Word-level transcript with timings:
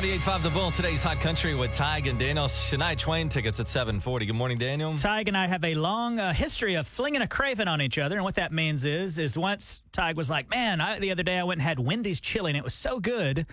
98.5 0.00 0.42
The 0.42 0.48
Bull, 0.48 0.70
today's 0.70 1.02
Hot 1.04 1.20
Country 1.20 1.54
with 1.54 1.72
Tig 1.72 2.06
and 2.06 2.18
Daniel. 2.18 2.46
Shania 2.46 2.96
Twain 2.96 3.28
tickets 3.28 3.60
at 3.60 3.68
740. 3.68 4.24
Good 4.24 4.34
morning, 4.34 4.56
Daniel. 4.56 4.94
Tig 4.94 5.28
and 5.28 5.36
I 5.36 5.46
have 5.46 5.62
a 5.62 5.74
long 5.74 6.18
uh, 6.18 6.32
history 6.32 6.74
of 6.76 6.88
flinging 6.88 7.20
a 7.20 7.28
craving 7.28 7.68
on 7.68 7.82
each 7.82 7.98
other, 7.98 8.16
and 8.16 8.24
what 8.24 8.36
that 8.36 8.50
means 8.50 8.86
is, 8.86 9.18
is 9.18 9.36
once 9.36 9.82
Tig 9.92 10.16
was 10.16 10.30
like, 10.30 10.48
"Man, 10.48 10.80
I, 10.80 10.98
the 11.00 11.10
other 11.10 11.22
day 11.22 11.38
I 11.38 11.42
went 11.42 11.58
and 11.58 11.68
had 11.68 11.78
Wendy's 11.78 12.18
chili, 12.18 12.50
and 12.50 12.56
it 12.56 12.64
was 12.64 12.72
so 12.72 12.98
good." 12.98 13.44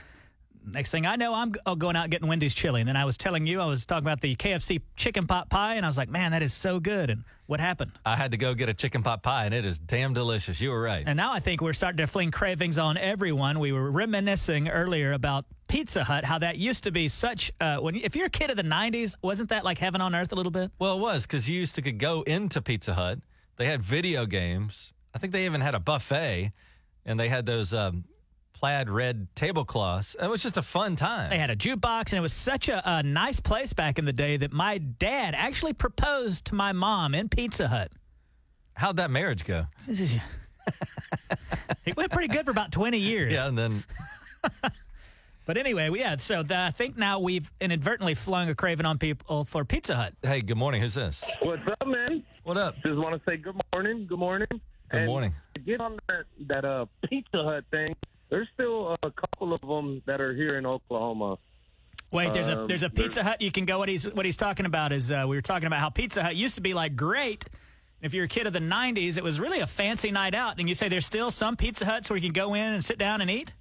Next 0.65 0.89
thing 0.89 1.05
I 1.05 1.17
know, 1.17 1.33
I'm 1.33 1.51
g- 1.51 1.59
going 1.77 1.97
out 1.97 2.09
getting 2.09 2.29
Wendy's 2.29 2.53
chili, 2.53 2.79
and 2.79 2.87
then 2.87 2.95
I 2.95 3.03
was 3.03 3.17
telling 3.17 3.45
you 3.45 3.59
I 3.59 3.65
was 3.65 3.85
talking 3.85 4.05
about 4.05 4.21
the 4.21 4.33
KFC 4.37 4.81
chicken 4.95 5.27
pot 5.27 5.49
pie, 5.49 5.75
and 5.75 5.85
I 5.85 5.89
was 5.89 5.97
like, 5.97 6.07
"Man, 6.07 6.31
that 6.31 6.41
is 6.41 6.53
so 6.53 6.79
good." 6.79 7.09
And 7.09 7.25
what 7.47 7.59
happened? 7.59 7.91
I 8.05 8.15
had 8.15 8.31
to 8.31 8.37
go 8.37 8.53
get 8.53 8.69
a 8.69 8.73
chicken 8.73 9.03
pot 9.03 9.21
pie, 9.21 9.43
and 9.43 9.53
it 9.53 9.65
is 9.65 9.79
damn 9.79 10.13
delicious. 10.13 10.61
You 10.61 10.69
were 10.69 10.81
right. 10.81 11.03
And 11.05 11.17
now 11.17 11.33
I 11.33 11.41
think 11.41 11.59
we're 11.59 11.73
starting 11.73 11.97
to 11.97 12.07
fling 12.07 12.31
cravings 12.31 12.77
on 12.77 12.95
everyone. 12.95 13.59
We 13.59 13.73
were 13.73 13.91
reminiscing 13.91 14.69
earlier 14.69 15.11
about 15.11 15.43
Pizza 15.67 16.03
Hut, 16.03 16.23
how 16.25 16.39
that 16.39 16.57
used 16.57 16.83
to 16.85 16.91
be 16.91 17.07
such. 17.07 17.51
Uh, 17.59 17.77
when 17.77 17.95
if 17.95 18.15
you're 18.15 18.27
a 18.27 18.29
kid 18.29 18.49
of 18.49 18.57
the 18.57 18.63
'90s, 18.63 19.15
wasn't 19.21 19.49
that 19.49 19.63
like 19.63 19.77
heaven 19.77 20.01
on 20.01 20.15
earth 20.15 20.31
a 20.31 20.35
little 20.35 20.51
bit? 20.51 20.71
Well, 20.79 20.97
it 20.97 21.01
was 21.01 21.23
because 21.23 21.49
you 21.49 21.59
used 21.59 21.75
to 21.75 21.81
could 21.81 21.99
go 21.99 22.21
into 22.23 22.61
Pizza 22.61 22.93
Hut. 22.93 23.19
They 23.57 23.65
had 23.65 23.81
video 23.81 24.25
games. 24.25 24.93
I 25.13 25.19
think 25.19 25.33
they 25.33 25.45
even 25.45 25.61
had 25.61 25.75
a 25.75 25.79
buffet, 25.79 26.51
and 27.05 27.19
they 27.19 27.27
had 27.27 27.45
those 27.45 27.73
um, 27.73 28.05
plaid 28.53 28.89
red 28.89 29.27
tablecloths. 29.35 30.15
It 30.21 30.29
was 30.29 30.41
just 30.41 30.57
a 30.57 30.61
fun 30.61 30.95
time. 30.95 31.29
They 31.29 31.39
had 31.39 31.49
a 31.49 31.55
jukebox, 31.55 32.11
and 32.11 32.13
it 32.13 32.21
was 32.21 32.33
such 32.33 32.69
a, 32.69 32.81
a 32.89 33.03
nice 33.03 33.39
place 33.39 33.73
back 33.73 33.99
in 33.99 34.05
the 34.05 34.13
day 34.13 34.37
that 34.37 34.51
my 34.51 34.77
dad 34.77 35.35
actually 35.35 35.73
proposed 35.73 36.45
to 36.45 36.55
my 36.55 36.71
mom 36.71 37.13
in 37.13 37.29
Pizza 37.29 37.67
Hut. 37.67 37.91
How'd 38.73 38.97
that 38.97 39.09
marriage 39.09 39.43
go? 39.43 39.65
it 41.85 41.97
went 41.97 42.11
pretty 42.11 42.27
good 42.27 42.45
for 42.45 42.51
about 42.51 42.71
20 42.71 42.97
years. 42.97 43.33
Yeah, 43.33 43.47
and 43.47 43.57
then 43.57 43.83
But 45.47 45.55
anyway, 45.55 45.89
yeah, 45.95 46.17
so 46.17 46.43
the, 46.43 46.59
I 46.59 46.71
think 46.71 46.97
now 46.97 47.19
we've 47.19 47.49
inadvertently 47.61 48.15
flung 48.15 48.49
a 48.49 48.53
craving 48.53 48.85
on 48.85 48.97
people 48.97 49.45
for 49.45 49.63
Pizza 49.63 49.95
Hut. 49.95 50.13
hey, 50.21 50.41
good 50.41 50.57
morning. 50.57 50.81
Who's 50.81 50.93
this? 50.93 51.23
What's 51.41 51.61
up, 51.65 51.87
man? 51.87 52.21
What 52.43 52.57
up? 52.57 52.75
Just 52.83 52.97
want 52.97 53.15
to 53.15 53.21
say 53.25 53.37
good 53.37 53.55
morning. 53.73 54.05
Good 54.09 54.19
morning. 54.19 54.47
Good 54.51 54.61
And 54.91 55.05
morning. 55.07 55.33
to 55.55 55.61
Get 55.61 55.79
on 55.79 55.97
that 56.09 56.25
that 56.47 56.65
uh 56.65 56.85
Pizza 57.09 57.43
Hut 57.43 57.63
thing. 57.71 57.95
There's 58.29 58.49
still 58.55 58.93
a 59.03 59.09
couple 59.11 59.53
of 59.53 59.61
them 59.61 60.01
that 60.05 60.19
are 60.19 60.33
here 60.33 60.57
in 60.57 60.65
Oklahoma. 60.65 61.37
Wait, 62.11 62.33
there's 62.33 62.49
a 62.49 62.59
Um, 62.63 62.67
there's 62.67 62.83
a 62.83 62.89
Pizza 62.89 63.23
Hut 63.23 63.41
you 63.41 63.51
can 63.51 63.63
go. 63.63 63.77
What 63.79 63.87
he's 63.87 64.03
what 64.03 64.25
he's 64.25 64.37
talking 64.37 64.65
about 64.65 64.91
is 64.91 65.13
uh, 65.13 65.23
we 65.29 65.37
were 65.37 65.41
talking 65.41 65.67
about 65.67 65.79
how 65.79 65.89
Pizza 65.89 66.23
Hut 66.23 66.35
used 66.35 66.55
to 66.55 66.61
be 66.61 66.73
like 66.73 66.97
great. 66.97 67.45
If 68.01 68.13
you're 68.13 68.25
a 68.25 68.29
kid 68.29 68.47
of 68.47 68.53
the 68.53 68.59
'90s, 68.59 69.17
it 69.17 69.23
was 69.23 69.39
really 69.39 69.61
a 69.61 69.67
fancy 69.67 70.11
night 70.11 70.35
out. 70.35 70.59
And 70.59 70.67
you 70.67 70.75
say 70.75 70.89
there's 70.89 71.05
still 71.05 71.31
some 71.31 71.55
Pizza 71.55 71.85
Huts 71.85 72.09
where 72.09 72.17
you 72.17 72.23
can 72.23 72.33
go 72.33 72.53
in 72.53 72.73
and 72.73 72.83
sit 72.83 72.97
down 72.97 73.21
and 73.21 73.31
eat. 73.31 73.53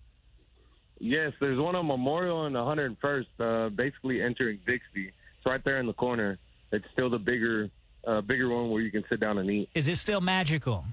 Yes, 0.99 1.33
there's 1.41 1.59
one 1.59 1.75
on 1.75 1.87
Memorial 1.87 2.47
and 2.47 2.57
101st, 2.57 3.27
uh, 3.39 3.69
basically 3.71 4.23
entering 4.23 4.59
Bixby. 4.65 5.09
It's 5.09 5.47
right 5.47 5.63
there 5.65 5.79
in 5.79 5.87
the 5.87 5.93
corner. 5.93 6.39
It's 6.73 6.87
still 6.93 7.11
the 7.11 7.19
bigger 7.19 7.71
uh, 8.07 8.21
bigger 8.21 8.49
one 8.49 8.71
where 8.71 8.81
you 8.81 8.91
can 8.91 9.05
sit 9.09 9.21
down 9.21 9.39
and 9.39 9.51
eat. 9.51 9.69
Is 9.75 9.89
it 9.89 9.97
still 9.97 10.21
magical? 10.21 10.85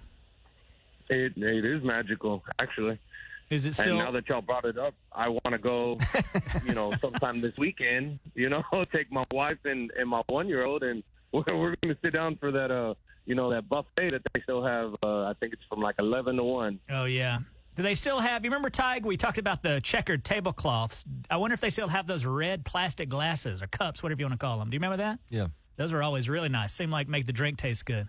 It 1.10 1.34
it 1.38 1.66
is 1.66 1.84
magical, 1.84 2.44
actually. 2.60 3.00
Is 3.50 3.66
it 3.66 3.76
still? 3.76 3.98
and 4.00 4.06
now 4.06 4.12
that 4.12 4.28
y'all 4.28 4.42
brought 4.42 4.66
it 4.66 4.78
up, 4.78 4.94
I 5.12 5.30
want 5.30 5.52
to 5.52 5.58
go, 5.58 6.00
you 6.66 6.74
know, 6.74 6.94
sometime 7.00 7.40
this 7.42 7.56
weekend. 7.58 8.20
You 8.36 8.50
know, 8.50 8.64
take 8.92 9.12
my 9.12 9.24
wife 9.32 9.60
and, 9.66 9.92
and 9.92 10.10
my 10.10 10.24
one 10.28 10.48
year 10.48 10.66
old, 10.66 10.82
and 10.84 11.04
we're, 11.32 11.44
we're 11.48 11.76
going 11.82 11.94
to 11.94 11.98
sit 12.02 12.14
down 12.14 12.36
for 12.38 12.52
that, 12.52 12.72
uh, 12.72 12.96
you 13.26 13.36
know, 13.36 13.50
that 13.52 13.70
buffet 13.70 14.12
that 14.12 14.22
they 14.34 14.42
still 14.42 14.64
have. 14.64 14.96
Uh, 15.04 15.26
I 15.26 15.34
think 15.40 15.54
it's 15.54 15.62
from 15.70 15.82
like 15.82 15.96
eleven 16.00 16.38
to 16.38 16.44
one. 16.44 16.80
oh 16.90 17.06
yeah. 17.06 17.40
Do 17.76 17.82
they 17.82 17.96
still 17.96 18.20
have? 18.20 18.44
You 18.44 18.52
remember 18.52 18.70
Tig? 18.70 19.06
We 19.06 19.18
talked 19.18 19.40
about 19.40 19.64
the 19.64 19.82
checkered 19.82 20.24
tablecloths. 20.24 21.06
I 21.30 21.38
wonder 21.38 21.56
if 21.56 21.62
they 21.62 21.72
still 21.72 21.88
have 21.88 22.06
those 22.06 22.26
red 22.26 22.66
plastic 22.66 23.10
glasses 23.10 23.62
or 23.62 23.68
cups, 23.68 24.04
whatever 24.04 24.22
you 24.22 24.26
want 24.26 24.40
to 24.40 24.46
call 24.46 24.60
them. 24.60 24.70
Do 24.70 24.76
you 24.76 24.80
remember 24.80 24.98
that? 24.98 25.20
Yeah. 25.30 25.48
Those 25.76 25.92
are 25.92 26.04
always 26.04 26.30
really 26.30 26.50
nice. 26.50 26.74
Seem 26.74 26.92
like 26.92 27.08
make 27.08 27.26
the 27.26 27.34
drink 27.34 27.58
taste 27.58 27.86
good. 27.86 28.08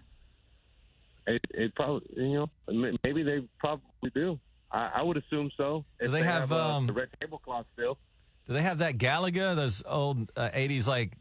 It, 1.26 1.40
it 1.50 1.74
probably, 1.74 2.06
you 2.14 2.46
know, 2.68 2.94
maybe 3.02 3.22
they 3.22 3.42
probably 3.58 4.10
do. 4.14 4.38
I, 4.70 4.90
I 4.96 5.02
would 5.02 5.16
assume 5.16 5.50
so. 5.56 5.86
If 5.98 6.12
they 6.12 6.22
have, 6.22 6.52
uh, 6.52 6.56
um, 6.56 6.86
the 6.86 6.92
red 6.92 7.08
tablecloth 7.18 7.64
still? 7.72 7.96
Do 8.46 8.52
they 8.52 8.60
have 8.60 8.78
that 8.78 8.98
Galaga, 8.98 9.56
those 9.56 9.82
old 9.86 10.30
uh, 10.36 10.50
80s 10.50 10.86
like 10.86 11.12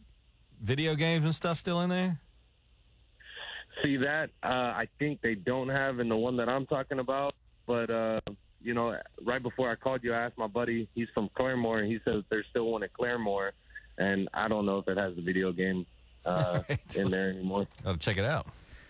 video 0.62 0.96
games 0.96 1.24
and 1.24 1.34
stuff 1.34 1.58
still 1.58 1.80
in 1.80 1.90
there? 1.90 2.20
See 3.82 3.98
that? 3.98 4.30
Uh, 4.44 4.48
I 4.48 4.88
think 5.00 5.22
they 5.22 5.36
don't 5.36 5.70
have 5.70 6.00
in 6.00 6.10
the 6.10 6.18
one 6.18 6.36
that 6.38 6.50
I'm 6.50 6.66
talking 6.66 7.00
about. 7.00 7.34
But 7.66 7.90
uh, 7.90 8.20
you 8.62 8.74
know, 8.74 8.98
right 9.24 9.42
before 9.42 9.70
I 9.72 9.76
called 9.76 10.04
you, 10.04 10.14
I 10.14 10.18
asked 10.26 10.38
my 10.38 10.48
buddy. 10.48 10.88
He's 10.96 11.08
from 11.14 11.30
Claremore, 11.38 11.80
and 11.82 11.92
he 11.92 12.00
says 12.06 12.24
there's 12.30 12.46
still 12.50 12.66
one 12.72 12.84
at 12.84 12.92
Claremore, 12.94 13.52
and 13.98 14.28
I 14.34 14.48
don't 14.48 14.66
know 14.66 14.80
if 14.80 14.88
it 14.88 14.98
has 14.98 15.16
the 15.16 15.22
video 15.22 15.52
game 15.52 15.86
uh, 16.26 16.60
Right. 16.70 16.96
in 16.96 17.12
there 17.12 17.30
anymore. 17.30 17.68
I'll 17.86 17.98
check 17.98 18.18
it 18.18 18.26
out. 18.26 18.48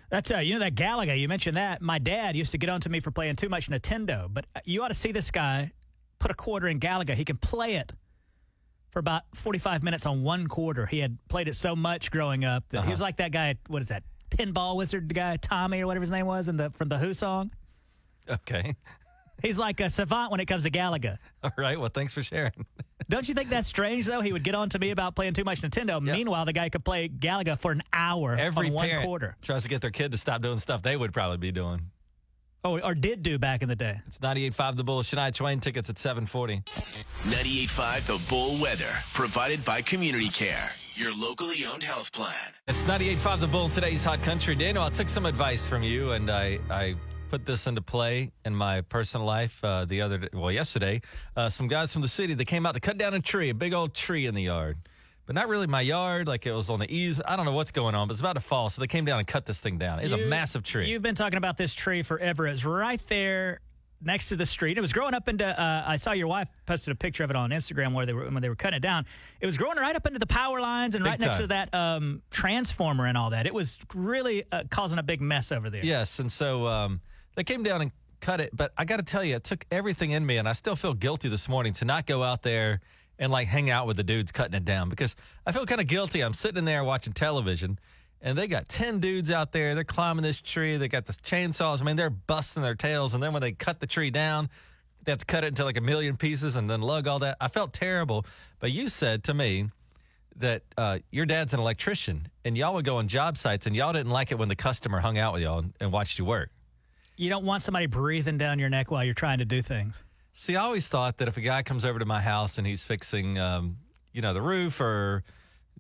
That's 0.10 0.32
uh, 0.32 0.38
you 0.40 0.54
know 0.54 0.60
that 0.60 0.76
Galaga. 0.76 1.20
You 1.20 1.28
mentioned 1.28 1.58
that. 1.58 1.82
My 1.82 1.98
dad 2.00 2.36
used 2.36 2.52
to 2.52 2.58
get 2.58 2.70
on 2.70 2.82
to 2.82 2.90
me 2.90 3.00
for 3.00 3.12
playing 3.12 3.36
too 3.36 3.50
much 3.50 3.70
Nintendo, 3.70 4.28
but 4.32 4.46
uh, 4.56 4.60
you 4.66 4.84
ought 4.84 4.90
to 4.90 4.94
see 4.94 5.12
this 5.12 5.32
guy 5.32 5.72
put 6.20 6.30
a 6.32 6.36
quarter 6.36 6.68
in 6.68 6.80
Galaga. 6.80 7.16
He 7.16 7.26
can 7.26 7.38
play 7.38 7.76
it 7.76 7.92
for 8.92 9.00
about 9.00 9.24
forty-five 9.34 9.82
minutes 9.82 10.06
on 10.06 10.22
one 10.24 10.46
quarter. 10.48 10.86
He 10.86 11.00
had 11.00 11.18
played 11.30 11.48
it 11.48 11.56
so 11.56 11.76
much 11.76 12.12
growing 12.12 12.46
up 12.46 12.64
that 12.70 12.84
he 12.84 12.90
was 12.92 13.02
like 13.02 13.18
that 13.18 13.32
guy. 13.32 13.56
What 13.68 13.82
is 13.82 13.88
that? 13.90 14.04
Pinball 14.30 14.76
wizard 14.76 15.14
guy, 15.14 15.38
Tommy 15.38 15.82
or 15.82 15.88
whatever 15.88 16.02
his 16.02 16.10
name 16.12 16.26
was, 16.28 16.48
in 16.48 16.58
the 16.58 16.70
from 16.72 16.90
the 16.90 16.98
Who 17.00 17.14
song. 17.16 17.50
Okay. 18.30 18.76
He's 19.42 19.58
like 19.58 19.82
a 19.82 19.90
savant 19.90 20.32
when 20.32 20.40
it 20.40 20.46
comes 20.46 20.64
to 20.64 20.72
Galaga. 20.72 21.18
All 21.44 21.52
right. 21.58 21.78
Well, 21.80 21.90
thanks 21.94 22.14
for 22.14 22.24
sharing. 22.24 22.66
Don't 23.10 23.28
you 23.28 23.36
think 23.36 23.50
that's 23.50 23.68
strange 23.68 24.06
though? 24.06 24.22
He 24.22 24.32
would 24.32 24.44
get 24.44 24.56
on 24.56 24.70
to 24.70 24.80
me 24.80 24.92
about 24.92 25.16
playing 25.16 25.34
too 25.34 25.44
much 25.44 25.62
Nintendo. 25.62 26.02
Meanwhile, 26.02 26.46
the 26.46 26.54
guy 26.54 26.70
could 26.70 26.86
play 26.86 27.10
Galaga 27.10 27.60
for 27.60 27.72
an 27.74 27.82
hour 27.92 28.36
Every 28.38 28.68
on 28.68 28.74
one 28.74 28.90
quarter. 29.02 29.36
tries 29.42 29.64
to 29.64 29.70
get 29.70 29.82
their 29.82 29.92
kid 29.92 30.12
to 30.14 30.18
stop 30.18 30.42
doing 30.42 30.60
stuff 30.60 30.82
they 30.82 30.96
would 30.96 31.12
probably 31.14 31.38
be 31.38 31.52
doing. 31.52 31.82
Oh, 32.66 32.80
or 32.80 32.94
did 32.94 33.24
do 33.24 33.38
back 33.38 33.62
in 33.62 33.68
the 33.68 33.76
day. 33.76 34.00
It's 34.08 34.20
98.5 34.20 34.78
The 34.78 34.84
Bull. 34.86 35.04
Shania 35.04 35.34
Twain 35.36 35.60
tickets 35.60 35.90
at 35.90 35.98
740. 36.00 36.62
98.5 37.26 38.06
The 38.08 38.30
Bull 38.30 38.62
Weather, 38.62 38.90
provided 39.14 39.66
by 39.66 39.82
Community 39.82 40.30
Care, 40.30 40.70
your 40.96 41.14
locally 41.14 41.66
owned 41.66 41.84
health 41.84 42.14
plan. 42.14 42.34
It's 42.70 42.84
98.5 42.84 43.40
The 43.42 43.48
Bull. 43.48 43.68
Today's 43.68 44.06
Hot 44.06 44.22
Country. 44.22 44.56
Daniel, 44.56 44.86
I 44.86 44.90
took 44.90 45.10
some 45.10 45.26
advice 45.26 45.68
from 45.68 45.84
you, 45.84 46.14
and 46.14 46.32
I, 46.32 46.60
I 46.70 46.96
put 47.34 47.48
this 47.48 47.66
into 47.66 47.82
play 47.82 48.32
in 48.46 48.56
my 48.56 48.82
personal 48.82 49.26
life 49.26 49.60
uh, 49.64 49.86
the 49.86 50.04
other 50.04 50.20
day, 50.20 50.28
well, 50.34 50.52
yesterday. 50.52 51.02
Uh, 51.36 51.50
some 51.50 51.68
guys 51.68 51.92
from 51.92 52.04
the 52.04 52.08
city, 52.08 52.36
they 52.36 52.46
came 52.46 52.64
out 52.64 52.76
to 52.76 52.80
cut 52.80 52.96
down 52.96 53.16
a 53.16 53.20
tree, 53.20 53.50
a 53.50 53.56
big 53.56 53.74
old 53.74 53.96
tree 53.96 54.28
in 54.28 54.36
the 54.36 54.44
yard. 54.44 54.78
But 55.26 55.34
not 55.34 55.48
really 55.48 55.66
my 55.66 55.82
yard, 55.82 56.28
like 56.28 56.46
it 56.46 56.54
was 56.54 56.70
on 56.70 56.80
the 56.80 56.96
eaves. 56.96 57.20
I 57.26 57.36
don't 57.36 57.46
know 57.46 57.54
what's 57.54 57.72
going 57.72 57.96
on, 57.96 58.08
but 58.08 58.12
it's 58.12 58.20
about 58.20 58.34
to 58.34 58.40
fall. 58.40 58.70
So 58.70 58.82
they 58.82 58.88
came 58.88 59.04
down 59.04 59.18
and 59.18 59.26
cut 59.26 59.48
this 59.48 59.60
thing 59.60 59.80
down. 59.80 60.00
It's 60.00 60.14
a 60.14 60.28
massive 60.28 60.62
tree. 60.62 60.88
You've 60.88 61.02
been 61.02 61.16
talking 61.16 61.38
about 61.38 61.58
this 61.58 61.74
tree 61.74 62.04
forever. 62.04 62.46
It's 62.46 62.66
right 62.66 63.02
there 63.08 63.62
next 64.00 64.30
to 64.30 64.36
the 64.36 64.46
street. 64.46 64.78
It 64.78 64.82
was 64.82 64.94
growing 64.94 65.16
up 65.16 65.28
into. 65.28 65.60
Uh, 65.60 65.84
I 65.88 65.96
saw 65.96 66.12
your 66.12 66.28
wife 66.28 66.50
posted 66.68 66.92
a 66.92 66.96
picture 66.96 67.24
of 67.24 67.32
it 67.32 67.36
on 67.36 67.50
Instagram 67.50 67.94
where 67.94 68.06
they 68.06 68.14
were 68.14 68.30
when 68.30 68.44
they 68.44 68.50
were 68.50 68.56
cutting 68.56 68.78
it 68.78 68.82
down. 68.82 69.08
It 69.42 69.48
was 69.48 69.58
growing 69.58 69.78
right 69.78 69.96
up 69.96 70.06
into 70.06 70.20
the 70.20 70.28
power 70.28 70.62
lines 70.62 70.94
and 70.94 71.04
Big 71.04 71.12
right 71.12 71.20
next 71.20 71.38
to 71.38 71.48
that 71.48 71.74
um, 71.74 72.22
transformer 72.30 73.08
and 73.08 73.18
all 73.18 73.32
that. 73.32 73.48
It 73.48 73.56
was 73.56 73.80
really 73.96 74.44
uh, 74.52 74.66
causing 74.70 75.00
a 75.00 75.04
big 75.04 75.20
mess 75.20 75.52
over 75.52 75.72
there. 75.72 75.84
Yes, 75.84 76.20
and 76.20 76.32
so 76.32 76.68
um, 76.68 77.02
they 77.36 77.44
came 77.44 77.64
down 77.64 77.82
and 77.82 77.92
cut 78.22 78.40
it. 78.40 78.52
But 78.54 78.72
I 78.78 78.86
got 78.86 78.98
to 78.98 79.04
tell 79.04 79.24
you, 79.24 79.36
it 79.36 79.44
took 79.44 79.66
everything 79.72 80.12
in 80.12 80.26
me, 80.26 80.38
and 80.38 80.48
I 80.48 80.54
still 80.54 80.76
feel 80.76 80.94
guilty 80.94 81.30
this 81.30 81.50
morning 81.50 81.74
to 81.74 81.86
not 81.86 82.06
go 82.06 82.24
out 82.24 82.42
there 82.42 82.82
and 83.20 83.32
like 83.32 83.48
hang 83.48 83.70
out 83.70 83.88
with 83.88 83.98
the 83.98 84.04
dudes 84.04 84.32
cutting 84.32 84.56
it 84.56 84.66
down 84.66 84.90
because 84.90 85.16
I 85.46 85.52
feel 85.52 85.66
kind 85.66 85.82
of 85.82 85.88
guilty. 85.88 86.22
I'm 86.22 86.34
sitting 86.34 86.58
in 86.58 86.66
there 86.66 86.84
watching 86.84 87.14
television, 87.14 87.80
and 88.22 88.38
they 88.38 88.48
got 88.48 88.70
ten 88.70 89.00
dudes 89.00 89.32
out 89.32 89.52
there. 89.52 89.76
They're 89.76 89.84
climbing 89.84 90.24
this 90.24 90.42
tree. 90.42 90.78
They 90.78 90.88
got 90.88 91.06
the 91.06 91.14
chainsaws. 91.14 91.82
I 91.82 91.86
mean, 91.86 91.96
they're 91.96 92.10
busting 92.10 92.64
their 92.64 92.76
tails, 92.76 93.14
and 93.14 93.22
then 93.22 93.34
when 93.34 93.42
they 93.42 93.52
cut 93.52 93.80
the 93.80 93.88
tree 93.88 94.12
down. 94.12 94.50
They 95.06 95.12
have 95.12 95.20
to 95.20 95.26
cut 95.26 95.44
it 95.44 95.48
into 95.48 95.66
like 95.66 95.76
a 95.76 95.82
million 95.82 96.16
pieces 96.16 96.56
and 96.56 96.70
then 96.70 96.80
lug 96.80 97.10
all 97.10 97.20
that. 97.20 97.36
I 97.42 97.50
felt 97.50 97.74
terrible. 97.74 98.26
But 98.60 98.72
you 98.72 98.88
said 98.88 99.26
to 99.26 99.34
me, 99.34 99.68
that 100.38 100.64
uh, 100.78 101.00
your 101.12 101.26
dad's 101.26 101.54
an 101.54 101.60
electrician 101.60 102.28
and 102.46 102.58
y'all 102.58 102.74
would 102.74 102.86
go 102.86 102.98
on 102.98 103.08
job 103.08 103.38
sites 103.38 103.68
and 103.68 103.76
y'all 103.76 103.94
didn't 103.94 104.12
like 104.12 104.32
it 104.32 104.38
when 104.40 104.50
the 104.50 104.56
customer 104.56 105.00
hung 105.00 105.18
out 105.18 105.34
with 105.34 105.44
y'all 105.44 105.60
and, 105.60 105.74
and 105.80 105.92
watched 105.92 106.18
you 106.18 106.26
work. 106.26 106.50
You 107.16 107.30
don't 107.30 107.46
want 107.46 107.64
somebody 107.64 107.86
breathing 107.86 108.38
down 108.38 108.60
your 108.60 108.70
neck 108.70 108.92
while 108.92 109.04
you're 109.04 109.14
trying 109.14 109.40
to 109.40 109.46
do 109.46 109.62
things. 109.62 110.04
See, 110.34 110.56
I 110.56 110.64
always 110.64 110.88
thought 110.88 111.18
that 111.18 111.28
if 111.28 111.38
a 111.38 111.42
guy 111.42 111.62
comes 111.62 111.86
over 111.86 112.00
to 112.00 112.06
my 112.06 112.22
house 112.22 112.58
and 112.58 112.66
he's 112.66 112.84
fixing, 112.84 113.38
um, 113.38 113.78
you 114.12 114.22
know, 114.22 114.34
the 114.34 114.42
roof 114.42 114.82
or 114.82 115.24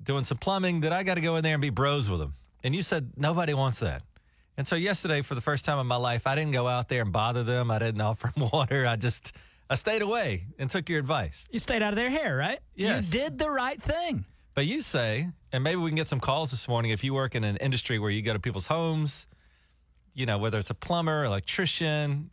doing 0.02 0.24
some 0.26 0.38
plumbing, 0.38 0.82
that 0.82 0.94
I 0.94 1.04
got 1.04 1.16
to 1.16 1.22
go 1.22 1.36
in 1.38 1.44
there 1.44 1.54
and 1.54 1.62
be 1.62 1.72
bros 1.72 2.10
with 2.10 2.22
him. 2.22 2.36
And 2.64 2.76
you 2.76 2.84
said 2.84 3.14
nobody 3.18 3.54
wants 3.54 3.80
that. 3.80 4.04
And 4.56 4.68
so 4.68 4.76
yesterday, 4.76 5.22
for 5.22 5.34
the 5.34 5.42
first 5.42 5.66
time 5.66 5.80
in 5.80 5.88
my 5.88 5.96
life, 5.96 6.28
I 6.28 6.36
didn't 6.36 6.52
go 6.52 6.68
out 6.68 6.88
there 6.88 7.02
and 7.02 7.12
bother 7.12 7.44
them. 7.44 7.72
I 7.72 7.80
didn't 7.80 8.02
offer 8.10 8.32
them 8.36 8.50
water. 8.54 8.86
I 8.86 8.96
just, 8.96 9.34
I 9.70 9.76
stayed 9.76 10.04
away 10.04 10.46
and 10.60 10.70
took 10.70 10.88
your 10.88 11.00
advice. 11.00 11.48
You 11.50 11.58
stayed 11.58 11.82
out 11.82 11.94
of 11.94 11.98
their 11.98 12.12
hair, 12.12 12.38
right? 12.38 12.60
Yes. 12.76 13.12
You 13.12 13.22
did 13.22 13.40
the 13.40 13.50
right 13.50 13.82
thing. 13.82 14.26
But 14.54 14.68
you 14.68 14.82
say, 14.82 15.30
and 15.52 15.64
maybe 15.64 15.78
we 15.78 15.90
can 15.90 15.96
get 15.96 16.08
some 16.08 16.20
calls 16.20 16.52
this 16.52 16.68
morning 16.68 16.92
if 16.92 17.04
you 17.04 17.16
work 17.16 17.34
in 17.34 17.44
an 17.44 17.58
industry 17.58 17.98
where 17.98 18.12
you 18.12 18.22
go 18.22 18.34
to 18.34 18.40
people's 18.40 18.68
homes, 18.68 19.26
you 20.14 20.26
know, 20.26 20.38
whether 20.38 20.60
it's 20.60 20.70
a 20.70 20.76
plumber, 20.76 21.24
electrician, 21.24 22.30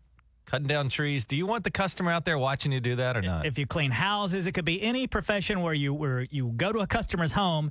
cutting 0.47 0.67
down 0.67 0.89
trees. 0.89 1.27
Do 1.27 1.37
you 1.37 1.47
want 1.47 1.65
the 1.65 1.71
customer 1.71 2.11
out 2.11 2.25
there 2.25 2.39
watching 2.39 2.73
you 2.73 2.81
do 2.81 2.97
that 2.97 3.17
or 3.17 3.23
not? 3.23 3.47
If 3.47 3.59
you 3.59 3.67
clean 3.67 3.91
houses, 3.91 4.47
it 4.47 4.53
could 4.53 4.65
be 4.65 4.83
any 4.83 5.07
profession 5.07 5.63
where 5.63 5.75
you 5.75 5.95
where 5.95 6.23
you 6.31 6.49
go 6.57 6.73
to 6.73 6.81
a 6.81 6.87
customer's 6.87 7.33
home. 7.33 7.71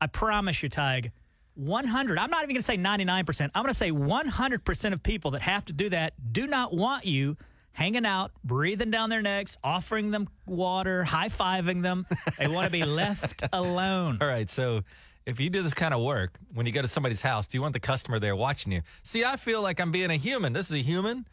I 0.00 0.06
promise 0.06 0.62
you, 0.62 0.68
Tig, 0.68 1.10
100. 1.54 2.18
I'm 2.18 2.30
not 2.30 2.42
even 2.42 2.54
going 2.54 2.60
to 2.60 2.62
say 2.62 2.76
99%. 2.76 3.50
I'm 3.54 3.62
going 3.62 3.72
to 3.72 3.78
say 3.78 3.90
100% 3.90 4.92
of 4.92 5.02
people 5.02 5.32
that 5.32 5.42
have 5.42 5.64
to 5.66 5.72
do 5.72 5.88
that 5.88 6.12
do 6.32 6.46
not 6.46 6.72
want 6.72 7.04
you 7.04 7.36
hanging 7.72 8.06
out, 8.06 8.32
breathing 8.44 8.90
down 8.90 9.10
their 9.10 9.22
necks, 9.22 9.56
offering 9.64 10.10
them 10.10 10.28
water, 10.46 11.02
high 11.04 11.28
fiving 11.28 11.82
them. 11.82 12.06
They 12.38 12.46
want 12.46 12.66
to 12.66 12.72
be 12.72 12.84
left 12.84 13.42
alone. 13.52 14.18
All 14.20 14.28
right. 14.28 14.50
So 14.50 14.82
if 15.28 15.38
you 15.38 15.50
do 15.50 15.62
this 15.62 15.74
kind 15.74 15.92
of 15.92 16.00
work, 16.00 16.38
when 16.54 16.64
you 16.64 16.72
go 16.72 16.80
to 16.80 16.88
somebody's 16.88 17.20
house, 17.20 17.46
do 17.46 17.58
you 17.58 17.62
want 17.62 17.74
the 17.74 17.80
customer 17.80 18.18
there 18.18 18.34
watching 18.34 18.72
you? 18.72 18.80
See, 19.02 19.24
I 19.24 19.36
feel 19.36 19.60
like 19.60 19.78
I'm 19.78 19.92
being 19.92 20.10
a 20.10 20.16
human. 20.16 20.54
This 20.54 20.70
is 20.70 20.76
a 20.76 20.82
human. 20.82 21.26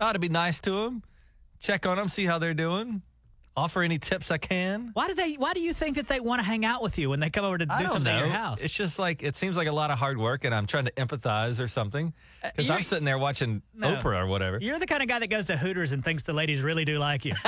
I 0.00 0.06
ought 0.06 0.12
to 0.14 0.18
be 0.18 0.30
nice 0.30 0.58
to 0.62 0.70
them, 0.70 1.02
check 1.60 1.86
on 1.86 1.98
them, 1.98 2.08
see 2.08 2.24
how 2.24 2.38
they're 2.38 2.54
doing, 2.54 3.02
offer 3.56 3.82
any 3.82 3.98
tips 3.98 4.30
I 4.30 4.38
can. 4.38 4.90
Why 4.94 5.08
do 5.08 5.14
they? 5.14 5.34
Why 5.34 5.52
do 5.52 5.60
you 5.60 5.72
think 5.72 5.96
that 5.96 6.08
they 6.08 6.20
want 6.20 6.40
to 6.40 6.44
hang 6.44 6.64
out 6.64 6.82
with 6.82 6.98
you 6.98 7.10
when 7.10 7.20
they 7.20 7.30
come 7.30 7.44
over 7.44 7.58
to 7.58 7.66
do 7.66 7.72
I 7.72 7.82
don't 7.82 7.92
something 7.92 8.04
know. 8.12 8.18
at 8.20 8.24
your 8.26 8.34
house? 8.34 8.62
It's 8.62 8.74
just 8.74 8.98
like 8.98 9.22
it 9.22 9.36
seems 9.36 9.56
like 9.56 9.68
a 9.68 9.72
lot 9.72 9.90
of 9.90 9.98
hard 9.98 10.18
work, 10.18 10.44
and 10.44 10.54
I'm 10.54 10.66
trying 10.66 10.84
to 10.86 10.92
empathize 10.92 11.62
or 11.62 11.68
something 11.68 12.12
because 12.42 12.66
you're- 12.66 12.76
I'm 12.76 12.82
sitting 12.82 13.04
there 13.04 13.18
watching 13.18 13.62
No. 13.74 13.94
Oprah 13.96 14.20
or 14.22 14.26
whatever. 14.26 14.58
You're 14.60 14.78
the 14.78 14.86
kind 14.86 15.02
of 15.02 15.08
guy 15.08 15.18
that 15.18 15.28
goes 15.28 15.46
to 15.46 15.56
Hooters 15.56 15.92
and 15.92 16.04
thinks 16.04 16.22
the 16.22 16.32
ladies 16.32 16.62
really 16.62 16.84
do 16.84 16.98
like 16.98 17.24
you. 17.24 17.34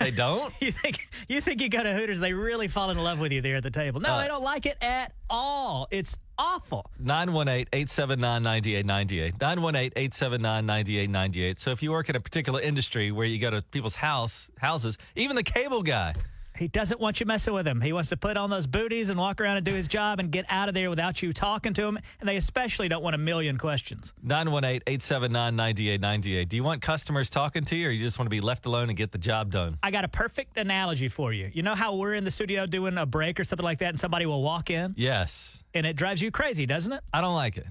They 0.00 0.10
don't. 0.12 0.52
you 0.60 0.70
think 0.72 1.08
you 1.28 1.40
think 1.40 1.60
you 1.60 1.68
go 1.68 1.82
to 1.82 1.92
Hooters, 1.92 2.20
they 2.20 2.32
really 2.32 2.68
fall 2.68 2.90
in 2.90 2.98
love 2.98 3.18
with 3.18 3.32
you 3.32 3.40
there 3.40 3.56
at 3.56 3.62
the 3.64 3.70
table. 3.70 4.00
No, 4.00 4.10
Uh, 4.12 4.22
they 4.22 4.28
don't 4.28 4.44
like 4.44 4.64
it 4.66 4.76
at 4.80 5.12
all. 5.28 5.88
It's 5.90 6.16
awful. 6.38 6.90
918-879-9898. 7.02 9.38
918-879-9898. 9.38 11.58
So 11.58 11.72
if 11.72 11.82
you 11.82 11.90
work 11.90 12.08
in 12.08 12.16
a 12.16 12.20
particular 12.20 12.60
industry 12.60 13.10
where 13.10 13.26
you 13.26 13.38
go 13.38 13.50
to 13.50 13.62
people's 13.62 13.96
house 13.96 14.50
houses, 14.58 14.96
even 15.16 15.36
the 15.36 15.42
cable 15.42 15.82
guy, 15.82 16.14
He 16.58 16.68
doesn't 16.68 17.00
want 17.00 17.20
you 17.20 17.26
messing 17.26 17.54
with 17.54 17.66
him. 17.66 17.80
He 17.80 17.92
wants 17.92 18.08
to 18.08 18.16
put 18.16 18.36
on 18.36 18.50
those 18.50 18.66
booties 18.66 19.10
and 19.10 19.18
walk 19.18 19.40
around 19.40 19.56
and 19.58 19.64
do 19.64 19.72
his 19.72 19.86
job 19.88 20.18
and 20.18 20.30
get 20.30 20.44
out 20.48 20.68
of 20.68 20.74
there 20.74 20.90
without 20.90 21.22
you 21.22 21.32
talking 21.32 21.72
to 21.74 21.84
him. 21.86 21.98
And 22.20 22.28
they 22.28 22.36
especially 22.36 22.88
don't 22.88 23.02
want 23.02 23.14
a 23.14 23.18
million 23.18 23.58
questions. 23.58 24.12
918-879-9898. 24.26 26.48
Do 26.48 26.56
you 26.56 26.64
want 26.64 26.82
customers 26.82 27.30
talking 27.30 27.64
to 27.64 27.76
you 27.76 27.88
or 27.88 27.90
you 27.90 28.04
just 28.04 28.18
want 28.18 28.26
to 28.26 28.30
be 28.30 28.40
left 28.40 28.66
alone 28.66 28.88
and 28.88 28.96
get 28.96 29.12
the 29.12 29.18
job 29.18 29.52
done? 29.52 29.78
I 29.82 29.90
got 29.90 30.04
a 30.04 30.08
perfect 30.08 30.56
analogy 30.56 31.08
for 31.08 31.32
you. 31.32 31.50
You 31.52 31.62
know 31.62 31.74
how 31.74 31.96
we're 31.96 32.14
in 32.14 32.24
the 32.24 32.30
studio 32.30 32.66
doing 32.66 32.96
a 32.98 33.06
break 33.06 33.38
or 33.38 33.44
something 33.44 33.64
like 33.64 33.78
that, 33.78 33.90
and 33.90 34.00
somebody 34.00 34.26
will 34.26 34.42
walk 34.42 34.70
in, 34.70 34.94
Yes. 34.96 35.62
and 35.74 35.86
it 35.86 35.96
drives 35.96 36.22
you 36.22 36.30
crazy, 36.30 36.66
doesn't 36.66 36.92
it? 36.92 37.02
I 37.12 37.20
don't 37.20 37.34
like 37.34 37.56
it. 37.56 37.66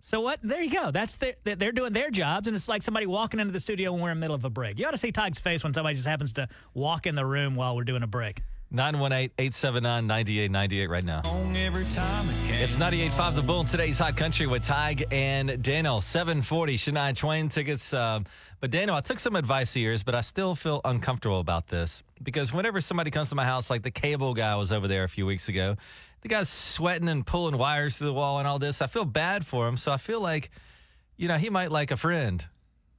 So 0.00 0.20
what? 0.20 0.40
There 0.42 0.62
you 0.62 0.70
go. 0.70 0.90
That's 0.90 1.16
their, 1.16 1.34
they're 1.44 1.72
doing 1.72 1.92
their 1.92 2.10
jobs, 2.10 2.48
and 2.48 2.56
it's 2.56 2.68
like 2.68 2.82
somebody 2.82 3.06
walking 3.06 3.38
into 3.38 3.52
the 3.52 3.60
studio 3.60 3.92
when 3.92 4.00
we're 4.00 4.10
in 4.10 4.16
the 4.16 4.20
middle 4.20 4.36
of 4.36 4.44
a 4.44 4.50
break. 4.50 4.78
You 4.78 4.86
ought 4.86 4.92
to 4.92 4.98
see 4.98 5.12
Tig's 5.12 5.40
face 5.40 5.62
when 5.62 5.74
somebody 5.74 5.94
just 5.94 6.08
happens 6.08 6.32
to 6.34 6.48
walk 6.72 7.06
in 7.06 7.14
the 7.14 7.26
room 7.26 7.54
while 7.54 7.76
we're 7.76 7.84
doing 7.84 8.02
a 8.02 8.06
break. 8.06 8.42
918-879-9898 8.72 10.88
right 10.88 11.04
now. 11.04 11.22
It's 11.24 12.76
98.5 12.76 13.34
The 13.34 13.42
Bull, 13.42 13.64
today's 13.64 13.98
Hot 13.98 14.16
Country 14.16 14.46
with 14.46 14.62
Tig 14.62 15.06
and 15.10 15.60
Daniel. 15.60 16.00
740 16.00 16.76
Shania 16.76 17.16
Twain 17.16 17.48
tickets. 17.48 17.92
Um, 17.92 18.26
but 18.60 18.70
Daniel, 18.70 18.96
I 18.96 19.00
took 19.00 19.18
some 19.18 19.34
advice 19.34 19.74
of 19.74 19.82
yours, 19.82 20.04
but 20.04 20.14
I 20.14 20.20
still 20.20 20.54
feel 20.54 20.80
uncomfortable 20.84 21.40
about 21.40 21.66
this 21.66 22.04
because 22.22 22.52
whenever 22.52 22.80
somebody 22.80 23.10
comes 23.10 23.30
to 23.30 23.34
my 23.34 23.44
house, 23.44 23.70
like 23.70 23.82
the 23.82 23.90
cable 23.90 24.34
guy 24.34 24.54
was 24.54 24.70
over 24.70 24.86
there 24.86 25.02
a 25.02 25.08
few 25.08 25.26
weeks 25.26 25.48
ago, 25.48 25.76
the 26.22 26.28
guy's 26.28 26.48
sweating 26.48 27.08
and 27.08 27.26
pulling 27.26 27.56
wires 27.56 27.96
through 27.96 28.08
the 28.08 28.12
wall 28.12 28.38
and 28.38 28.46
all 28.46 28.58
this. 28.58 28.82
I 28.82 28.86
feel 28.86 29.04
bad 29.04 29.46
for 29.46 29.66
him. 29.66 29.76
So 29.76 29.90
I 29.90 29.96
feel 29.96 30.20
like, 30.20 30.50
you 31.16 31.28
know, 31.28 31.36
he 31.36 31.50
might 31.50 31.70
like 31.70 31.90
a 31.90 31.96
friend 31.96 32.44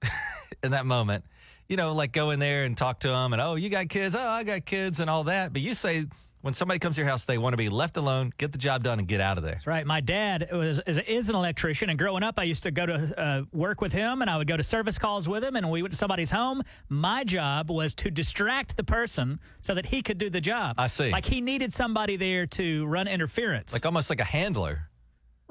in 0.63 0.71
that 0.71 0.85
moment. 0.85 1.25
You 1.67 1.77
know, 1.77 1.93
like 1.93 2.11
go 2.11 2.31
in 2.31 2.39
there 2.39 2.65
and 2.65 2.75
talk 2.75 3.01
to 3.01 3.09
him 3.09 3.33
and, 3.33 3.41
oh, 3.41 3.55
you 3.55 3.69
got 3.69 3.89
kids? 3.89 4.15
Oh, 4.15 4.27
I 4.27 4.43
got 4.43 4.65
kids 4.65 4.99
and 4.99 5.09
all 5.09 5.25
that. 5.25 5.53
But 5.53 5.61
you 5.61 5.73
say 5.73 6.05
when 6.41 6.53
somebody 6.53 6.79
comes 6.79 6.95
to 6.95 7.01
your 7.01 7.09
house, 7.09 7.25
they 7.25 7.37
want 7.37 7.53
to 7.53 7.57
be 7.57 7.69
left 7.69 7.97
alone, 7.97 8.33
get 8.37 8.51
the 8.51 8.57
job 8.57 8.83
done, 8.83 8.99
and 8.99 9.07
get 9.07 9.21
out 9.21 9.37
of 9.37 9.43
there. 9.43 9.53
That's 9.53 9.67
right. 9.67 9.85
My 9.85 10.01
dad 10.01 10.49
was 10.51 10.81
is, 10.85 10.99
is 10.99 11.29
an 11.29 11.35
electrician, 11.35 11.89
and 11.89 11.97
growing 11.97 12.23
up, 12.23 12.39
I 12.39 12.43
used 12.43 12.63
to 12.63 12.71
go 12.71 12.85
to 12.85 13.19
uh, 13.19 13.41
work 13.51 13.81
with 13.81 13.93
him, 13.93 14.21
and 14.21 14.29
I 14.29 14.37
would 14.37 14.47
go 14.47 14.57
to 14.57 14.63
service 14.63 14.97
calls 14.97 15.27
with 15.27 15.43
him, 15.43 15.55
and 15.55 15.69
we 15.69 15.81
went 15.81 15.91
to 15.91 15.97
somebody's 15.97 16.31
home. 16.31 16.63
My 16.89 17.23
job 17.23 17.69
was 17.69 17.95
to 17.95 18.11
distract 18.11 18.77
the 18.77 18.83
person 18.83 19.39
so 19.61 19.73
that 19.73 19.85
he 19.85 20.01
could 20.01 20.17
do 20.17 20.29
the 20.29 20.41
job. 20.41 20.75
I 20.77 20.87
see. 20.87 21.11
Like 21.11 21.25
he 21.25 21.41
needed 21.41 21.73
somebody 21.73 22.17
there 22.17 22.45
to 22.47 22.85
run 22.85 23.07
interference. 23.07 23.73
Like 23.73 23.85
almost 23.85 24.09
like 24.09 24.21
a 24.21 24.25
handler. 24.25 24.87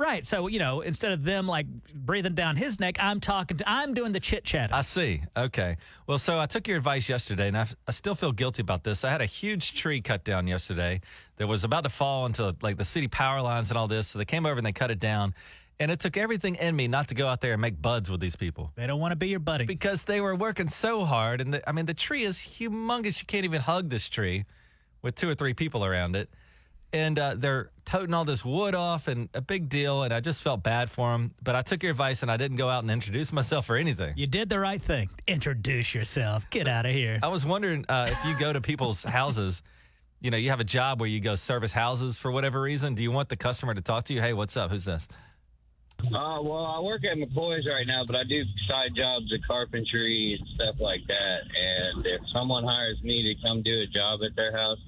Right. 0.00 0.26
So 0.26 0.46
you 0.48 0.58
know, 0.58 0.80
instead 0.80 1.12
of 1.12 1.22
them 1.24 1.46
like 1.46 1.66
breathing 1.94 2.34
down 2.34 2.56
his 2.56 2.80
neck, 2.80 2.96
I'm 2.98 3.20
talking 3.20 3.58
to, 3.58 3.64
I'm 3.68 3.94
doing 3.94 4.12
the 4.12 4.20
chit 4.20 4.44
chat. 4.44 4.74
I 4.74 4.82
see. 4.82 5.22
Okay. 5.36 5.76
Well, 6.06 6.18
so 6.18 6.38
I 6.38 6.46
took 6.46 6.66
your 6.66 6.76
advice 6.76 7.08
yesterday, 7.08 7.48
and 7.48 7.56
I, 7.56 7.66
I 7.86 7.92
still 7.92 8.14
feel 8.14 8.32
guilty 8.32 8.62
about 8.62 8.82
this. 8.82 9.04
I 9.04 9.10
had 9.10 9.20
a 9.20 9.26
huge 9.26 9.74
tree 9.74 10.00
cut 10.00 10.24
down 10.24 10.46
yesterday 10.48 11.00
that 11.36 11.46
was 11.46 11.64
about 11.64 11.84
to 11.84 11.90
fall 11.90 12.26
into 12.26 12.56
like 12.62 12.76
the 12.76 12.84
city 12.84 13.08
power 13.08 13.40
lines 13.40 13.70
and 13.70 13.78
all 13.78 13.86
this. 13.88 14.08
So 14.08 14.18
they 14.18 14.24
came 14.24 14.46
over 14.46 14.56
and 14.56 14.66
they 14.66 14.72
cut 14.72 14.90
it 14.90 14.98
down. 14.98 15.34
And 15.78 15.90
it 15.90 15.98
took 15.98 16.18
everything 16.18 16.56
in 16.56 16.76
me 16.76 16.88
not 16.88 17.08
to 17.08 17.14
go 17.14 17.26
out 17.26 17.40
there 17.40 17.54
and 17.54 17.62
make 17.62 17.80
buds 17.80 18.10
with 18.10 18.20
these 18.20 18.36
people 18.36 18.70
They 18.76 18.86
don't 18.86 19.00
want 19.00 19.12
to 19.12 19.16
be 19.16 19.28
your 19.28 19.40
buddy. 19.40 19.64
because 19.64 20.04
they 20.04 20.20
were 20.20 20.34
working 20.34 20.68
so 20.68 21.06
hard. 21.06 21.40
And 21.40 21.54
the, 21.54 21.66
I 21.66 21.72
mean, 21.72 21.86
the 21.86 21.94
tree 21.94 22.22
is 22.22 22.36
humongous. 22.36 23.18
You 23.20 23.26
can't 23.26 23.46
even 23.46 23.62
hug 23.62 23.88
this 23.88 24.06
tree 24.06 24.44
with 25.00 25.14
two 25.14 25.26
or 25.30 25.34
three 25.34 25.54
people 25.54 25.82
around 25.82 26.16
it. 26.16 26.28
And 26.92 27.18
uh, 27.18 27.34
they're 27.36 27.70
toting 27.84 28.14
all 28.14 28.24
this 28.24 28.44
wood 28.44 28.74
off 28.74 29.08
and 29.08 29.28
a 29.34 29.40
big 29.40 29.68
deal. 29.68 30.02
And 30.02 30.12
I 30.12 30.20
just 30.20 30.42
felt 30.42 30.62
bad 30.62 30.90
for 30.90 31.12
them. 31.12 31.34
But 31.42 31.54
I 31.54 31.62
took 31.62 31.82
your 31.82 31.90
advice 31.90 32.22
and 32.22 32.30
I 32.30 32.36
didn't 32.36 32.56
go 32.56 32.68
out 32.68 32.82
and 32.82 32.90
introduce 32.90 33.32
myself 33.32 33.70
or 33.70 33.76
anything. 33.76 34.14
you 34.16 34.26
did 34.26 34.48
the 34.48 34.58
right 34.58 34.80
thing. 34.82 35.08
Introduce 35.26 35.94
yourself. 35.94 36.48
Get 36.50 36.66
out 36.68 36.86
of 36.86 36.92
here. 36.92 37.20
I 37.22 37.28
was 37.28 37.46
wondering 37.46 37.84
uh, 37.88 38.08
if 38.10 38.24
you 38.24 38.38
go 38.38 38.52
to 38.52 38.60
people's 38.60 39.02
houses, 39.18 39.62
you 40.20 40.30
know, 40.30 40.36
you 40.36 40.50
have 40.50 40.60
a 40.60 40.64
job 40.64 41.00
where 41.00 41.08
you 41.08 41.20
go 41.20 41.36
service 41.36 41.72
houses 41.72 42.18
for 42.18 42.30
whatever 42.30 42.60
reason. 42.60 42.94
Do 42.94 43.02
you 43.02 43.12
want 43.12 43.28
the 43.28 43.36
customer 43.36 43.74
to 43.74 43.80
talk 43.80 44.04
to 44.04 44.14
you? 44.14 44.20
Hey, 44.20 44.32
what's 44.32 44.56
up? 44.56 44.70
Who's 44.70 44.84
this? 44.84 45.08
Uh, 46.00 46.40
well, 46.40 46.64
I 46.64 46.80
work 46.80 47.02
at 47.04 47.16
McCoy's 47.18 47.66
right 47.68 47.86
now, 47.86 48.04
but 48.06 48.16
I 48.16 48.24
do 48.24 48.42
side 48.68 48.96
jobs 48.96 49.30
of 49.32 49.40
carpentry 49.46 50.38
and 50.38 50.48
stuff 50.54 50.80
like 50.80 51.00
that. 51.06 51.38
And 51.44 52.06
if 52.06 52.20
someone 52.32 52.64
hires 52.64 52.96
me 53.02 53.22
to 53.22 53.42
come 53.42 53.62
do 53.62 53.82
a 53.82 53.86
job 53.86 54.20
at 54.24 54.34
their 54.34 54.56
house, 54.56 54.78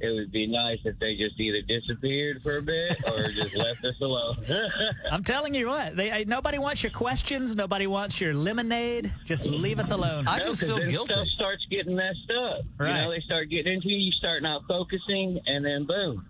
it 0.00 0.10
would 0.14 0.32
be 0.32 0.46
nice 0.46 0.78
if 0.84 0.98
they 0.98 1.14
just 1.16 1.38
either 1.38 1.60
disappeared 1.62 2.40
for 2.42 2.56
a 2.58 2.62
bit 2.62 2.98
or 3.06 3.28
just 3.30 3.54
left 3.54 3.84
us 3.84 3.94
alone. 4.00 4.36
I'm 5.12 5.22
telling 5.24 5.54
you 5.54 5.66
what. 5.68 5.96
They 5.96 6.10
uh, 6.10 6.24
nobody 6.26 6.58
wants 6.58 6.82
your 6.82 6.92
questions. 6.92 7.54
Nobody 7.56 7.86
wants 7.86 8.20
your 8.20 8.32
lemonade. 8.34 9.12
Just 9.24 9.46
leave 9.46 9.78
us 9.78 9.90
alone. 9.90 10.26
I 10.26 10.38
No, 10.38 10.44
just 10.46 10.60
'cause 10.60 10.68
feel 10.68 10.78
then 10.78 10.88
guilty. 10.88 11.12
Stuff 11.14 11.26
starts 11.36 11.66
getting 11.70 11.94
messed 11.94 12.30
up. 12.30 12.62
Right. 12.78 12.96
You 12.96 13.02
know, 13.02 13.10
they 13.10 13.20
start 13.20 13.50
getting 13.50 13.72
into 13.74 13.88
you. 13.88 13.96
You 13.98 14.12
start 14.12 14.42
not 14.42 14.62
focusing, 14.66 15.38
and 15.46 15.64
then 15.64 15.86
boom, 15.86 16.26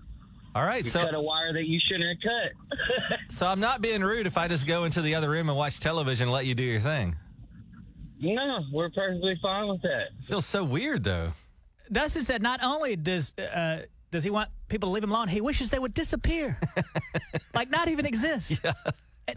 All 0.54 0.64
right, 0.64 0.84
you 0.84 0.90
so 0.90 1.04
cut 1.04 1.14
a 1.14 1.20
wire 1.20 1.52
that 1.52 1.66
you 1.66 1.78
shouldn't 1.88 2.18
have 2.22 2.78
cut. 2.78 3.18
so 3.32 3.46
I'm 3.46 3.60
not 3.60 3.80
being 3.82 4.02
rude 4.02 4.26
if 4.26 4.36
I 4.36 4.48
just 4.48 4.66
go 4.66 4.84
into 4.84 5.00
the 5.02 5.14
other 5.14 5.30
room 5.30 5.48
and 5.48 5.56
watch 5.56 5.78
television 5.80 6.24
and 6.24 6.32
let 6.32 6.46
you 6.46 6.54
do 6.54 6.64
your 6.64 6.80
thing. 6.80 7.14
no, 8.20 8.60
we're 8.72 8.90
perfectly 8.90 9.38
fine 9.40 9.68
with 9.68 9.82
that. 9.82 10.06
It 10.22 10.26
feels 10.26 10.46
so 10.46 10.64
weird 10.64 11.04
though. 11.04 11.32
Dustin 11.92 12.22
said 12.22 12.42
not 12.42 12.60
only 12.62 12.96
does 12.96 13.36
uh, 13.38 13.82
does 14.10 14.24
he 14.24 14.30
want 14.30 14.48
people 14.68 14.88
to 14.88 14.92
leave 14.92 15.04
him 15.04 15.10
alone, 15.10 15.28
he 15.28 15.40
wishes 15.40 15.70
they 15.70 15.78
would 15.78 15.94
disappear, 15.94 16.58
like 17.54 17.70
not 17.70 17.88
even 17.88 18.06
exist. 18.06 18.60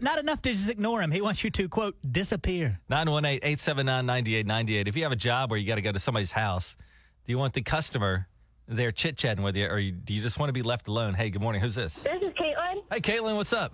Not 0.00 0.18
enough 0.18 0.42
to 0.42 0.50
just 0.50 0.68
ignore 0.68 1.00
him. 1.00 1.12
He 1.12 1.20
wants 1.20 1.44
you 1.44 1.50
to 1.50 1.68
quote 1.68 1.94
disappear. 2.10 2.80
918-879-9898. 2.90 4.88
If 4.88 4.96
you 4.96 5.04
have 5.04 5.12
a 5.12 5.16
job 5.16 5.52
where 5.52 5.60
you 5.60 5.68
got 5.68 5.76
to 5.76 5.82
go 5.82 5.92
to 5.92 6.00
somebody's 6.00 6.32
house, 6.32 6.76
do 7.24 7.30
you 7.30 7.38
want 7.38 7.54
the 7.54 7.62
customer 7.62 8.26
there 8.66 8.90
chit-chatting 8.90 9.44
with 9.44 9.56
you 9.56 9.66
or 9.66 9.80
do 9.80 10.12
you 10.14 10.20
just 10.20 10.40
want 10.40 10.48
to 10.48 10.52
be 10.52 10.62
left 10.62 10.88
alone? 10.88 11.14
Hey, 11.14 11.30
good 11.30 11.40
morning. 11.40 11.60
Who's 11.60 11.76
this? 11.76 12.02
This 12.02 12.22
is 12.22 12.32
Caitlin. 12.32 12.82
Hey, 12.90 13.00
Caitlin, 13.00 13.36
what's 13.36 13.52
up? 13.52 13.72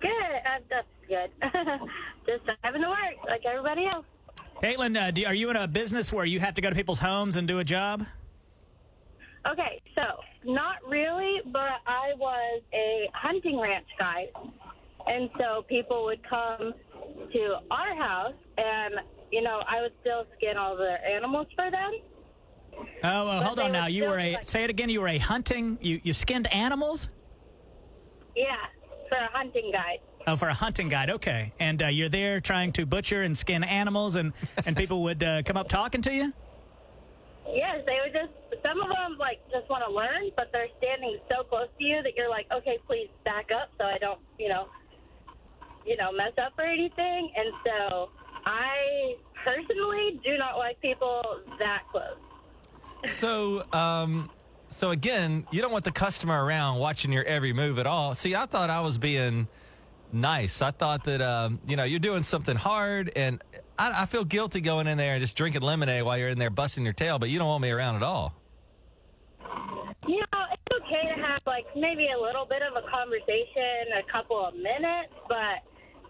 Good. 0.00 0.08
Uh, 0.08 0.60
that's 0.70 0.86
good. 1.06 1.30
Just 2.26 2.48
having 2.62 2.80
to 2.80 2.88
work 2.88 3.26
like 3.26 3.44
everybody 3.44 3.86
else. 3.86 4.06
Caitlin, 4.62 4.96
uh, 5.00 5.10
do, 5.10 5.24
are 5.24 5.34
you 5.34 5.50
in 5.50 5.56
a 5.56 5.68
business 5.68 6.12
where 6.12 6.24
you 6.24 6.40
have 6.40 6.54
to 6.54 6.60
go 6.60 6.68
to 6.68 6.74
people's 6.74 6.98
homes 6.98 7.36
and 7.36 7.46
do 7.46 7.58
a 7.60 7.64
job? 7.64 8.04
Okay, 9.50 9.80
so 9.94 10.02
not 10.44 10.76
really, 10.86 11.40
but 11.46 11.80
I 11.86 12.12
was 12.16 12.62
a 12.74 13.08
hunting 13.14 13.58
ranch 13.58 13.86
guide. 13.98 14.28
And 15.06 15.30
so 15.38 15.62
people 15.68 16.04
would 16.04 16.20
come 16.28 16.74
to 17.32 17.56
our 17.70 17.94
house 17.94 18.34
and, 18.58 18.94
you 19.30 19.42
know, 19.42 19.62
I 19.66 19.80
would 19.80 19.92
still 20.00 20.26
skin 20.36 20.56
all 20.56 20.76
the 20.76 20.96
animals 21.06 21.46
for 21.54 21.70
them. 21.70 21.92
Oh, 23.02 23.26
well, 23.26 23.42
hold 23.42 23.58
on 23.58 23.72
now. 23.72 23.86
You 23.86 24.04
were 24.04 24.18
a 24.18 24.34
like- 24.34 24.48
say 24.48 24.64
it 24.64 24.70
again. 24.70 24.88
You 24.88 25.00
were 25.00 25.08
a 25.08 25.18
hunting. 25.18 25.78
You 25.80 26.00
you 26.04 26.12
skinned 26.12 26.46
animals. 26.52 27.08
Yeah, 28.36 28.54
for 29.08 29.16
a 29.16 29.28
hunting 29.32 29.72
guide. 29.72 29.98
Oh, 30.28 30.36
for 30.36 30.48
a 30.50 30.54
hunting 30.54 30.90
guide. 30.90 31.08
Okay, 31.08 31.52
and 31.58 31.82
uh, 31.82 31.86
you're 31.86 32.10
there 32.10 32.38
trying 32.38 32.70
to 32.72 32.84
butcher 32.84 33.22
and 33.22 33.36
skin 33.36 33.64
animals, 33.64 34.16
and 34.16 34.34
and 34.66 34.76
people 34.76 35.02
would 35.04 35.22
uh, 35.22 35.42
come 35.42 35.56
up 35.56 35.68
talking 35.68 36.02
to 36.02 36.12
you. 36.12 36.34
Yes, 37.50 37.82
they 37.86 37.98
would 38.04 38.12
just, 38.12 38.62
some 38.62 38.78
of 38.78 38.90
them, 38.90 39.16
like, 39.18 39.40
just 39.50 39.70
want 39.70 39.82
to 39.86 39.90
learn, 39.90 40.30
but 40.36 40.52
they're 40.52 40.68
standing 40.76 41.18
so 41.30 41.44
close 41.44 41.68
to 41.78 41.84
you 41.84 42.02
that 42.02 42.14
you're 42.14 42.28
like, 42.28 42.46
okay, 42.52 42.78
please 42.86 43.08
back 43.24 43.48
up 43.50 43.70
so 43.78 43.84
I 43.84 43.96
don't, 43.96 44.18
you 44.38 44.50
know, 44.50 44.68
you 45.86 45.96
know, 45.96 46.12
mess 46.12 46.32
up 46.36 46.52
or 46.58 46.66
anything. 46.66 47.32
And 47.34 47.54
so 47.64 48.10
I 48.44 49.16
personally 49.42 50.20
do 50.22 50.36
not 50.36 50.58
like 50.58 50.78
people 50.82 51.22
that 51.58 51.84
close. 51.90 53.14
So, 53.14 53.64
um, 53.72 54.28
so 54.68 54.90
again, 54.90 55.46
you 55.50 55.62
don't 55.62 55.72
want 55.72 55.84
the 55.84 55.92
customer 55.92 56.44
around 56.44 56.78
watching 56.78 57.12
your 57.12 57.24
every 57.24 57.54
move 57.54 57.78
at 57.78 57.86
all. 57.86 58.12
See, 58.12 58.34
I 58.34 58.44
thought 58.44 58.68
I 58.68 58.82
was 58.82 58.98
being 58.98 59.48
nice. 60.12 60.62
I 60.62 60.70
thought 60.70 61.04
that 61.04 61.20
um, 61.22 61.60
you 61.66 61.76
know 61.76 61.84
you're 61.84 61.98
doing 61.98 62.22
something 62.22 62.56
hard, 62.56 63.12
and 63.16 63.42
I, 63.78 64.02
I 64.02 64.06
feel 64.06 64.24
guilty 64.24 64.60
going 64.60 64.86
in 64.86 64.98
there 64.98 65.14
and 65.14 65.20
just 65.20 65.36
drinking 65.36 65.62
lemonade 65.62 66.04
while 66.04 66.18
you're 66.18 66.28
in 66.28 66.38
there 66.38 66.50
busting 66.50 66.84
your 66.84 66.92
tail. 66.92 67.18
But 67.18 67.30
you 67.30 67.38
don't 67.38 67.48
want 67.48 67.62
me 67.62 67.70
around 67.70 67.96
at 67.96 68.02
all. 68.02 68.34
You 70.06 70.18
know, 70.18 70.44
it's 70.52 70.82
okay 70.82 71.14
to 71.14 71.20
have 71.20 71.40
like 71.46 71.66
maybe 71.76 72.08
a 72.16 72.20
little 72.20 72.46
bit 72.46 72.62
of 72.62 72.76
a 72.76 72.88
conversation, 72.88 73.92
a 73.98 74.10
couple 74.10 74.44
of 74.44 74.54
minutes, 74.54 75.12
but 75.28 75.62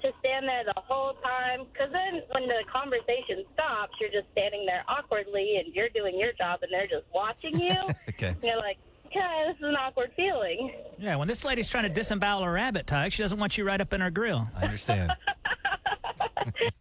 to 0.02 0.12
stand 0.20 0.46
there 0.46 0.64
the 0.64 0.80
whole 0.80 1.14
time, 1.14 1.66
because 1.72 1.90
then 1.92 2.22
when 2.30 2.46
the 2.46 2.62
conversation 2.72 3.44
stops, 3.54 3.92
you're 4.00 4.10
just 4.10 4.30
standing 4.32 4.64
there 4.66 4.84
awkwardly 4.88 5.56
and 5.58 5.74
you're 5.74 5.88
doing 5.90 6.18
your 6.18 6.32
job 6.32 6.60
and 6.62 6.70
they're 6.72 6.86
just 6.86 7.06
watching 7.14 7.58
you. 7.58 7.74
Okay. 8.18 8.34
And 8.34 8.42
you're 8.42 8.58
like, 8.58 8.78
yeah, 9.14 9.44
this 9.48 9.56
is 9.56 9.62
an 9.62 9.76
awkward 9.76 10.12
feeling. 10.16 10.72
Yeah, 10.98 11.16
when 11.16 11.28
this 11.28 11.44
lady's 11.44 11.68
trying 11.68 11.84
to 11.84 11.88
disembowel 11.90 12.42
a 12.44 12.50
rabbit, 12.50 12.86
Ty, 12.86 13.08
she 13.10 13.22
doesn't 13.22 13.38
want 13.38 13.56
you 13.58 13.64
right 13.64 13.80
up 13.80 13.92
in 13.92 14.00
her 14.00 14.10
grill. 14.10 14.48
I 14.56 14.64
understand. 14.64 15.12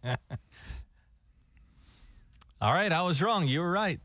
all 2.60 2.72
right, 2.72 2.92
I 2.92 3.02
was 3.02 3.22
wrong. 3.22 3.46
You 3.46 3.60
were 3.60 3.70
right, 3.70 4.00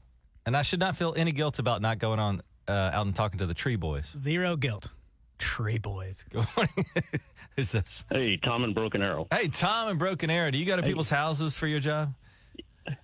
and 0.46 0.56
I 0.56 0.62
should 0.62 0.80
not 0.80 0.96
feel 0.96 1.13
any 1.18 1.32
guilt 1.32 1.60
about 1.60 1.82
not 1.82 2.00
going 2.00 2.20
on 2.20 2.42
uh, 2.68 2.92
out 2.94 3.06
and 3.06 3.15
talking 3.15 3.39
to 3.39 3.46
the 3.46 3.53
tree 3.53 3.75
boys. 3.75 4.12
Zero 4.15 4.56
guilt. 4.56 4.89
Tree 5.38 5.77
boys. 5.77 6.24
Good 6.32 6.46
morning. 6.56 6.86
Who's 7.56 7.72
this? 7.72 8.06
Hey, 8.10 8.38
Tom 8.38 8.63
and 8.63 8.74
Broken 8.74 9.01
Arrow. 9.01 9.27
Hey, 9.32 9.48
Tom 9.48 9.89
and 9.89 10.00
Broken 10.00 10.30
Arrow. 10.30 10.50
Do 10.51 10.58
you 10.58 10.65
go 10.65 10.75
to 10.75 10.82
people's 10.84 11.10
houses 11.10 11.56
for 11.56 11.68
your 11.68 11.80
job? 11.80 12.13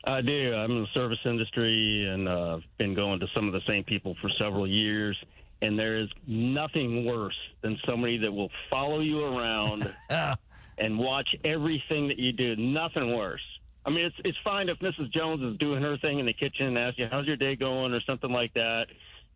I 0.03 0.21
do. 0.21 0.53
I'm 0.53 0.71
in 0.71 0.81
the 0.81 0.88
service 0.93 1.19
industry 1.25 2.07
and 2.07 2.27
uh, 2.27 2.55
I've 2.55 2.77
been 2.77 2.93
going 2.93 3.19
to 3.19 3.27
some 3.33 3.48
of 3.48 3.53
the 3.53 3.62
same 3.67 3.83
people 3.83 4.15
for 4.21 4.29
several 4.39 4.67
years. 4.67 5.17
And 5.62 5.77
there 5.77 5.98
is 5.98 6.09
nothing 6.25 7.05
worse 7.05 7.36
than 7.62 7.77
somebody 7.86 8.17
that 8.19 8.31
will 8.31 8.50
follow 8.69 9.01
you 9.01 9.24
around 9.24 9.93
and 10.77 10.98
watch 10.98 11.27
everything 11.43 12.07
that 12.07 12.17
you 12.17 12.31
do. 12.31 12.55
Nothing 12.55 13.15
worse. 13.15 13.41
I 13.86 13.89
mean, 13.89 14.05
it's 14.05 14.15
it's 14.24 14.38
fine 14.43 14.69
if 14.69 14.77
Mrs. 14.79 15.12
Jones 15.12 15.41
is 15.41 15.57
doing 15.57 15.81
her 15.81 15.98
thing 15.98 16.19
in 16.19 16.25
the 16.25 16.33
kitchen 16.33 16.67
and 16.67 16.77
asks 16.77 17.00
you, 17.00 17.07
"How's 17.09 17.25
your 17.25 17.38
day 17.38 17.55
going?" 17.55 17.93
or 17.93 18.01
something 18.01 18.29
like 18.29 18.53
that, 18.53 18.88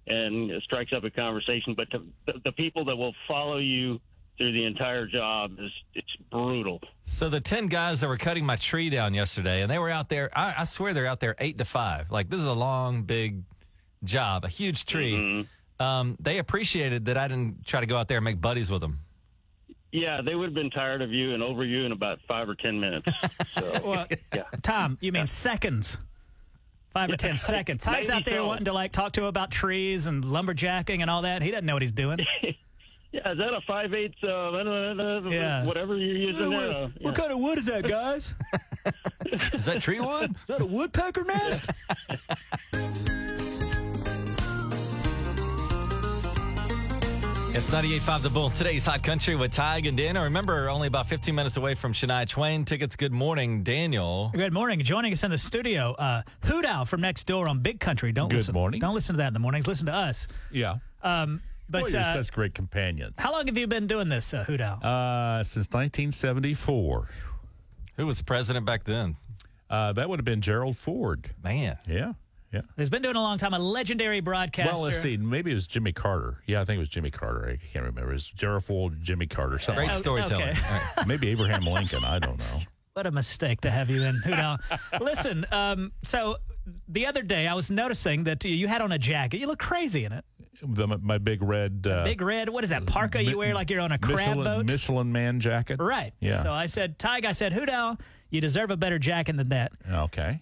and 0.08 0.52
strikes 0.64 0.92
up 0.94 1.04
a 1.04 1.10
conversation. 1.10 1.74
But 1.76 1.90
to, 1.92 2.06
the, 2.28 2.34
the 2.46 2.52
people 2.52 2.86
that 2.86 2.96
will 2.96 3.16
follow 3.28 3.58
you 3.58 4.00
through 4.38 4.52
the 4.52 4.66
entire 4.66 5.06
job 5.06 5.52
is 5.60 5.72
it's 5.94 6.16
brutal. 6.32 6.80
So 7.06 7.30
the 7.30 7.40
ten 7.42 7.68
guys 7.68 8.02
that 8.02 8.08
were 8.08 8.18
cutting 8.18 8.46
my 8.46 8.56
tree 8.56 8.90
down 8.90 9.14
yesterday, 9.14 9.62
and 9.62 9.70
they 9.72 9.80
were 9.80 9.90
out 9.90 10.10
there. 10.10 10.30
I, 10.38 10.56
I 10.60 10.64
swear 10.66 10.94
they're 10.94 11.06
out 11.08 11.20
there 11.20 11.36
eight 11.40 11.58
to 11.60 11.66
five. 11.66 12.12
Like 12.12 12.30
this 12.30 12.40
is 12.40 12.48
a 12.48 12.54
long, 12.54 13.04
big 13.04 13.44
job, 14.04 14.46
a 14.46 14.50
huge 14.50 14.86
tree. 14.86 15.48
Um, 15.80 16.18
they 16.20 16.38
appreciated 16.40 17.06
that 17.06 17.18
I 17.18 17.28
didn't 17.28 17.66
try 17.66 17.80
to 17.80 17.86
go 17.86 17.98
out 17.98 18.08
there 18.08 18.18
and 18.18 18.26
make 18.26 18.40
buddies 18.42 18.72
with 18.72 18.82
them. 18.82 19.00
Yeah, 19.92 20.22
they 20.22 20.34
would 20.34 20.46
have 20.46 20.54
been 20.56 20.72
tired 20.72 21.02
of 21.04 21.12
you 21.12 21.34
and 21.36 21.44
over 21.44 21.64
you 21.64 21.86
in 21.86 21.92
about 21.92 22.20
five 22.28 22.50
or 22.50 22.56
ten 22.56 22.80
minutes. 22.80 23.12
So, 23.54 23.82
Well, 23.86 24.08
yeah. 24.34 24.44
Tom, 24.64 24.98
you 25.02 25.12
mean 25.12 25.28
seconds? 25.28 25.98
Five 26.94 27.12
or 27.12 27.18
ten 27.18 27.38
seconds. 27.38 27.84
Ty's 27.84 28.08
Maybe 28.08 28.18
out 28.18 28.26
there 28.26 28.38
so. 28.38 28.48
wanting 28.48 28.66
to 28.66 28.74
like 28.74 28.92
talk 28.92 29.12
to 29.14 29.22
him 29.22 29.28
about 29.28 29.52
trees 29.52 30.08
and 30.08 30.24
lumberjacking 30.24 31.02
and 31.02 31.10
all 31.10 31.22
that. 31.24 31.44
He 31.44 31.52
doesn't 31.52 31.66
know 31.66 31.74
what 31.74 31.82
he's 31.84 31.92
doing. 31.92 32.20
Yeah, 33.14 33.32
is 33.32 33.38
that 33.38 33.54
a 33.54 33.62
five 33.68 33.94
eighths? 33.94 34.18
Uh, 34.24 35.30
Yeah. 35.30 35.64
whatever 35.66 35.96
you're 35.96 36.18
using 36.18 36.50
there. 36.50 36.72
uh, 36.72 36.90
yeah. 37.00 37.12
kind 37.12 37.32
of 37.32 37.38
wood 37.40 37.60
is 37.60 37.66
that, 37.68 37.88
guys? 37.88 38.34
Is 39.54 39.66
that 39.66 39.82
tree 39.82 40.00
wood? 40.02 40.32
Is 40.32 40.48
that 40.48 40.62
a 40.62 40.66
woodpecker 40.66 41.24
nest? 41.24 41.66
It's 47.56 47.70
98.5 47.70 48.22
The 48.24 48.30
Bull. 48.32 48.50
Today's 48.50 48.84
Hot 48.88 49.04
Country 49.04 49.36
with 49.36 49.52
Tig 49.52 49.86
and 49.86 49.96
Dan. 49.96 50.18
Remember, 50.18 50.70
only 50.70 50.88
about 50.88 51.08
15 51.08 51.36
minutes 51.36 51.56
away 51.56 51.76
from 51.76 51.94
Shania 51.94 52.28
Twain. 52.28 52.66
Tickets, 52.66 52.96
good 52.96 53.12
morning, 53.12 53.62
Daniel. 53.62 54.32
Good 54.34 54.52
morning. 54.54 54.80
Joining 54.82 55.14
us 55.14 55.24
in 55.24 55.30
the 55.30 55.38
studio, 55.38 55.92
uh, 55.94 56.24
Hoot 56.46 56.66
Owl 56.66 56.86
from 56.86 57.02
next 57.02 57.26
door 57.28 57.48
on 57.48 57.60
Big 57.60 57.80
Country. 57.80 58.12
Don't 58.12 58.30
Good 58.30 58.38
listen. 58.38 58.56
morning. 58.56 58.80
Don't 58.80 58.96
listen 58.96 59.14
to 59.14 59.18
that 59.20 59.28
in 59.28 59.34
the 59.34 59.40
mornings. 59.40 59.68
Listen 59.68 59.86
to 59.86 59.94
us. 59.94 60.28
Yeah. 60.52 60.78
Um, 61.04 61.42
but 61.70 61.84
Boy, 61.84 61.88
you're 61.90 62.02
uh, 62.02 62.14
such 62.14 62.32
great 62.32 62.54
companions. 62.54 63.20
how 63.20 63.32
long 63.32 63.48
have 63.48 63.58
you 63.58 63.68
been 63.68 63.88
doing 63.88 64.10
this, 64.10 64.34
uh, 64.34 64.44
Hoot 64.44 64.62
Owl? 64.62 64.80
Uh, 64.84 65.44
since 65.44 65.68
1974. 65.70 67.08
Who 67.98 68.08
was 68.08 68.22
president 68.22 68.66
back 68.66 68.84
then? 68.84 69.18
Uh, 69.70 69.94
that 69.94 70.10
would 70.10 70.20
have 70.20 70.26
been 70.26 70.42
Gerald 70.42 70.78
Ford. 70.78 71.32
Man. 71.44 71.78
Yeah. 71.88 72.14
Yeah. 72.52 72.62
He's 72.78 72.92
been 72.92 73.02
doing 73.02 73.16
a 73.16 73.22
long 73.22 73.40
time. 73.40 73.54
A 73.56 73.60
legendary 73.60 74.20
broadcaster. 74.20 74.72
Well, 74.74 74.84
let's 74.84 75.02
see. 75.02 75.18
Maybe 75.18 75.50
it 75.50 75.56
was 75.56 75.66
Jimmy 75.66 75.92
Carter. 75.92 76.44
Yeah, 76.46 76.62
I 76.62 76.66
think 76.66 76.76
it 76.76 76.80
was 76.80 76.90
Jimmy 76.90 77.10
Carter. 77.10 77.50
I 77.50 77.58
can't 77.58 77.84
remember. 77.84 78.12
It 78.12 78.14
was 78.14 78.28
Gerald 78.28 78.64
Ford, 78.64 79.02
Jimmy 79.02 79.26
Carter, 79.26 79.58
something. 79.58 79.88
Great 79.88 79.98
storytelling. 79.98 80.50
okay. 80.50 80.60
All 80.70 80.80
right. 80.98 81.08
Maybe 81.08 81.30
Abraham 81.30 81.66
Lincoln. 81.66 82.04
I 82.06 82.20
don't 82.20 82.38
know. 82.38 82.60
What 82.94 83.08
a 83.08 83.12
mistake 83.12 83.62
to 83.62 83.72
have 83.72 83.90
you 83.90 84.04
in 84.04 84.18
Hoot 84.18 84.38
Owl. 84.38 84.60
Listen, 85.02 85.48
um, 85.52 85.94
so 86.04 86.38
the 86.88 87.06
other 87.06 87.22
day 87.22 87.48
I 87.48 87.54
was 87.54 87.70
noticing 87.72 88.24
that 88.26 88.44
you 88.46 88.68
had 88.68 88.82
on 88.82 88.92
a 88.92 88.98
jacket. 88.98 89.40
You 89.40 89.48
look 89.48 89.60
crazy 89.60 90.06
in 90.06 90.12
it. 90.14 90.26
The, 90.62 90.88
my 90.88 91.18
big 91.18 91.44
red. 91.44 91.86
Uh, 91.90 92.04
Big 92.06 92.22
red. 92.22 92.48
What 92.48 92.64
is 92.64 92.70
that 92.70 92.86
parka 92.86 93.22
you 93.22 93.38
wear 93.38 93.54
like 93.54 93.70
you're 93.70 93.82
on 93.82 93.92
a 93.92 93.98
crab 93.98 94.18
Michelin, 94.18 94.44
boat? 94.44 94.66
Michelin 94.68 95.12
man 95.12 95.40
jacket. 95.42 95.82
Right. 95.82 96.14
Yeah. 96.22 96.42
So 96.42 96.54
I 96.54 96.68
said, 96.68 96.98
Tig, 97.00 97.26
I 97.26 97.34
said, 97.34 97.52
Owl, 97.70 97.98
you 98.30 98.40
deserve 98.40 98.72
a 98.72 98.78
better 98.78 98.98
jacket 98.98 99.36
than 99.36 99.50
that. 99.50 99.74
Okay. 99.92 100.42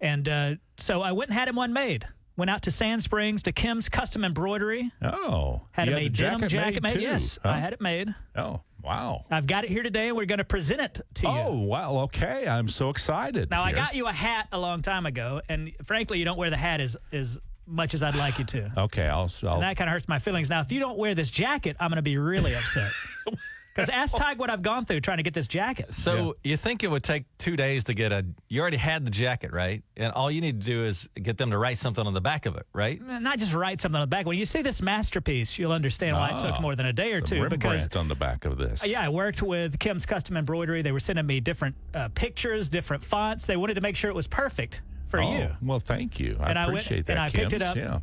And 0.00 0.28
uh, 0.28 0.54
so 0.76 1.02
I 1.02 1.12
went 1.12 1.30
and 1.30 1.38
had 1.38 1.48
him 1.48 1.56
one 1.56 1.72
made. 1.72 2.06
Went 2.36 2.50
out 2.50 2.62
to 2.62 2.70
Sand 2.70 3.02
Springs 3.02 3.42
to 3.44 3.52
Kim's 3.52 3.88
Custom 3.88 4.22
Embroidery. 4.22 4.92
Oh. 5.02 5.62
Had 5.72 5.88
a 5.88 5.92
made 5.92 6.12
denim 6.12 6.46
jacket 6.48 6.82
made. 6.82 6.92
too, 6.92 7.00
Yes, 7.00 7.38
huh? 7.42 7.48
I 7.48 7.58
had 7.58 7.72
it 7.72 7.80
made. 7.80 8.14
Oh, 8.36 8.60
wow. 8.86 9.24
I've 9.30 9.46
got 9.46 9.64
it 9.64 9.70
here 9.70 9.82
today, 9.82 10.08
and 10.08 10.16
we're 10.16 10.26
going 10.26 10.38
to 10.38 10.44
present 10.44 10.80
it 10.80 11.00
to 11.14 11.26
you. 11.26 11.28
Oh, 11.32 11.54
wow. 11.54 11.96
Okay. 12.04 12.46
I'm 12.46 12.68
so 12.68 12.90
excited. 12.90 13.50
Now 13.50 13.62
I 13.62 13.72
got 13.72 13.94
you 13.94 14.06
a 14.06 14.12
hat 14.12 14.48
a 14.52 14.58
long 14.58 14.80
time 14.82 15.06
ago, 15.06 15.42
and 15.48 15.72
frankly, 15.84 16.18
you 16.18 16.24
don't 16.24 16.38
wear 16.38 16.50
the 16.50 16.56
hat 16.56 16.80
as 16.80 16.96
as 17.12 17.38
much 17.66 17.94
as 17.94 18.02
I'd 18.04 18.14
like 18.14 18.38
you 18.38 18.44
to. 18.44 18.70
Okay. 18.78 19.06
I'll. 19.06 19.28
I'll 19.42 19.54
And 19.54 19.62
that 19.62 19.76
kind 19.76 19.90
of 19.90 19.92
hurts 19.92 20.08
my 20.08 20.20
feelings. 20.20 20.48
Now, 20.48 20.60
if 20.60 20.70
you 20.70 20.78
don't 20.78 20.96
wear 20.96 21.16
this 21.16 21.30
jacket, 21.30 21.76
I'm 21.80 21.90
going 21.90 21.96
to 21.96 22.02
be 22.02 22.16
really 22.16 22.54
upset. 22.54 22.92
Because 23.76 23.90
ask 23.90 24.16
Tig 24.16 24.38
what 24.38 24.48
I've 24.48 24.62
gone 24.62 24.86
through 24.86 25.00
trying 25.00 25.18
to 25.18 25.22
get 25.22 25.34
this 25.34 25.46
jacket. 25.46 25.92
So 25.92 26.36
you 26.42 26.56
think 26.56 26.82
it 26.82 26.90
would 26.90 27.02
take 27.02 27.26
two 27.36 27.56
days 27.56 27.84
to 27.84 27.94
get 27.94 28.10
a? 28.10 28.24
You 28.48 28.62
already 28.62 28.78
had 28.78 29.04
the 29.04 29.10
jacket, 29.10 29.52
right? 29.52 29.82
And 29.98 30.12
all 30.14 30.30
you 30.30 30.40
need 30.40 30.60
to 30.62 30.66
do 30.66 30.84
is 30.84 31.06
get 31.22 31.36
them 31.36 31.50
to 31.50 31.58
write 31.58 31.76
something 31.76 32.06
on 32.06 32.14
the 32.14 32.20
back 32.20 32.46
of 32.46 32.56
it, 32.56 32.66
right? 32.72 33.00
Not 33.02 33.38
just 33.38 33.52
write 33.52 33.80
something 33.80 33.96
on 33.96 34.02
the 34.02 34.06
back. 34.06 34.24
When 34.26 34.38
you 34.38 34.46
see 34.46 34.62
this 34.62 34.80
masterpiece, 34.80 35.58
you'll 35.58 35.72
understand 35.72 36.16
why 36.16 36.30
it 36.30 36.38
took 36.38 36.54
Ah, 36.54 36.60
more 36.60 36.74
than 36.74 36.86
a 36.86 36.92
day 36.92 37.12
or 37.12 37.18
some 37.18 37.26
two. 37.26 37.42
Rembrandt 37.42 37.60
Because 37.90 37.96
on 37.96 38.08
the 38.08 38.14
back 38.14 38.46
of 38.46 38.56
this. 38.56 38.86
yeah, 38.86 39.02
I 39.02 39.10
worked 39.10 39.42
with 39.42 39.78
Kim's 39.78 40.06
Custom 40.06 40.36
Embroidery. 40.38 40.80
They 40.80 40.92
were 40.92 41.00
sending 41.00 41.26
me 41.26 41.40
different 41.40 41.76
uh, 41.94 42.08
pictures, 42.14 42.70
different 42.70 43.04
fonts. 43.04 43.44
They 43.46 43.56
wanted 43.58 43.74
to 43.74 43.82
make 43.82 43.96
sure 43.96 44.08
it 44.08 44.16
was 44.16 44.26
perfect 44.26 44.80
for 45.08 45.20
oh, 45.20 45.36
you. 45.36 45.48
Well, 45.62 45.80
thank 45.80 46.18
you. 46.18 46.38
I 46.40 46.48
And 46.50 46.58
I 46.58 46.66
went- 46.66 46.78
appreciate 46.78 47.06
that. 47.06 47.12
and 47.12 47.20
I 47.20 47.28
picked 47.28 47.52
it 47.52 47.60
Kims. 47.60 47.66
up. 47.70 47.76
Yeah. 47.76 47.98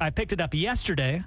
I 0.00 0.10
picked 0.10 0.32
it 0.32 0.40
up 0.40 0.54
yesterday, 0.54 1.22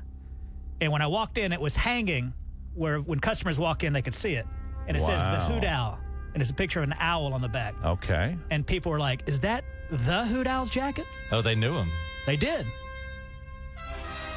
and 0.80 0.92
when 0.92 1.02
I 1.02 1.08
walked 1.08 1.38
in, 1.38 1.52
it 1.52 1.62
was 1.62 1.76
hanging 1.76 2.34
where 2.74 3.00
when 3.00 3.20
customers 3.20 3.60
walk 3.60 3.84
in, 3.84 3.94
they 3.94 4.02
could 4.02 4.16
see 4.16 4.34
it. 4.34 4.46
And 4.88 4.98
it 4.98 5.02
says 5.02 5.24
the 5.26 5.32
Wow. 5.34 5.50
Hoot 5.52 5.64
Owl, 5.64 6.00
and 6.34 6.42
it's 6.42 6.52
a 6.52 6.54
picture 6.54 6.80
of 6.82 6.90
an 6.90 6.96
owl 7.00 7.34
on 7.34 7.42
the 7.42 7.48
back. 7.48 7.76
Okay. 7.84 8.36
And 8.50 8.66
people 8.66 8.92
were 8.92 9.00
like, 9.00 9.28
"Is 9.28 9.40
that 9.42 9.64
the 9.92 10.26
Hoot 10.26 10.48
Owl's 10.48 10.70
jacket?" 10.70 11.06
Oh, 11.32 11.42
they 11.42 11.56
knew 11.56 11.74
him. 11.74 11.88
They 12.26 12.36
did. 12.36 12.66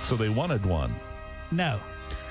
So 0.02 0.16
they 0.16 0.28
wanted 0.28 0.64
one. 0.66 0.94
No. 1.50 1.80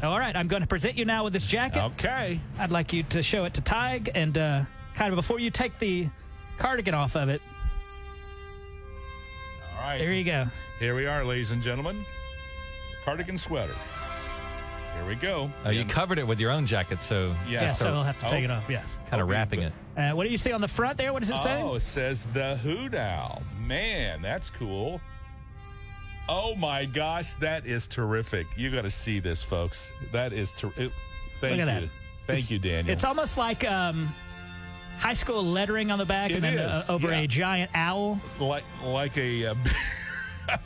so, 0.00 0.10
all 0.10 0.18
right, 0.18 0.34
I'm 0.34 0.48
going 0.48 0.62
to 0.62 0.66
present 0.66 0.96
you 0.96 1.04
now 1.04 1.24
with 1.24 1.32
this 1.32 1.46
jacket. 1.46 1.82
Okay. 1.84 2.40
I'd 2.58 2.72
like 2.72 2.92
you 2.92 3.02
to 3.04 3.22
show 3.22 3.44
it 3.44 3.54
to 3.54 3.60
Tig, 3.60 4.10
and 4.14 4.36
uh, 4.36 4.62
kind 4.94 5.12
of 5.12 5.16
before 5.16 5.38
you 5.38 5.50
take 5.50 5.78
the 5.78 6.08
cardigan 6.58 6.94
off 6.94 7.16
of 7.16 7.28
it, 7.28 7.40
All 9.76 9.82
right. 9.82 9.98
there 9.98 10.12
you 10.12 10.24
go. 10.24 10.46
Here 10.80 10.96
we 10.96 11.06
are, 11.06 11.24
ladies 11.24 11.50
and 11.52 11.62
gentlemen. 11.62 11.96
Cardigan 13.04 13.38
sweater. 13.38 13.74
Here 14.96 15.04
we 15.08 15.14
go. 15.16 15.50
Oh, 15.64 15.70
you 15.70 15.80
And- 15.82 15.90
covered 15.90 16.18
it 16.18 16.26
with 16.26 16.40
your 16.40 16.50
own 16.50 16.66
jacket, 16.66 17.02
so 17.02 17.34
Yeah, 17.48 17.62
Yeah, 17.62 17.72
so 17.72 17.84
so- 17.86 17.94
I'll 17.94 18.02
have 18.04 18.18
to 18.20 18.26
oh. 18.26 18.30
take 18.30 18.44
it 18.44 18.50
off. 18.50 18.64
Yes. 18.68 18.86
kind 19.10 19.20
of 19.20 19.28
Okay, 19.28 19.36
wrapping 19.36 19.60
good. 19.60 19.72
it. 19.96 20.00
Uh, 20.00 20.14
what 20.16 20.24
do 20.24 20.30
you 20.30 20.38
see 20.38 20.52
on 20.52 20.60
the 20.60 20.68
front 20.68 20.96
there? 20.98 21.12
What 21.12 21.20
does 21.20 21.30
it 21.30 21.38
say? 21.38 21.60
Oh, 21.62 21.74
it 21.74 21.80
says 21.80 22.26
the 22.32 22.56
Hoot 22.58 22.94
Owl. 22.94 23.42
Man, 23.60 24.22
that's 24.22 24.50
cool. 24.50 25.00
Oh 26.28 26.54
my 26.54 26.84
gosh, 26.86 27.34
that 27.34 27.66
is 27.66 27.86
terrific. 27.86 28.46
You 28.56 28.70
got 28.70 28.82
to 28.82 28.90
see 28.90 29.20
this, 29.20 29.42
folks. 29.42 29.92
That 30.12 30.32
is 30.32 30.54
terrific. 30.54 30.90
Thank 31.40 31.58
Look 31.58 31.68
at 31.68 31.82
you. 31.82 31.86
that. 31.86 31.92
Thank 32.26 32.38
It's- 32.38 32.50
you, 32.50 32.58
Daniel. 32.58 32.92
It's 32.92 33.04
almost 33.04 33.36
like 33.36 33.62
um, 33.64 34.14
high 34.98 35.12
school 35.12 35.44
lettering 35.44 35.90
on 35.90 35.98
the 35.98 36.06
back, 36.06 36.30
It 36.30 36.36
and 36.36 36.44
then 36.44 36.54
is, 36.54 36.88
uh, 36.88 36.94
over 36.94 37.10
yeah. 37.10 37.18
a 37.18 37.26
giant 37.26 37.70
owl. 37.74 38.18
like 38.40 38.64
like 38.82 39.16
a 39.18 39.46
uh, 39.48 39.54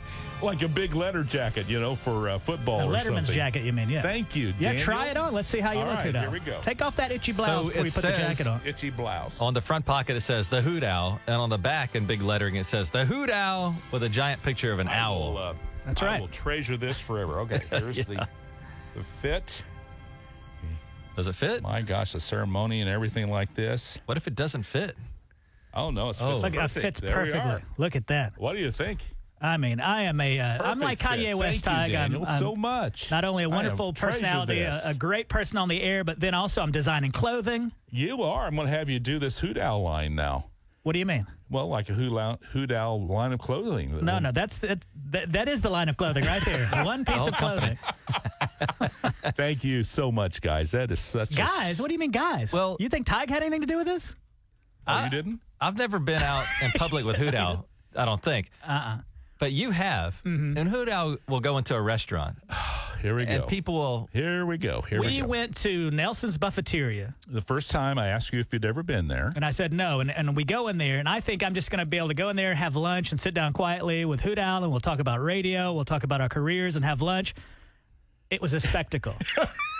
like 0.41 0.61
a 0.61 0.67
big 0.67 0.95
letter 0.95 1.23
jacket, 1.23 1.67
you 1.67 1.79
know, 1.79 1.95
for 1.95 2.29
uh, 2.29 2.37
football 2.37 2.79
A 2.81 2.85
or 2.85 2.91
Letterman's 2.93 3.27
something. 3.27 3.35
jacket, 3.35 3.63
you 3.63 3.73
mean? 3.73 3.89
Yeah. 3.89 4.01
Thank 4.01 4.35
you. 4.35 4.47
Yeah, 4.59 4.69
Daniel. 4.69 4.83
try 4.83 5.07
it 5.07 5.17
on. 5.17 5.33
Let's 5.33 5.47
see 5.47 5.59
how 5.59 5.71
you 5.71 5.79
All 5.79 5.85
look, 5.87 5.95
right, 5.97 6.05
Hoot 6.05 6.15
Owl. 6.15 6.21
here 6.21 6.31
we 6.31 6.39
go. 6.39 6.59
Take 6.61 6.81
off 6.81 6.95
that 6.97 7.11
itchy 7.11 7.31
blouse 7.33 7.65
So 7.65 7.69
before 7.69 7.85
you 7.85 7.91
put 7.91 8.01
the 8.03 8.11
jacket 8.13 8.47
on. 8.47 8.61
Itchy 8.65 8.89
blouse. 8.89 9.41
On 9.41 9.53
the 9.53 9.61
front 9.61 9.85
pocket, 9.85 10.15
it 10.15 10.21
says 10.21 10.49
the 10.49 10.61
Hoot 10.61 10.83
Owl, 10.83 11.19
and 11.27 11.35
on 11.35 11.49
the 11.49 11.57
back, 11.57 11.95
in 11.95 12.05
big 12.05 12.21
lettering, 12.21 12.55
it 12.55 12.65
says 12.65 12.89
the 12.89 13.05
Hoot 13.05 13.29
Owl 13.29 13.75
with 13.91 14.03
a 14.03 14.09
giant 14.09 14.41
picture 14.43 14.71
of 14.71 14.79
an 14.79 14.87
I 14.87 14.99
owl. 14.99 15.19
will, 15.33 15.37
uh, 15.37 15.53
That's 15.85 16.01
I 16.01 16.05
right. 16.05 16.21
will 16.21 16.27
treasure 16.29 16.77
this 16.77 16.99
forever. 16.99 17.39
Okay, 17.41 17.61
here's 17.69 18.05
the, 18.05 18.27
the 18.95 19.03
fit. 19.03 19.63
Does 21.15 21.27
it 21.27 21.35
fit? 21.35 21.61
My 21.63 21.81
gosh, 21.81 22.13
the 22.13 22.19
ceremony 22.21 22.79
and 22.79 22.89
everything 22.89 23.29
like 23.29 23.53
this. 23.53 23.99
What 24.05 24.15
if 24.15 24.25
it 24.27 24.35
doesn't 24.35 24.63
fit? 24.63 24.95
Oh 25.73 25.91
no, 25.91 26.09
it's 26.09 26.21
Oh. 26.21 26.31
fits 26.39 26.43
Look, 26.43 26.55
it 26.55 26.67
fits 26.71 26.99
There 27.01 27.11
perfectly. 27.13 27.61
Look 27.77 27.95
at 27.97 28.07
that. 28.07 28.33
What 28.37 28.53
do 28.53 28.59
you 28.59 28.71
think? 28.71 28.99
I 29.41 29.57
mean, 29.57 29.79
I 29.79 30.01
am 30.03 30.19
a. 30.19 30.39
Uh, 30.39 30.63
I'm 30.63 30.79
like 30.79 30.99
Perfect 30.99 31.19
fit. 31.21 31.27
Kanye 31.29 31.35
West. 31.35 31.63
Thank 31.65 31.85
Tig. 31.87 31.93
you, 31.93 31.97
I'm- 31.99 32.25
I'm 32.27 32.39
so 32.39 32.55
much. 32.55 33.09
Not 33.09 33.23
only 33.23 33.43
a 33.43 33.49
wonderful 33.49 33.93
personality, 33.93 34.59
a, 34.61 34.81
a 34.85 34.93
great 34.93 35.29
person 35.29 35.57
on 35.57 35.69
the 35.69 35.81
air, 35.81 36.03
but 36.03 36.19
then 36.19 36.33
also 36.33 36.61
I'm 36.61 36.71
designing 36.71 37.11
clothing. 37.11 37.71
You 37.89 38.21
are. 38.23 38.45
I'm 38.47 38.55
going 38.55 38.67
to 38.67 38.73
have 38.73 38.89
you 38.89 38.99
do 38.99 39.17
this 39.17 39.39
hoot 39.39 39.57
owl 39.57 39.81
line 39.83 40.13
now. 40.15 40.45
What 40.83 40.93
do 40.93 40.99
you 40.99 41.05
mean? 41.05 41.25
Well, 41.49 41.67
like 41.67 41.89
a 41.89 41.93
hoot 41.93 42.71
owl, 42.71 43.05
line 43.07 43.31
of 43.33 43.39
clothing. 43.39 44.03
No, 44.05 44.19
no, 44.19 44.31
that's 44.31 44.59
that, 44.59 44.85
that. 45.11 45.31
That 45.33 45.49
is 45.49 45.61
the 45.61 45.69
line 45.69 45.89
of 45.89 45.97
clothing 45.97 46.25
right 46.25 46.43
there. 46.45 46.65
One 46.85 47.05
piece 47.05 47.25
of 47.27 47.35
clothing. 47.37 47.77
Thank 49.35 49.63
you 49.63 49.83
so 49.83 50.11
much, 50.11 50.41
guys. 50.41 50.71
That 50.71 50.91
is 50.91 50.99
such 50.99 51.31
a 51.33 51.37
Guys, 51.37 51.81
what 51.81 51.87
do 51.87 51.93
you 51.93 51.99
mean, 51.99 52.11
guys? 52.11 52.51
Well- 52.53 52.77
you 52.79 52.89
think 52.89 53.07
Tig 53.07 53.29
had 53.29 53.41
anything 53.41 53.61
to 53.61 53.67
do 53.67 53.77
with 53.77 53.87
this? 53.87 54.15
Oh, 54.87 55.03
you 55.03 55.09
didn't? 55.09 55.39
I've 55.61 55.77
never 55.77 55.99
been 55.99 56.21
out 56.23 56.45
in 56.63 56.71
public 56.71 57.05
with 57.05 57.15
Hoot 57.17 57.33
Owl. 57.35 57.67
I 57.95 58.05
don't 58.05 58.21
think. 58.21 58.49
Uh-uh. 58.67 58.99
But 59.39 59.53
you 59.53 59.71
have. 59.71 60.21
Mm-hmm. 60.25 60.57
And 60.57 60.69
Hoot 60.69 60.89
Owl 60.89 61.17
will 61.27 61.39
go 61.39 61.57
into 61.57 61.73
a 61.75 61.81
restaurant, 61.81 62.37
Here 63.01 63.15
we 63.15 63.25
go. 63.25 63.31
and 63.31 63.47
people 63.47 63.73
will. 63.75 64.09
Here 64.11 64.45
we 64.45 64.57
go. 64.57 64.81
Here 64.81 64.99
we, 64.99 65.07
go. 65.07 65.13
We 65.13 65.21
go. 65.21 65.27
went 65.27 65.55
to 65.57 65.89
Nelson's 65.91 66.37
Buffeteria, 66.37 67.13
the 67.27 67.39
first 67.39 67.71
time 67.71 67.97
I 67.97 68.09
asked 68.09 68.33
you 68.33 68.41
if 68.41 68.51
you'd 68.51 68.65
ever 68.65 68.83
been 68.83 69.07
there. 69.07 69.31
and 69.33 69.45
I 69.45 69.51
said 69.51 69.71
no. 69.71 70.01
And, 70.01 70.11
and 70.11 70.35
we 70.35 70.43
go 70.43 70.67
in 70.67 70.77
there, 70.77 70.99
and 70.99 71.07
I 71.07 71.21
think 71.21 71.41
I'm 71.41 71.53
just 71.53 71.71
going 71.71 71.79
to 71.79 71.85
be 71.85 71.97
able 71.97 72.09
to 72.09 72.13
go 72.13 72.27
in 72.29 72.35
there, 72.35 72.53
have 72.53 72.75
lunch, 72.75 73.11
and 73.11 73.19
sit 73.19 73.33
down 73.33 73.53
quietly 73.53 74.03
with 74.03 74.19
Hoot 74.21 74.37
Owl, 74.37 74.63
and 74.63 74.71
we'll 74.71 74.81
talk 74.81 74.99
about 74.99 75.21
radio, 75.21 75.71
we'll 75.73 75.85
talk 75.85 76.03
about 76.03 76.19
our 76.19 76.29
careers, 76.29 76.75
and 76.75 76.83
have 76.83 77.01
lunch. 77.01 77.33
It 78.29 78.41
was 78.41 78.53
a 78.53 78.59
spectacle. 78.59 79.15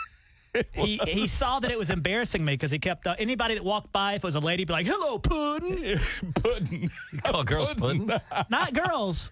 he 0.73 0.99
he 1.05 1.27
saw 1.27 1.59
that 1.59 1.69
it 1.69 1.77
was 1.77 1.91
embarrassing 1.91 2.43
me 2.43 2.53
because 2.53 2.71
he 2.71 2.79
kept 2.79 3.05
uh, 3.05 3.15
anybody 3.19 3.53
that 3.55 3.63
walked 3.63 3.91
by, 3.91 4.13
if 4.13 4.23
it 4.23 4.27
was 4.27 4.35
a 4.35 4.39
lady, 4.39 4.65
be 4.65 4.73
like, 4.73 4.87
"Hello, 4.87 5.19
puddin." 5.19 5.99
Pudding. 6.35 6.89
You 7.13 7.19
call 7.21 7.43
girls 7.43 7.73
pudding? 7.73 8.09
Not 8.49 8.73
girls, 8.73 9.31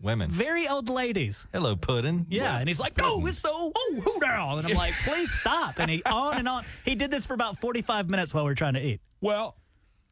Women. 0.00 0.30
very 0.30 0.68
old 0.68 0.88
ladies. 0.88 1.46
Hello, 1.52 1.74
pudding. 1.76 2.26
Yeah, 2.28 2.58
and 2.58 2.68
he's 2.68 2.78
like, 2.78 2.94
"Oh, 3.02 3.24
it's 3.26 3.38
so 3.38 3.72
oh 3.74 4.00
Hoot 4.04 4.22
now?" 4.22 4.58
and 4.58 4.66
I'm 4.66 4.74
like, 4.76 4.94
"Please 5.04 5.30
stop!" 5.32 5.78
And 5.78 5.90
he 5.90 6.02
on 6.06 6.38
and 6.38 6.48
on. 6.48 6.64
He 6.84 6.94
did 6.94 7.10
this 7.10 7.24
for 7.26 7.34
about 7.34 7.58
45 7.58 8.10
minutes 8.10 8.34
while 8.34 8.44
we 8.44 8.50
are 8.52 8.54
trying 8.54 8.74
to 8.74 8.80
eat. 8.84 9.00
Well, 9.20 9.56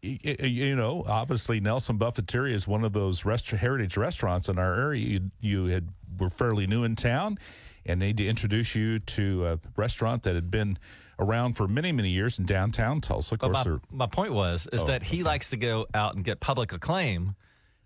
y- 0.02 0.18
y- 0.24 0.36
you 0.46 0.74
know, 0.74 1.04
obviously 1.06 1.60
Nelson 1.60 1.98
Buffeteria 1.98 2.54
is 2.54 2.66
one 2.66 2.82
of 2.84 2.92
those 2.94 3.24
rest- 3.26 3.50
heritage 3.50 3.96
restaurants 3.96 4.48
in 4.48 4.58
our 4.58 4.74
area. 4.74 5.06
You, 5.06 5.30
you 5.40 5.64
had 5.66 5.88
were 6.18 6.30
fairly 6.30 6.66
new 6.66 6.84
in 6.84 6.96
town, 6.96 7.38
and 7.84 8.00
they 8.00 8.12
to 8.14 8.26
introduce 8.26 8.74
you 8.74 8.98
to 9.00 9.46
a 9.46 9.58
restaurant 9.76 10.22
that 10.22 10.34
had 10.34 10.50
been 10.50 10.78
around 11.18 11.54
for 11.54 11.68
many, 11.68 11.92
many 11.92 12.08
years 12.08 12.38
in 12.38 12.46
downtown 12.46 13.00
Tulsa. 13.00 13.34
Of 13.34 13.40
But 13.40 13.46
course, 13.52 13.56
my, 13.58 13.70
they're- 13.70 13.80
my 13.90 14.06
point 14.06 14.32
was 14.32 14.66
is 14.72 14.82
Oh, 14.82 14.86
that 14.86 15.02
he 15.02 15.22
likes 15.22 15.50
to 15.50 15.56
go 15.58 15.86
out 15.94 16.14
and 16.14 16.24
get 16.24 16.40
public 16.40 16.72
acclaim. 16.72 17.34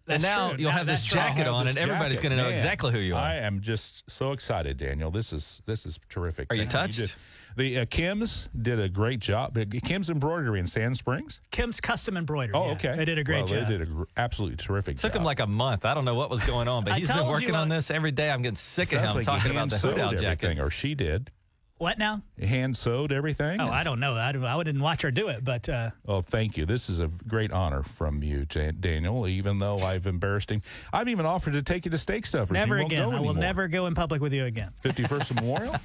That's 0.08 0.24
and 0.24 0.32
now 0.34 0.48
true. 0.50 0.58
you'll 0.58 0.70
Now 0.70 0.78
have 0.78 0.86
this 0.86 1.04
jacket 1.04 1.44
have 1.44 1.54
on, 1.54 1.66
this 1.66 1.76
and 1.76 1.78
everybody's 1.84 2.18
jacket. 2.18 2.28
going 2.28 2.36
to 2.38 2.42
know 2.42 2.48
Man, 2.48 2.52
exactly 2.54 2.92
who 2.92 2.98
you 2.98 3.14
are. 3.14 3.20
I 3.20 3.36
am 3.36 3.60
just 3.60 4.10
so 4.10 4.32
excited, 4.32 4.76
Daniel. 4.78 5.10
This 5.10 5.32
is 5.32 5.62
this 5.66 5.86
is 5.86 6.00
terrific. 6.08 6.50
Are 6.52 6.56
you 6.56 6.62
Thank 6.62 6.70
touched? 6.70 6.98
did- 6.98 7.14
the 7.56 7.78
uh, 7.80 7.84
Kim's 7.90 8.48
did 8.60 8.78
a 8.78 8.88
great 8.88 9.18
job. 9.18 9.58
Kim's 9.84 10.10
Embroidery 10.10 10.60
in 10.60 10.66
Sand 10.68 10.96
Springs. 10.96 11.40
Kim's 11.50 11.80
Custom 11.80 12.16
Embroidery. 12.16 12.54
Oh, 12.56 12.66
yeah. 12.66 12.72
okay. 12.74 12.94
They 12.96 13.04
did 13.04 13.18
a 13.18 13.24
great 13.24 13.38
well, 13.46 13.48
job. 13.48 13.66
They 13.66 13.78
did 13.78 13.80
a 13.82 13.86
gr- 13.90 14.02
absolutely 14.16 14.58
terrific 14.58 14.96
Took 14.98 15.12
job. 15.12 15.20
him 15.20 15.24
like 15.24 15.40
a 15.40 15.46
month. 15.46 15.84
I 15.84 15.92
don't 15.94 16.04
know 16.04 16.14
what 16.14 16.30
was 16.30 16.40
going 16.42 16.68
on, 16.68 16.84
but 16.84 16.94
he's 16.96 17.08
been 17.10 17.26
working 17.26 17.56
on 17.56 17.68
this 17.68 17.90
every 17.90 18.12
day. 18.12 18.30
I'm 18.30 18.42
getting 18.42 18.54
sick 18.54 18.92
of 18.92 19.00
him 19.00 19.12
like 19.14 19.24
talking 19.26 19.50
about 19.50 19.70
the 19.70 19.76
hand-sewed 19.76 19.90
Hoot 19.94 20.00
Owl 20.00 20.06
everything, 20.14 20.38
jacket. 20.56 20.60
or 20.60 20.70
she 20.70 20.94
did. 20.94 21.32
What 21.78 21.98
now? 21.98 22.22
Hand 22.42 22.76
sewed 22.76 23.12
everything. 23.12 23.60
Oh, 23.60 23.68
I 23.68 23.84
don't 23.84 24.00
know. 24.00 24.14
I, 24.14 24.32
don't, 24.32 24.44
I 24.44 24.62
didn't 24.62 24.82
watch 24.82 25.02
her 25.02 25.10
do 25.10 25.28
it, 25.28 25.44
but 25.44 25.68
uh, 25.68 25.90
Oh, 26.06 26.20
thank 26.20 26.56
you. 26.56 26.66
This 26.66 26.90
is 26.90 27.00
a 27.00 27.08
great 27.26 27.52
honor 27.52 27.82
from 27.82 28.22
you, 28.22 28.44
Jan- 28.46 28.76
Daniel. 28.80 29.26
Even 29.28 29.58
though 29.58 29.78
I've 29.78 30.06
embarrassed 30.06 30.50
him, 30.50 30.60
I've 30.92 31.08
even 31.08 31.24
offered 31.24 31.52
to 31.54 31.62
take 31.62 31.84
you 31.84 31.90
to 31.92 31.98
Steak 31.98 32.26
Stuffers. 32.26 32.50
never 32.52 32.76
You 32.76 32.82
won't 32.82 32.92
again. 32.92 33.10
Go 33.10 33.16
I 33.16 33.20
will 33.20 33.34
never 33.34 33.68
go 33.68 33.86
in 33.86 33.94
public 33.94 34.20
with 34.20 34.32
you 34.32 34.44
again. 34.44 34.70
51st 34.84 35.34
Memorial. 35.40 35.76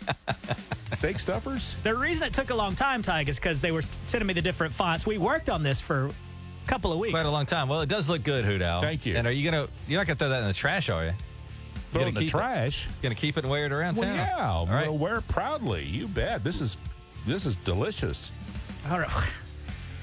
Steak 0.93 1.19
Stuffers. 1.19 1.77
The 1.83 1.95
reason 1.95 2.27
it 2.27 2.33
took 2.33 2.49
a 2.49 2.55
long 2.55 2.75
time, 2.75 3.01
Tig, 3.01 3.29
is 3.29 3.37
because 3.39 3.61
they 3.61 3.71
were 3.71 3.81
sending 4.03 4.27
me 4.27 4.33
the 4.33 4.41
different 4.41 4.73
fonts. 4.73 5.05
We 5.05 5.17
worked 5.17 5.49
on 5.49 5.63
this 5.63 5.79
for 5.79 6.05
a 6.07 6.11
couple 6.67 6.91
of 6.91 6.99
weeks. 6.99 7.13
Quite 7.13 7.25
a 7.25 7.31
long 7.31 7.45
time. 7.45 7.67
Well, 7.69 7.81
it 7.81 7.89
does 7.89 8.09
look 8.09 8.23
good, 8.23 8.45
Hoot 8.45 8.61
Owl. 8.61 8.81
Thank 8.81 9.05
you. 9.05 9.15
And 9.15 9.27
are 9.27 9.31
you 9.31 9.49
gonna? 9.49 9.67
You're 9.87 9.99
not 9.99 10.07
gonna 10.07 10.17
throw 10.17 10.29
that 10.29 10.41
in 10.41 10.47
the 10.47 10.53
trash, 10.53 10.89
are 10.89 11.05
you? 11.05 11.13
Throw 11.93 12.01
it 12.01 12.07
in 12.09 12.13
the 12.15 12.19
keep 12.21 12.27
it? 12.29 12.31
trash. 12.31 12.87
Gonna 13.01 13.15
keep 13.15 13.37
it 13.37 13.43
and 13.45 13.51
wear 13.51 13.65
it 13.65 13.71
around 13.71 13.97
Well, 13.97 14.05
town? 14.07 14.15
yeah. 14.15 14.49
All 14.51 14.67
right. 14.67 14.87
Well, 14.87 14.97
wear 14.97 15.15
it 15.17 15.27
proudly. 15.27 15.83
You 15.85 16.07
bet. 16.07 16.43
This 16.43 16.59
is 16.59 16.77
this 17.25 17.45
is 17.45 17.55
delicious. 17.57 18.31
All 18.89 18.99
right. 18.99 19.33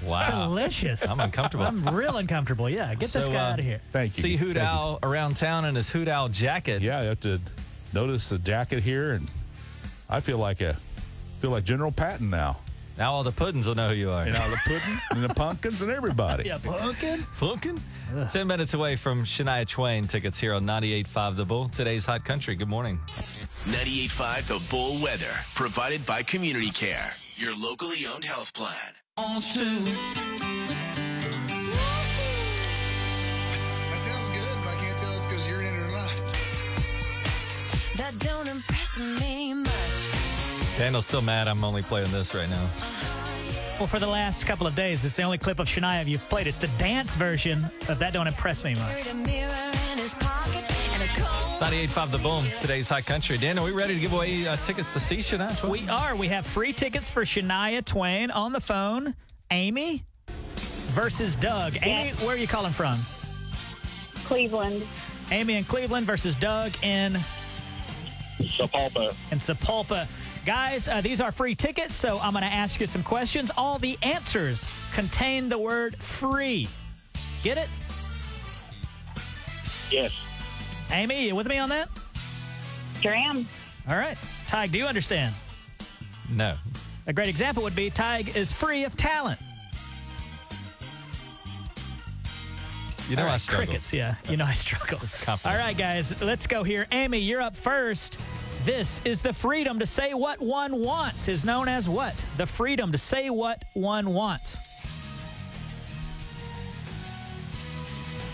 wow. 0.04 0.46
Delicious. 0.48 1.06
I'm 1.06 1.20
uncomfortable. 1.20 1.64
I'm 1.66 1.82
real 1.94 2.16
uncomfortable. 2.16 2.70
Yeah, 2.70 2.94
get 2.94 3.10
this 3.10 3.28
guy 3.28 3.34
uh, 3.34 3.52
out 3.52 3.58
of 3.58 3.64
here. 3.64 3.80
Thank 3.92 4.16
you. 4.16 4.22
See 4.22 4.36
Hoot 4.36 4.54
Thank 4.56 4.64
you. 4.64 4.70
Owl 4.70 4.98
around 5.02 5.36
town 5.36 5.64
in 5.66 5.74
his 5.74 5.90
Hoot 5.90 6.08
Owl 6.08 6.28
jacket. 6.30 6.80
Yeah, 6.80 7.02
you 7.02 7.08
have 7.08 7.20
to 7.20 7.40
notice 7.92 8.28
the 8.28 8.38
jacket 8.38 8.82
here, 8.82 9.12
and 9.12 9.28
I 10.08 10.20
feel 10.20 10.38
like 10.38 10.60
a 10.60 10.76
feel 11.40 11.50
like 11.50 11.64
General 11.64 11.92
Patton 11.92 12.30
now. 12.30 12.56
Now 13.00 13.12
all 13.14 13.22
the 13.22 13.32
puddings 13.32 13.66
will 13.66 13.74
know 13.74 13.88
who 13.88 13.94
you 13.94 14.10
are. 14.10 14.26
You 14.26 14.32
know, 14.34 14.50
the 14.50 14.58
pudding 14.62 14.98
and 15.10 15.24
the 15.24 15.28
pumpkins 15.34 15.80
and 15.80 15.90
everybody. 15.90 16.44
Yeah, 16.44 16.58
pumpkin. 16.62 17.24
Funkin'? 17.38 17.80
10 18.30 18.46
minutes 18.46 18.74
away 18.74 18.96
from 18.96 19.24
Shania 19.24 19.66
Twain 19.66 20.06
tickets 20.06 20.38
here 20.38 20.52
on 20.52 20.64
98.5 20.66 21.36
The 21.36 21.46
Bull. 21.46 21.70
Today's 21.70 22.04
Hot 22.04 22.26
Country. 22.26 22.54
Good 22.56 22.68
morning. 22.68 23.00
98.5 23.64 24.48
The 24.48 24.60
Bull 24.70 25.02
Weather, 25.02 25.32
provided 25.54 26.04
by 26.04 26.22
Community 26.22 26.68
Care, 26.68 27.10
your 27.36 27.56
locally 27.56 28.04
owned 28.06 28.26
health 28.26 28.52
plan. 28.52 28.76
That 29.16 29.40
sounds 33.98 34.28
good, 34.28 34.58
but 34.62 34.76
I 34.76 34.78
can't 34.78 34.98
tell 34.98 35.14
it's 35.14 35.24
because 35.24 35.48
you're 35.48 35.62
in 35.62 35.74
it 35.74 35.88
or 35.88 35.92
not. 35.92 36.12
That 37.96 38.18
don't 38.18 38.18
impress 38.18 38.18
me 38.18 38.18
much. 38.18 38.39
Daniel's 40.80 41.04
still 41.04 41.20
mad 41.20 41.46
I'm 41.46 41.62
only 41.62 41.82
playing 41.82 42.10
this 42.10 42.34
right 42.34 42.48
now. 42.48 42.66
Well, 43.78 43.86
for 43.86 43.98
the 43.98 44.06
last 44.06 44.46
couple 44.46 44.66
of 44.66 44.74
days, 44.74 45.04
it's 45.04 45.14
the 45.14 45.22
only 45.24 45.36
clip 45.36 45.58
of 45.58 45.66
Shania 45.68 46.06
you've 46.06 46.26
played. 46.30 46.46
It's 46.46 46.56
the 46.56 46.68
dance 46.78 47.16
version 47.16 47.70
of 47.90 47.98
That 47.98 48.14
Don't 48.14 48.26
Impress 48.26 48.64
Me 48.64 48.74
Much. 48.74 48.88
Carried 48.88 49.06
a 49.08 49.14
mirror 49.14 49.72
in 49.92 49.98
his 49.98 50.14
pocket 50.14 50.64
and 50.94 51.02
a 51.02 51.06
cold 51.20 51.60
98.5 51.60 52.10
The 52.12 52.18
Bull. 52.18 52.42
Today's 52.58 52.88
Hot 52.88 53.04
Country. 53.04 53.36
Dan, 53.36 53.58
are 53.58 53.64
we 53.66 53.72
ready 53.72 53.92
to 53.92 54.00
give 54.00 54.14
away 54.14 54.48
uh, 54.48 54.56
tickets 54.56 54.90
to 54.94 55.00
see 55.00 55.18
Shania 55.18 55.54
Twain? 55.60 55.70
We 55.70 55.88
are. 55.90 56.16
We 56.16 56.28
have 56.28 56.46
free 56.46 56.72
tickets 56.72 57.10
for 57.10 57.24
Shania 57.24 57.84
Twain 57.84 58.30
on 58.30 58.54
the 58.54 58.60
phone. 58.62 59.14
Amy 59.50 60.02
versus 60.56 61.36
Doug. 61.36 61.76
Amy, 61.82 62.12
where 62.24 62.34
are 62.34 62.38
you 62.38 62.48
calling 62.48 62.72
from? 62.72 62.96
Cleveland. 64.24 64.82
Amy 65.30 65.56
in 65.56 65.64
Cleveland 65.64 66.06
versus 66.06 66.34
Doug 66.34 66.72
in 66.82 67.20
Sapulpa. 68.38 69.14
in 69.30 69.38
Sapulpa. 69.38 70.08
Guys, 70.46 70.88
uh, 70.88 71.00
these 71.00 71.20
are 71.20 71.30
free 71.32 71.54
tickets, 71.54 71.94
so 71.94 72.18
I'm 72.18 72.32
going 72.32 72.44
to 72.44 72.52
ask 72.52 72.80
you 72.80 72.86
some 72.86 73.02
questions. 73.02 73.50
All 73.56 73.78
the 73.78 73.98
answers 74.02 74.66
contain 74.92 75.48
the 75.48 75.58
word 75.58 75.96
free. 75.96 76.66
Get 77.42 77.58
it? 77.58 77.68
Yes. 79.90 80.12
Amy, 80.90 81.26
you 81.28 81.34
with 81.34 81.46
me 81.46 81.58
on 81.58 81.68
that? 81.68 81.88
Sure 83.00 83.14
am. 83.14 83.46
All 83.88 83.96
right. 83.96 84.16
Tig, 84.46 84.72
do 84.72 84.78
you 84.78 84.86
understand? 84.86 85.34
No. 86.30 86.54
A 87.06 87.12
great 87.12 87.28
example 87.28 87.62
would 87.62 87.76
be 87.76 87.90
Tig 87.90 88.36
is 88.36 88.52
free 88.52 88.84
of 88.84 88.96
talent. 88.96 89.38
You 93.08 93.16
know 93.16 93.24
All 93.24 93.30
I 93.30 93.38
struggle. 93.38 93.66
crickets, 93.66 93.92
yeah. 93.92 94.14
You 94.28 94.36
know 94.36 94.44
I 94.44 94.52
struggle. 94.52 95.00
All 95.44 95.56
right, 95.56 95.76
guys, 95.76 96.20
let's 96.22 96.46
go 96.46 96.62
here. 96.62 96.86
Amy, 96.92 97.18
you're 97.18 97.42
up 97.42 97.56
first. 97.56 98.18
This 98.64 99.00
is 99.06 99.22
the 99.22 99.32
freedom 99.32 99.78
to 99.78 99.86
say 99.86 100.12
what 100.12 100.40
one 100.40 100.80
wants, 100.80 101.28
is 101.28 101.46
known 101.46 101.66
as 101.66 101.88
what? 101.88 102.14
The 102.36 102.46
freedom 102.46 102.92
to 102.92 102.98
say 102.98 103.30
what 103.30 103.64
one 103.72 104.12
wants. 104.12 104.58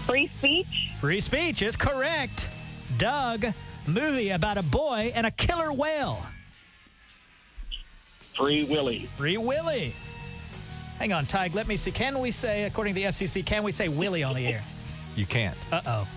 Free 0.04 0.28
speech. 0.38 0.90
Free 0.98 1.20
speech 1.20 1.62
is 1.62 1.76
correct. 1.76 2.48
Doug, 2.98 3.46
movie 3.86 4.30
about 4.30 4.58
a 4.58 4.62
boy 4.62 5.12
and 5.14 5.26
a 5.26 5.30
killer 5.30 5.72
whale. 5.72 6.20
Free 8.34 8.64
Willy. 8.64 9.08
Free 9.16 9.36
Willy. 9.36 9.94
Hang 10.98 11.12
on, 11.12 11.26
Tig, 11.26 11.54
let 11.54 11.68
me 11.68 11.76
see. 11.76 11.92
Can 11.92 12.18
we 12.18 12.30
say, 12.32 12.64
according 12.64 12.94
to 12.94 13.00
the 13.00 13.06
FCC, 13.06 13.44
can 13.46 13.62
we 13.62 13.70
say 13.70 13.88
Willie 13.88 14.24
on 14.24 14.34
the 14.34 14.46
air? 14.46 14.62
You 15.14 15.26
can't. 15.26 15.56
Uh 15.70 15.82
oh. 15.86 16.08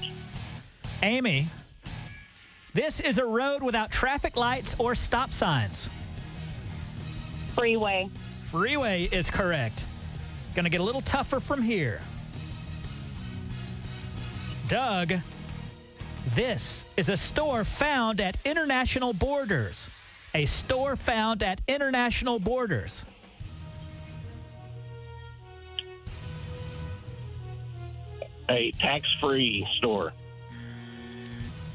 Amy, 1.04 1.48
This 2.74 3.00
is 3.00 3.18
a 3.18 3.26
road 3.26 3.64
without 3.64 3.90
traffic 3.92 4.36
lights 4.36 4.76
or 4.78 4.94
stop 4.94 5.34
signs. 5.34 5.90
Freeway. 7.56 8.10
Freeway 8.46 9.10
is 9.12 9.32
correct. 9.32 9.84
Going 10.54 10.66
to 10.66 10.70
get 10.70 10.82
a 10.82 10.84
little 10.84 11.02
tougher 11.02 11.40
from 11.40 11.64
here. 11.64 12.00
Doug, 14.68 15.14
this 16.36 16.86
is 16.96 17.10
a 17.10 17.18
store 17.18 17.64
found 17.64 18.22
at 18.22 18.38
international 18.46 19.14
borders. 19.14 19.90
A 20.36 20.46
store 20.46 20.96
found 20.96 21.42
at 21.42 21.60
international 21.68 22.38
borders. 22.38 23.04
A 28.48 28.72
tax-free 28.74 29.68
store. 29.78 30.14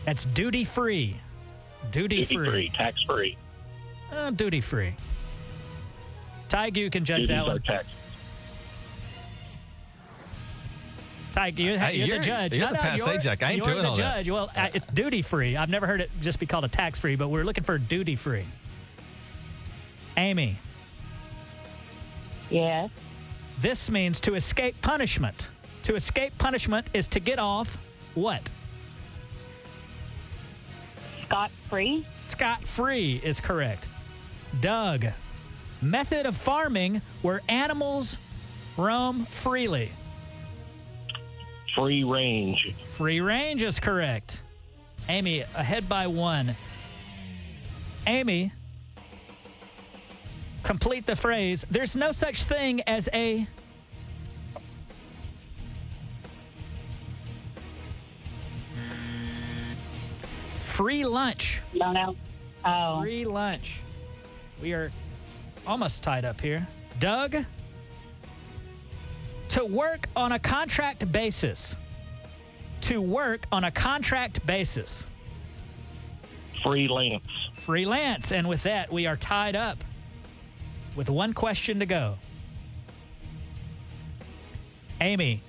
That's 0.04 0.24
duty 0.26 0.64
free. 0.64 1.16
Duty, 1.92 2.24
free. 2.24 2.36
Duty-free, 2.36 2.68
tax-free. 2.70 3.36
Uh, 4.12 4.30
duty 4.30 4.60
free. 4.60 4.94
Tig, 6.48 6.76
you 6.76 6.90
can 6.90 7.04
judge 7.04 7.26
Duties 7.26 7.28
that 7.28 7.44
are 7.44 7.48
one. 7.52 7.62
tax. 7.62 7.86
Tig, 11.32 11.58
you're, 11.58 11.78
Hey, 11.78 11.96
you're, 11.96 12.06
you're- 12.06 12.18
the 12.18 12.24
judge. 12.24 12.56
you're 12.56 12.68
the 12.68 12.74
passe 12.74 13.04
you're- 13.04 13.18
Jack. 13.18 13.42
I 13.42 13.48
ain't 13.52 13.56
you're 13.58 13.66
doing 13.66 13.82
the 13.82 13.88
all 13.88 13.96
that. 13.96 14.16
judge. 14.18 14.30
Well, 14.30 14.50
uh, 14.56 14.68
it's 14.72 14.86
duty 14.88 15.20
free. 15.22 15.56
I've 15.56 15.68
never 15.68 15.86
heard 15.86 16.00
it 16.00 16.10
just 16.20 16.38
be 16.38 16.46
called 16.46 16.64
a 16.64 16.68
tax 16.68 17.00
free, 17.00 17.16
but 17.16 17.28
we're 17.28 17.44
looking 17.44 17.64
for 17.64 17.76
duty 17.76 18.14
free. 18.14 18.44
Amy, 20.16 20.56
Yes. 22.50 22.88
this 23.58 23.90
means 23.90 24.20
to 24.20 24.34
escape 24.36 24.80
punishment. 24.80 25.48
To 25.84 25.96
escape 25.96 26.38
punishment 26.38 26.86
is 26.94 27.08
to 27.08 27.20
get 27.20 27.38
off 27.40 27.78
what? 28.14 28.48
Scot 31.34 31.50
free. 31.68 32.06
Scot 32.12 32.64
free 32.64 33.20
is 33.24 33.40
correct. 33.40 33.88
Doug, 34.60 35.06
method 35.82 36.26
of 36.26 36.36
farming 36.36 37.02
where 37.22 37.40
animals 37.48 38.18
roam 38.76 39.24
freely. 39.24 39.90
Free 41.74 42.04
range. 42.04 42.72
Free 42.92 43.20
range 43.20 43.64
is 43.64 43.80
correct. 43.80 44.42
Amy, 45.08 45.40
ahead 45.56 45.88
by 45.88 46.06
one. 46.06 46.54
Amy, 48.06 48.52
complete 50.62 51.04
the 51.04 51.16
phrase. 51.16 51.66
There's 51.68 51.96
no 51.96 52.12
such 52.12 52.44
thing 52.44 52.80
as 52.82 53.08
a. 53.12 53.48
Free 60.74 61.04
lunch. 61.04 61.62
No, 61.72 61.92
no. 61.92 62.16
Oh. 62.64 63.00
Free 63.00 63.24
lunch. 63.24 63.78
We 64.60 64.72
are 64.72 64.90
almost 65.68 66.02
tied 66.02 66.24
up 66.24 66.40
here. 66.40 66.66
Doug, 66.98 67.36
to 69.50 69.64
work 69.64 70.08
on 70.16 70.32
a 70.32 70.38
contract 70.40 71.12
basis. 71.12 71.76
To 72.80 73.00
work 73.00 73.46
on 73.52 73.62
a 73.62 73.70
contract 73.70 74.44
basis. 74.46 75.06
Freelance. 76.60 77.28
Freelance. 77.52 78.32
And 78.32 78.48
with 78.48 78.64
that, 78.64 78.92
we 78.92 79.06
are 79.06 79.16
tied 79.16 79.54
up 79.54 79.84
with 80.96 81.08
one 81.08 81.34
question 81.34 81.78
to 81.78 81.86
go. 81.86 82.16
Amy, 85.00 85.40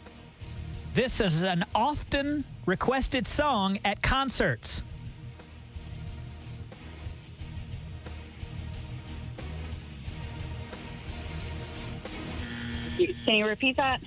this 0.94 1.20
is 1.20 1.42
an 1.42 1.66
often 1.74 2.44
requested 2.68 3.26
song 3.26 3.80
at 3.84 4.04
concerts. 4.04 4.84
Can 12.98 13.36
you 13.36 13.46
repeat 13.46 13.78
that? 13.78 14.02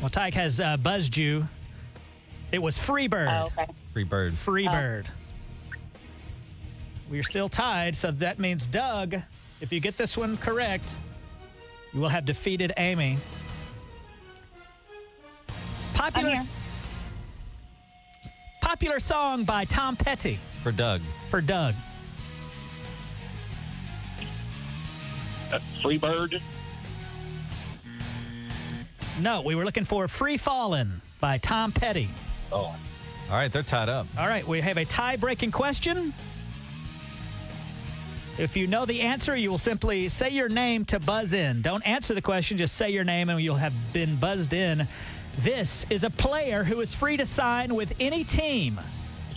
Well, 0.00 0.10
Tyke 0.10 0.34
has 0.34 0.60
uh, 0.60 0.76
buzzed 0.76 1.16
you. 1.16 1.48
It 2.52 2.60
was 2.60 2.78
Freebird. 2.78 3.42
Oh, 3.42 3.46
okay. 3.46 3.70
Free 3.92 4.04
bird. 4.04 4.32
Freebird. 4.32 5.06
We're 7.10 7.22
still 7.22 7.48
tied, 7.48 7.96
so 7.96 8.10
that 8.12 8.38
means 8.38 8.66
Doug, 8.66 9.16
if 9.60 9.72
you 9.72 9.80
get 9.80 9.96
this 9.96 10.16
one 10.16 10.36
correct, 10.36 10.94
you 11.92 12.00
will 12.00 12.08
have 12.10 12.24
defeated 12.24 12.72
Amy. 12.76 13.18
Popular, 15.94 16.30
I'm 16.30 16.36
here. 16.36 16.46
popular 18.60 19.00
song 19.00 19.44
by 19.44 19.64
Tom 19.64 19.96
Petty 19.96 20.38
For 20.62 20.70
Doug. 20.70 21.00
for 21.28 21.40
Doug. 21.40 21.74
Uh, 25.52 25.58
free 25.82 25.98
bird. 25.98 26.40
No, 29.20 29.42
we 29.42 29.54
were 29.54 29.64
looking 29.64 29.84
for 29.84 30.06
Free 30.06 30.36
Fallin' 30.36 31.00
by 31.20 31.38
Tom 31.38 31.72
Petty. 31.72 32.08
Oh. 32.52 32.56
All 32.58 32.76
right, 33.30 33.52
they're 33.52 33.62
tied 33.62 33.88
up. 33.88 34.06
All 34.16 34.26
right, 34.26 34.46
we 34.46 34.60
have 34.60 34.78
a 34.78 34.84
tie 34.84 35.16
breaking 35.16 35.50
question. 35.50 36.14
If 38.38 38.56
you 38.56 38.68
know 38.68 38.86
the 38.86 39.00
answer, 39.00 39.34
you 39.34 39.50
will 39.50 39.58
simply 39.58 40.08
say 40.08 40.30
your 40.30 40.48
name 40.48 40.84
to 40.86 41.00
buzz 41.00 41.34
in. 41.34 41.60
Don't 41.60 41.84
answer 41.86 42.14
the 42.14 42.22
question, 42.22 42.56
just 42.56 42.76
say 42.76 42.90
your 42.90 43.02
name 43.02 43.28
and 43.28 43.40
you'll 43.40 43.56
have 43.56 43.74
been 43.92 44.14
buzzed 44.16 44.52
in. 44.52 44.86
This 45.40 45.84
is 45.90 46.04
a 46.04 46.10
player 46.10 46.62
who 46.62 46.80
is 46.80 46.94
free 46.94 47.16
to 47.16 47.26
sign 47.26 47.74
with 47.74 47.94
any 47.98 48.22
team. 48.22 48.80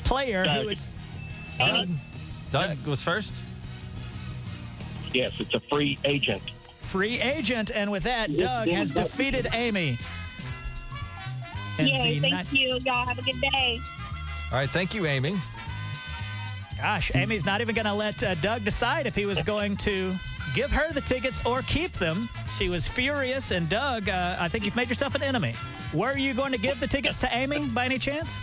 Player 0.04 0.46
who 0.46 0.70
Doug. 0.70 0.78
Doug? 1.58 1.90
Doug 2.52 2.86
was 2.86 3.02
first. 3.02 3.34
Yes, 5.14 5.34
it's 5.40 5.54
a 5.54 5.60
free 5.60 5.98
agent. 6.06 6.42
free 6.82 7.20
agent, 7.22 7.72
and 7.74 7.92
with 7.92 8.04
that, 8.04 8.38
Doug 8.38 8.68
has 8.70 8.92
defeated 8.92 9.48
Amy. 9.54 9.98
In 11.80 11.88
Yay, 11.88 12.20
thank 12.20 12.52
ni- 12.52 12.60
you. 12.60 12.80
Y'all 12.86 13.06
have 13.06 13.18
a 13.18 13.22
good 13.22 13.40
day. 13.40 13.80
All 14.52 14.58
right, 14.58 14.70
thank 14.70 14.94
you, 14.94 15.06
Amy. 15.06 15.38
Gosh, 16.78 17.12
Amy's 17.16 17.46
not 17.46 17.62
even 17.62 17.76
going 17.76 17.86
to 17.86 17.94
let 17.94 18.22
uh, 18.24 18.36
Doug 18.36 18.64
decide 18.66 19.06
if 19.06 19.16
he 19.16 19.26
was 19.26 19.42
going 19.44 19.78
to 19.78 20.12
give 20.56 20.72
her 20.72 20.92
the 20.92 21.02
tickets 21.02 21.46
or 21.46 21.62
keep 21.62 21.94
them. 21.94 22.28
She 22.58 22.68
was 22.70 22.88
furious, 22.88 23.52
and 23.52 23.70
Doug, 23.70 24.10
uh, 24.10 24.36
I 24.40 24.50
think 24.50 24.66
you've 24.66 24.76
made 24.76 24.90
yourself 24.90 25.16
an 25.16 25.24
enemy. 25.24 25.54
Were 25.94 26.18
you 26.18 26.34
going 26.34 26.52
to 26.52 26.58
give 26.58 26.80
the 26.80 26.88
tickets 26.88 27.20
to 27.20 27.30
Amy 27.36 27.68
by 27.68 27.86
any 27.86 28.00
chance? 28.00 28.36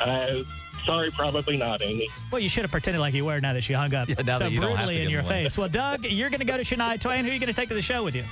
Uh, 0.00 0.42
sorry, 0.84 1.10
probably 1.10 1.56
not, 1.56 1.82
Amy. 1.82 2.08
Well, 2.30 2.40
you 2.40 2.48
should 2.48 2.62
have 2.62 2.70
pretended 2.70 3.00
like 3.00 3.14
you 3.14 3.24
were 3.24 3.40
now 3.40 3.52
that 3.52 3.62
she 3.62 3.72
hung 3.72 3.94
up 3.94 4.08
Yeah, 4.10 4.16
now 4.24 4.34
so 4.38 4.44
that 4.44 4.52
you 4.52 4.60
don't 4.60 4.70
have 4.76 4.80
to 4.80 4.84
brutally 4.86 5.02
in 5.04 5.10
your 5.10 5.22
face. 5.22 5.56
Well, 5.58 5.68
Doug, 5.68 6.04
you're 6.06 6.30
going 6.30 6.40
to 6.40 6.46
go 6.46 6.56
to 6.56 6.62
Shania 6.64 7.00
Twain. 7.00 7.24
Who 7.24 7.30
are 7.30 7.34
you 7.34 7.40
going 7.40 7.52
to 7.52 7.54
take 7.58 7.68
to 7.68 7.74
the 7.74 7.82
show 7.82 8.02
with 8.04 8.14
you? 8.14 8.24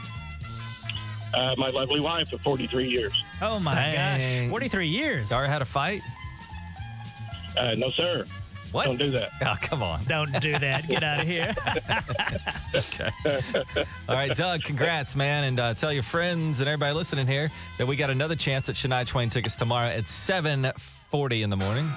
Uh, 1.32 1.54
my 1.56 1.70
lovely 1.70 2.00
wife 2.00 2.32
of 2.32 2.40
43 2.40 2.88
years. 2.88 3.12
Oh, 3.40 3.60
my 3.60 3.74
Dang. 3.74 4.46
gosh. 4.46 4.50
43 4.50 4.86
years. 4.88 5.28
Dara 5.28 5.48
had 5.48 5.62
a 5.62 5.64
fight. 5.64 6.02
Uh, 7.56 7.74
no, 7.76 7.88
sir. 7.90 8.24
What? 8.72 8.86
Don't 8.86 8.98
do 8.98 9.10
that. 9.10 9.30
Oh, 9.42 9.56
come 9.60 9.82
on. 9.82 10.04
Don't 10.04 10.32
do 10.40 10.56
that. 10.58 10.86
Get 10.86 11.02
out 11.02 11.20
of 11.20 11.26
here. 11.26 11.54
Okay. 12.72 13.10
All 14.08 14.14
right, 14.14 14.34
Doug, 14.36 14.62
congrats, 14.62 15.16
man. 15.16 15.42
And 15.44 15.58
uh, 15.58 15.74
tell 15.74 15.92
your 15.92 16.04
friends 16.04 16.60
and 16.60 16.68
everybody 16.68 16.94
listening 16.94 17.26
here 17.26 17.50
that 17.78 17.86
we 17.86 17.96
got 17.96 18.10
another 18.10 18.36
chance 18.36 18.68
at 18.68 18.76
Shania 18.76 19.04
Twain 19.06 19.28
tickets 19.28 19.56
tomorrow 19.56 19.88
at 19.88 20.04
7.40 20.04 21.42
in 21.42 21.50
the 21.50 21.56
morning. 21.56 21.90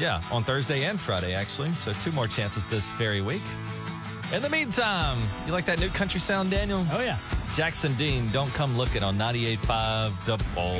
Yeah, 0.00 0.20
on 0.32 0.42
Thursday 0.42 0.84
and 0.84 1.00
Friday, 1.00 1.34
actually. 1.34 1.72
So 1.74 1.92
two 1.92 2.12
more 2.12 2.26
chances 2.26 2.66
this 2.66 2.90
very 2.92 3.20
week. 3.20 3.42
In 4.32 4.42
the 4.42 4.50
meantime, 4.50 5.18
you 5.46 5.52
like 5.52 5.64
that 5.66 5.78
new 5.78 5.88
country 5.90 6.18
sound, 6.18 6.50
Daniel? 6.50 6.84
Oh, 6.90 7.00
yeah. 7.00 7.16
Jackson 7.54 7.94
Dean, 7.94 8.28
Don't 8.30 8.52
Come 8.54 8.76
Looking 8.76 9.04
on 9.04 9.16
98.5 9.16 10.24
The 10.24 10.44
Bull. 10.54 10.74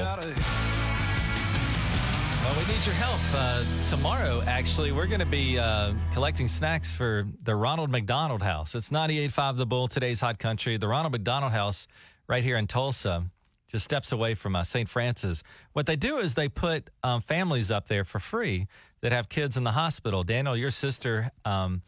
Well, 2.42 2.54
we 2.58 2.72
need 2.74 2.84
your 2.84 2.94
help. 2.96 3.20
Uh, 3.32 3.64
tomorrow, 3.88 4.42
actually, 4.46 4.90
we're 4.90 5.06
going 5.06 5.20
to 5.20 5.26
be 5.26 5.58
uh, 5.58 5.92
collecting 6.12 6.48
snacks 6.48 6.96
for 6.96 7.28
the 7.44 7.54
Ronald 7.54 7.90
McDonald 7.90 8.42
House. 8.42 8.74
It's 8.74 8.90
98.5 8.90 9.56
The 9.58 9.66
Bull, 9.66 9.86
today's 9.86 10.18
hot 10.18 10.40
country. 10.40 10.76
The 10.76 10.88
Ronald 10.88 11.12
McDonald 11.12 11.52
House 11.52 11.86
right 12.26 12.42
here 12.42 12.56
in 12.56 12.66
Tulsa, 12.66 13.24
just 13.68 13.84
steps 13.84 14.12
away 14.12 14.34
from 14.34 14.56
uh, 14.56 14.64
St. 14.64 14.88
Francis. 14.88 15.42
What 15.72 15.86
they 15.86 15.96
do 15.96 16.18
is 16.18 16.34
they 16.34 16.48
put 16.48 16.90
um, 17.02 17.20
families 17.20 17.70
up 17.70 17.88
there 17.88 18.04
for 18.04 18.18
free 18.18 18.66
that 19.04 19.12
have 19.12 19.28
kids 19.28 19.58
in 19.58 19.64
the 19.64 19.72
hospital. 19.72 20.24
Daniel, 20.24 20.56
your 20.56 20.70
sister, 20.70 21.30
um, 21.44 21.82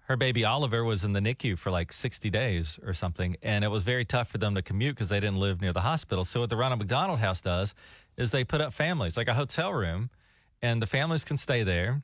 her 0.00 0.16
baby 0.16 0.44
Oliver 0.44 0.82
was 0.82 1.04
in 1.04 1.12
the 1.12 1.20
NICU 1.20 1.56
for 1.56 1.70
like 1.70 1.92
60 1.92 2.28
days 2.28 2.76
or 2.84 2.92
something, 2.92 3.36
and 3.40 3.64
it 3.64 3.68
was 3.68 3.84
very 3.84 4.04
tough 4.04 4.26
for 4.26 4.38
them 4.38 4.56
to 4.56 4.62
commute 4.62 4.96
because 4.96 5.10
they 5.10 5.20
didn't 5.20 5.36
live 5.36 5.60
near 5.60 5.72
the 5.72 5.82
hospital. 5.82 6.24
So, 6.24 6.40
what 6.40 6.50
the 6.50 6.56
Ronald 6.56 6.80
McDonald 6.80 7.20
House 7.20 7.40
does 7.40 7.72
is 8.16 8.32
they 8.32 8.42
put 8.42 8.60
up 8.60 8.72
families, 8.72 9.16
like 9.16 9.28
a 9.28 9.34
hotel 9.34 9.72
room, 9.72 10.10
and 10.60 10.82
the 10.82 10.88
families 10.88 11.22
can 11.22 11.36
stay 11.36 11.62
there 11.62 12.02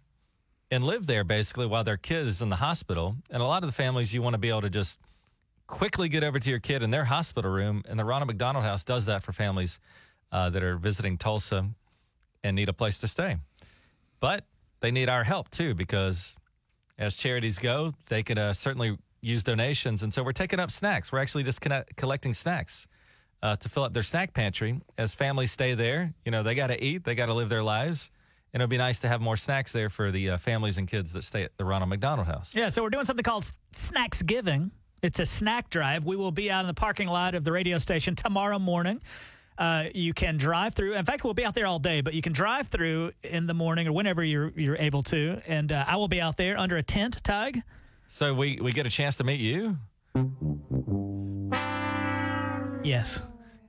and 0.70 0.84
live 0.84 1.08
there 1.08 1.24
basically 1.24 1.66
while 1.66 1.82
their 1.82 1.96
kid 1.96 2.28
is 2.28 2.40
in 2.40 2.48
the 2.48 2.54
hospital. 2.54 3.16
And 3.32 3.42
a 3.42 3.46
lot 3.46 3.64
of 3.64 3.68
the 3.68 3.74
families, 3.74 4.14
you 4.14 4.22
want 4.22 4.34
to 4.34 4.38
be 4.38 4.50
able 4.50 4.62
to 4.62 4.70
just 4.70 5.00
quickly 5.66 6.08
get 6.08 6.22
over 6.22 6.38
to 6.38 6.50
your 6.50 6.60
kid 6.60 6.84
in 6.84 6.92
their 6.92 7.06
hospital 7.06 7.50
room, 7.50 7.82
and 7.88 7.98
the 7.98 8.04
Ronald 8.04 8.28
McDonald 8.28 8.64
House 8.64 8.84
does 8.84 9.06
that 9.06 9.24
for 9.24 9.32
families 9.32 9.80
uh, 10.30 10.50
that 10.50 10.62
are 10.62 10.76
visiting 10.76 11.18
Tulsa. 11.18 11.68
and 12.44 12.54
need 12.54 12.68
a 12.68 12.72
place 12.72 12.98
to 12.98 13.08
stay. 13.08 13.38
But 14.26 14.44
they 14.80 14.90
need 14.90 15.08
our 15.08 15.22
help 15.22 15.50
too 15.50 15.72
because 15.72 16.36
as 16.98 17.14
charities 17.14 17.60
go, 17.60 17.94
they 18.08 18.24
can 18.24 18.38
uh, 18.38 18.54
certainly 18.54 18.98
use 19.20 19.44
donations. 19.44 20.02
And 20.02 20.12
so 20.12 20.24
we're 20.24 20.32
taking 20.32 20.58
up 20.58 20.72
snacks. 20.72 21.12
We're 21.12 21.20
actually 21.20 21.44
just 21.44 21.60
connect- 21.60 21.94
collecting 21.94 22.34
snacks 22.34 22.88
uh, 23.40 23.54
to 23.54 23.68
fill 23.68 23.84
up 23.84 23.94
their 23.94 24.02
snack 24.02 24.34
pantry. 24.34 24.80
As 24.98 25.14
families 25.14 25.52
stay 25.52 25.74
there, 25.74 26.12
you 26.24 26.32
know, 26.32 26.42
they 26.42 26.56
got 26.56 26.66
to 26.68 26.84
eat, 26.84 27.04
they 27.04 27.14
got 27.14 27.26
to 27.26 27.34
live 27.34 27.48
their 27.48 27.62
lives. 27.62 28.10
And 28.52 28.60
it'd 28.60 28.68
be 28.68 28.78
nice 28.78 28.98
to 29.00 29.08
have 29.08 29.20
more 29.20 29.36
snacks 29.36 29.70
there 29.70 29.90
for 29.90 30.10
the 30.10 30.30
uh, 30.30 30.38
families 30.38 30.76
and 30.76 30.88
kids 30.88 31.12
that 31.12 31.22
stay 31.22 31.44
at 31.44 31.56
the 31.56 31.64
Ronald 31.64 31.90
McDonald 31.90 32.26
House. 32.26 32.52
Yeah, 32.52 32.70
so 32.70 32.82
we're 32.82 32.90
doing 32.90 33.04
something 33.04 33.22
called 33.22 33.48
Snacks 33.70 34.22
Giving. 34.22 34.72
It's 35.02 35.20
a 35.20 35.26
snack 35.26 35.70
drive. 35.70 36.04
We 36.04 36.16
will 36.16 36.32
be 36.32 36.50
out 36.50 36.62
in 36.62 36.66
the 36.66 36.74
parking 36.74 37.06
lot 37.06 37.36
of 37.36 37.44
the 37.44 37.52
radio 37.52 37.78
station 37.78 38.16
tomorrow 38.16 38.58
morning. 38.58 39.00
Uh, 39.58 39.84
you 39.94 40.12
can 40.12 40.36
drive 40.36 40.74
through. 40.74 40.94
In 40.94 41.04
fact, 41.04 41.24
we'll 41.24 41.32
be 41.34 41.44
out 41.44 41.54
there 41.54 41.66
all 41.66 41.78
day, 41.78 42.00
but 42.02 42.12
you 42.14 42.20
can 42.22 42.32
drive 42.32 42.68
through 42.68 43.12
in 43.22 43.46
the 43.46 43.54
morning 43.54 43.88
or 43.88 43.92
whenever 43.92 44.22
you're 44.22 44.52
you're 44.56 44.76
able 44.76 45.02
to. 45.04 45.40
And 45.46 45.72
uh, 45.72 45.84
I 45.88 45.96
will 45.96 46.08
be 46.08 46.20
out 46.20 46.36
there 46.36 46.58
under 46.58 46.76
a 46.76 46.82
tent, 46.82 47.22
Tug. 47.24 47.58
So 48.08 48.34
we, 48.34 48.58
we 48.60 48.72
get 48.72 48.86
a 48.86 48.90
chance 48.90 49.16
to 49.16 49.24
meet 49.24 49.40
you. 49.40 49.78
Yes. 52.84 53.20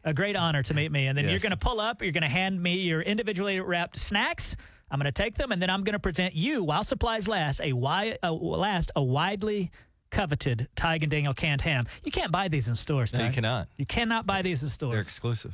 A 0.03 0.13
great 0.13 0.35
honor 0.35 0.61
to 0.63 0.73
meet 0.73 0.91
me. 0.91 1.07
And 1.07 1.17
then 1.17 1.25
Yes. 1.25 1.31
you're 1.31 1.39
going 1.39 1.51
to 1.51 1.57
pull 1.57 1.79
up, 1.79 2.01
you're 2.01 2.11
going 2.11 2.21
to 2.21 2.29
hand 2.29 2.61
me 2.61 2.75
your 2.81 3.01
individually 3.01 3.59
wrapped 3.59 3.97
snacks. 3.99 4.55
I'm 4.91 4.99
going 4.99 5.05
to 5.05 5.11
take 5.11 5.35
them, 5.35 5.51
and 5.51 5.61
then 5.61 5.69
I'm 5.69 5.83
going 5.83 5.93
to 5.93 5.99
present 5.99 6.33
you, 6.33 6.63
while 6.63 6.83
supplies 6.83 7.27
last, 7.27 7.59
a, 7.59 7.71
wi- 7.71 8.17
a 8.23 8.31
last 8.31 8.91
a 8.95 9.03
widely 9.03 9.69
coveted 10.11 10.69
Tig 10.77 11.03
and 11.03 11.11
Daniel 11.11 11.33
canned 11.33 11.59
ham. 11.61 11.87
You 12.05 12.11
can't 12.11 12.31
buy 12.31 12.47
these 12.47 12.69
in 12.69 12.75
stores. 12.75 13.11
No, 13.13 13.25
you 13.25 13.31
cannot. 13.31 13.67
You 13.77 13.85
cannot 13.85 14.25
buy 14.25 14.43
these 14.43 14.63
in 14.63 14.69
stores. 14.69 14.91
They're 14.93 15.01
exclusive. 15.01 15.53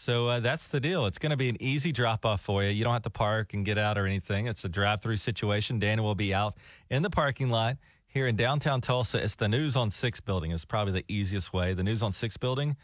So 0.00 0.28
uh, 0.28 0.38
that's 0.38 0.68
the 0.68 0.78
deal. 0.78 1.06
It's 1.06 1.18
going 1.18 1.30
to 1.30 1.36
be 1.36 1.48
an 1.48 1.60
easy 1.60 1.90
drop 1.90 2.24
off 2.24 2.40
for 2.40 2.62
you. 2.62 2.70
You 2.70 2.84
don't 2.84 2.92
have 2.92 3.02
to 3.02 3.10
park 3.10 3.52
and 3.52 3.64
get 3.64 3.78
out 3.78 3.98
or 3.98 4.06
anything. 4.06 4.46
It's 4.46 4.64
a 4.64 4.68
drive 4.68 5.02
through 5.02 5.16
situation. 5.16 5.80
Daniel 5.80 6.06
will 6.06 6.14
be 6.14 6.32
out 6.32 6.54
in 6.88 7.02
the 7.02 7.10
parking 7.10 7.48
lot 7.48 7.78
here 8.06 8.28
in 8.28 8.36
downtown 8.36 8.80
Tulsa. 8.80 9.20
It's 9.20 9.34
the 9.34 9.48
News 9.48 9.74
on 9.74 9.90
Six 9.90 10.20
building. 10.20 10.52
It's 10.52 10.64
probably 10.64 10.92
the 10.92 11.04
easiest 11.08 11.52
way. 11.52 11.74
The 11.74 11.82
News 11.82 12.00
on 12.04 12.12
Six 12.12 12.36
building, 12.36 12.76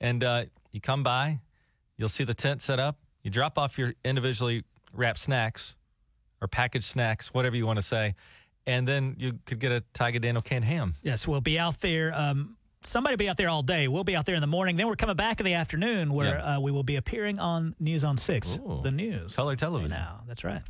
and 0.00 0.24
uh, 0.24 0.44
you 0.70 0.80
come 0.80 1.02
by, 1.02 1.40
you'll 1.98 2.08
see 2.08 2.24
the 2.24 2.32
tent 2.32 2.62
set 2.62 2.80
up. 2.80 2.96
You 3.22 3.30
drop 3.30 3.58
off 3.58 3.78
your 3.78 3.92
individually 4.02 4.64
wrapped 4.94 5.18
snacks 5.18 5.76
or 6.40 6.48
packaged 6.48 6.86
snacks, 6.86 7.34
whatever 7.34 7.54
you 7.54 7.66
want 7.66 7.80
to 7.80 7.86
say, 7.86 8.14
and 8.66 8.88
then 8.88 9.14
you 9.18 9.38
could 9.44 9.58
get 9.58 9.72
a 9.72 9.84
Tiger 9.92 10.20
Daniel 10.20 10.40
canned 10.40 10.64
ham. 10.64 10.94
Yes, 11.02 11.28
we'll 11.28 11.42
be 11.42 11.58
out 11.58 11.80
there. 11.80 12.18
Um, 12.18 12.56
somebody 12.86 13.16
be 13.16 13.28
out 13.28 13.36
there 13.36 13.48
all 13.48 13.62
day. 13.62 13.88
We'll 13.88 14.04
be 14.04 14.16
out 14.16 14.26
there 14.26 14.34
in 14.34 14.40
the 14.40 14.46
morning. 14.46 14.76
Then 14.76 14.86
we're 14.88 14.96
coming 14.96 15.16
back 15.16 15.40
in 15.40 15.46
the 15.46 15.54
afternoon 15.54 16.12
where 16.12 16.36
Yeah. 16.38 16.56
uh, 16.56 16.60
we 16.60 16.70
will 16.72 16.82
be 16.82 16.96
appearing 16.96 17.38
on 17.38 17.74
News 17.80 18.04
on 18.04 18.16
6, 18.16 18.58
Ooh. 18.58 18.80
the 18.82 18.90
news. 18.90 19.34
Color 19.34 19.56
television. 19.56 19.90
Now, 19.90 20.22
that's 20.26 20.44
right. 20.44 20.62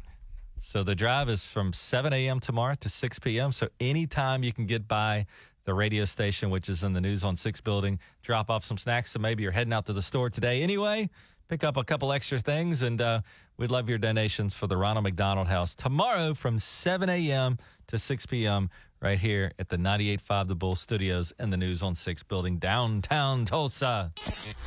So 0.60 0.82
the 0.84 0.94
drive 0.94 1.28
is 1.28 1.44
from 1.44 1.72
7 1.72 2.12
a.m. 2.12 2.38
tomorrow 2.40 2.74
to 2.80 2.88
6 2.88 3.18
p.m. 3.18 3.50
So 3.52 3.68
anytime 3.80 4.42
you 4.44 4.52
can 4.52 4.66
get 4.66 4.86
by 4.86 5.26
the 5.64 5.74
radio 5.74 6.04
station, 6.04 6.50
which 6.50 6.68
is 6.68 6.82
in 6.84 6.92
the 6.92 7.00
News 7.00 7.24
on 7.24 7.34
6 7.36 7.60
building, 7.62 7.98
drop 8.22 8.48
off 8.50 8.64
some 8.64 8.78
snacks. 8.78 9.10
So 9.12 9.18
maybe 9.18 9.42
you're 9.42 9.52
heading 9.52 9.72
out 9.72 9.86
to 9.86 9.92
the 9.92 10.02
store 10.02 10.30
today 10.30 10.62
anyway. 10.62 11.10
Pick 11.48 11.64
up 11.64 11.76
a 11.76 11.84
couple 11.84 12.12
extra 12.12 12.38
things, 12.38 12.82
and 12.82 13.00
uh, 13.00 13.20
we'd 13.58 13.70
love 13.70 13.88
your 13.88 13.98
donations 13.98 14.54
for 14.54 14.66
the 14.66 14.76
Ronald 14.76 15.02
McDonald 15.04 15.48
House 15.48 15.74
tomorrow 15.74 16.32
from 16.32 16.58
7 16.58 17.08
a.m. 17.10 17.58
to 17.88 17.98
6 17.98 18.26
p.m. 18.26 18.70
right 19.02 19.18
here 19.18 19.52
at 19.58 19.68
the 19.68 19.76
98.5 19.76 20.48
The 20.48 20.54
Bull 20.54 20.74
Studios 20.74 21.32
in 21.38 21.50
the 21.50 21.56
News 21.56 21.82
on 21.82 21.94
6 21.94 22.22
building 22.24 22.58
downtown 22.58 23.44
Tulsa. 23.44 24.12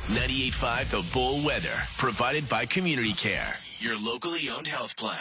98.5 0.08 0.90
The 0.90 1.12
Bull 1.12 1.44
Weather, 1.44 1.72
provided 1.98 2.48
by 2.48 2.66
Community 2.66 3.12
Care, 3.12 3.54
your 3.78 3.98
locally 3.98 4.48
owned 4.50 4.66
health 4.66 4.96
plan. 4.96 5.16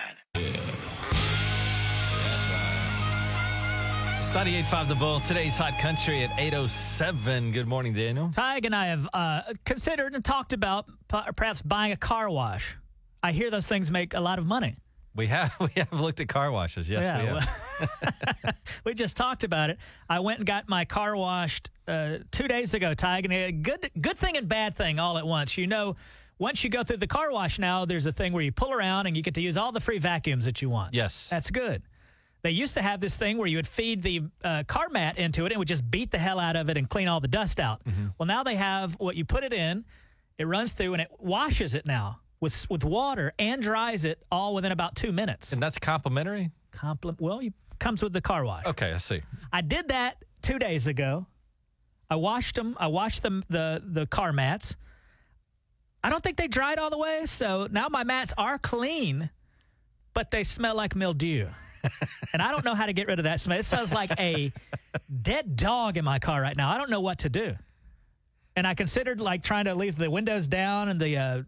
It's 4.20 4.30
98.5 4.32 4.88
The 4.90 4.96
Bull. 4.96 5.20
Today's 5.22 5.58
Hot 5.58 5.80
Country 5.80 6.24
at 6.24 6.30
8.07. 6.32 7.54
Good 7.54 7.68
morning, 7.68 7.94
Daniel. 7.94 8.30
Tig 8.32 8.66
and 8.66 8.76
I 8.76 8.88
have 8.88 9.08
uh, 9.14 9.42
considered 9.66 10.14
and 10.14 10.26
talked 10.26 10.52
about 10.52 10.88
p- 11.08 11.20
perhaps 11.36 11.62
buying 11.62 11.92
a 11.94 11.98
car 11.98 12.30
wash. 12.30 12.76
I 13.24 13.32
hear 13.32 13.50
those 13.50 13.68
things 13.68 13.92
make 13.92 14.14
a 14.14 14.20
lot 14.20 14.38
of 14.40 14.46
money. 14.46 14.76
We 15.16 15.28
have 15.28 15.56
we 15.60 15.70
have 15.78 15.94
looked 15.94 16.20
at 16.20 16.28
car 16.28 16.52
washes. 16.52 16.88
Yes, 16.90 17.02
we 17.02 17.26
Yeah, 17.26 17.40
have. 17.40 18.56
We 18.84 18.94
just 18.94 19.18
talked 19.18 19.44
about 19.44 19.70
it. 19.70 19.78
I 20.10 20.20
went 20.20 20.40
and 20.40 20.46
got 20.46 20.68
my 20.70 20.86
car 20.86 21.16
washed 21.16 21.70
uh, 21.88 22.18
two 22.32 22.48
days 22.48 22.74
ago, 22.74 22.94
Tig, 22.94 23.26
and 23.26 23.34
a 23.34 23.52
good 23.52 23.90
good 24.00 24.18
thing 24.18 24.38
and 24.38 24.48
bad 24.48 24.76
thing 24.76 25.00
all 25.00 25.18
at 25.18 25.26
once. 25.26 25.58
You 25.58 25.68
know, 25.68 25.96
once 26.38 26.64
you 26.64 26.70
go 26.70 26.84
through 26.84 26.98
the 26.98 27.08
car 27.08 27.32
wash 27.32 27.60
now, 27.60 27.86
there's 27.86 28.06
a 28.06 28.12
thing 28.12 28.34
where 28.34 28.44
you 28.44 28.52
pull 28.52 28.74
around 28.74 29.08
and 29.08 29.16
you 29.16 29.24
get 29.24 29.34
to 29.36 29.42
use 29.42 29.58
all 29.58 29.72
the 29.72 29.80
free 29.80 30.00
vacuums 30.00 30.46
that 30.46 30.62
you 30.62 30.70
want. 30.70 30.94
Yes. 30.94 31.30
That's 31.30 31.50
good. 31.50 31.82
They 32.42 32.52
used 32.52 32.76
to 32.76 32.82
have 32.84 33.00
this 33.00 33.18
thing 33.18 33.40
where 33.40 33.48
you 33.48 33.58
would 33.58 33.68
feed 33.68 34.04
the 34.04 34.22
uh, 34.44 34.64
car 34.68 34.90
mat 34.90 35.18
into 35.18 35.42
it 35.44 35.46
and 35.48 35.54
it 35.54 35.58
would 35.58 35.68
just 35.68 35.90
beat 35.90 36.12
the 36.12 36.20
hell 36.20 36.40
out 36.40 36.56
of 36.56 36.70
it 36.70 36.78
and 36.78 36.88
clean 36.88 37.08
all 37.08 37.20
the 37.20 37.28
dust 37.28 37.60
out. 37.60 37.84
Mm-hmm. 37.86 38.08
Well, 38.20 38.28
now 38.28 38.44
they 38.44 38.56
have 38.56 38.94
what 39.00 39.16
you 39.16 39.26
put 39.26 39.44
it 39.44 39.52
in, 39.54 39.84
it 40.38 40.46
runs 40.46 40.74
through 40.74 40.94
and 40.94 41.02
it 41.02 41.10
washes 41.18 41.74
it 41.74 41.86
now 41.88 42.20
with 42.46 42.70
with 42.70 42.84
water 42.84 43.34
and 43.40 43.60
dries 43.60 44.06
it 44.06 44.24
all 44.32 44.54
within 44.54 44.72
about 44.72 44.96
two 44.96 45.12
minutes. 45.12 45.52
And 45.52 45.62
that's 45.62 45.80
complimentary? 45.80 46.52
Compli- 46.72 47.20
well, 47.20 47.40
it 47.40 47.54
comes 47.80 48.04
with 48.04 48.14
the 48.14 48.22
car 48.22 48.46
wash. 48.46 48.66
Okay, 48.68 48.94
I 48.94 48.98
see. 48.98 49.22
I 49.52 49.62
did 49.62 49.88
that 49.88 50.24
two 50.44 50.60
days 50.60 50.86
ago. 50.86 51.26
I 52.08 52.18
washed 52.18 52.56
them. 52.56 52.78
I 52.80 52.88
washed 52.88 53.24
them 53.24 53.44
the 53.50 53.82
the 53.84 54.06
car 54.06 54.32
mats. 54.32 54.76
I 56.04 56.12
don't 56.12 56.24
think 56.24 56.38
they 56.38 56.48
dried 56.48 56.78
all 56.78 56.92
the 56.92 57.00
way, 57.00 57.26
so 57.26 57.68
now 57.72 57.88
my 57.90 58.04
mats 58.04 58.32
are 58.38 58.60
clean, 58.60 59.32
but 60.14 60.30
they 60.30 60.44
smell 60.44 60.76
like 60.76 60.96
mildew. 60.96 61.48
and 62.34 62.44
I 62.44 62.52
don't 62.52 62.64
know 62.64 62.76
how 62.76 62.86
to 62.86 62.94
get 62.94 63.08
rid 63.08 63.18
of 63.18 63.24
that 63.24 63.40
smell. 63.40 63.58
It 63.58 63.66
smells 63.66 63.92
like 63.92 64.12
a 64.20 64.54
dead 65.24 65.56
dog 65.56 65.98
in 65.98 66.06
my 66.06 66.20
car 66.20 66.40
right 66.40 66.56
now. 66.56 66.70
I 66.70 66.78
don't 66.78 66.92
know 66.92 67.02
what 67.02 67.20
to 67.20 67.30
do. 67.30 67.56
And 68.56 68.68
I 68.68 68.76
considered 68.76 69.20
like 69.20 69.42
trying 69.42 69.66
to 69.66 69.74
leave 69.74 69.96
the 69.96 70.12
windows 70.12 70.48
down 70.48 70.90
and 70.90 71.00
the 71.00 71.18
uh, 71.18 71.42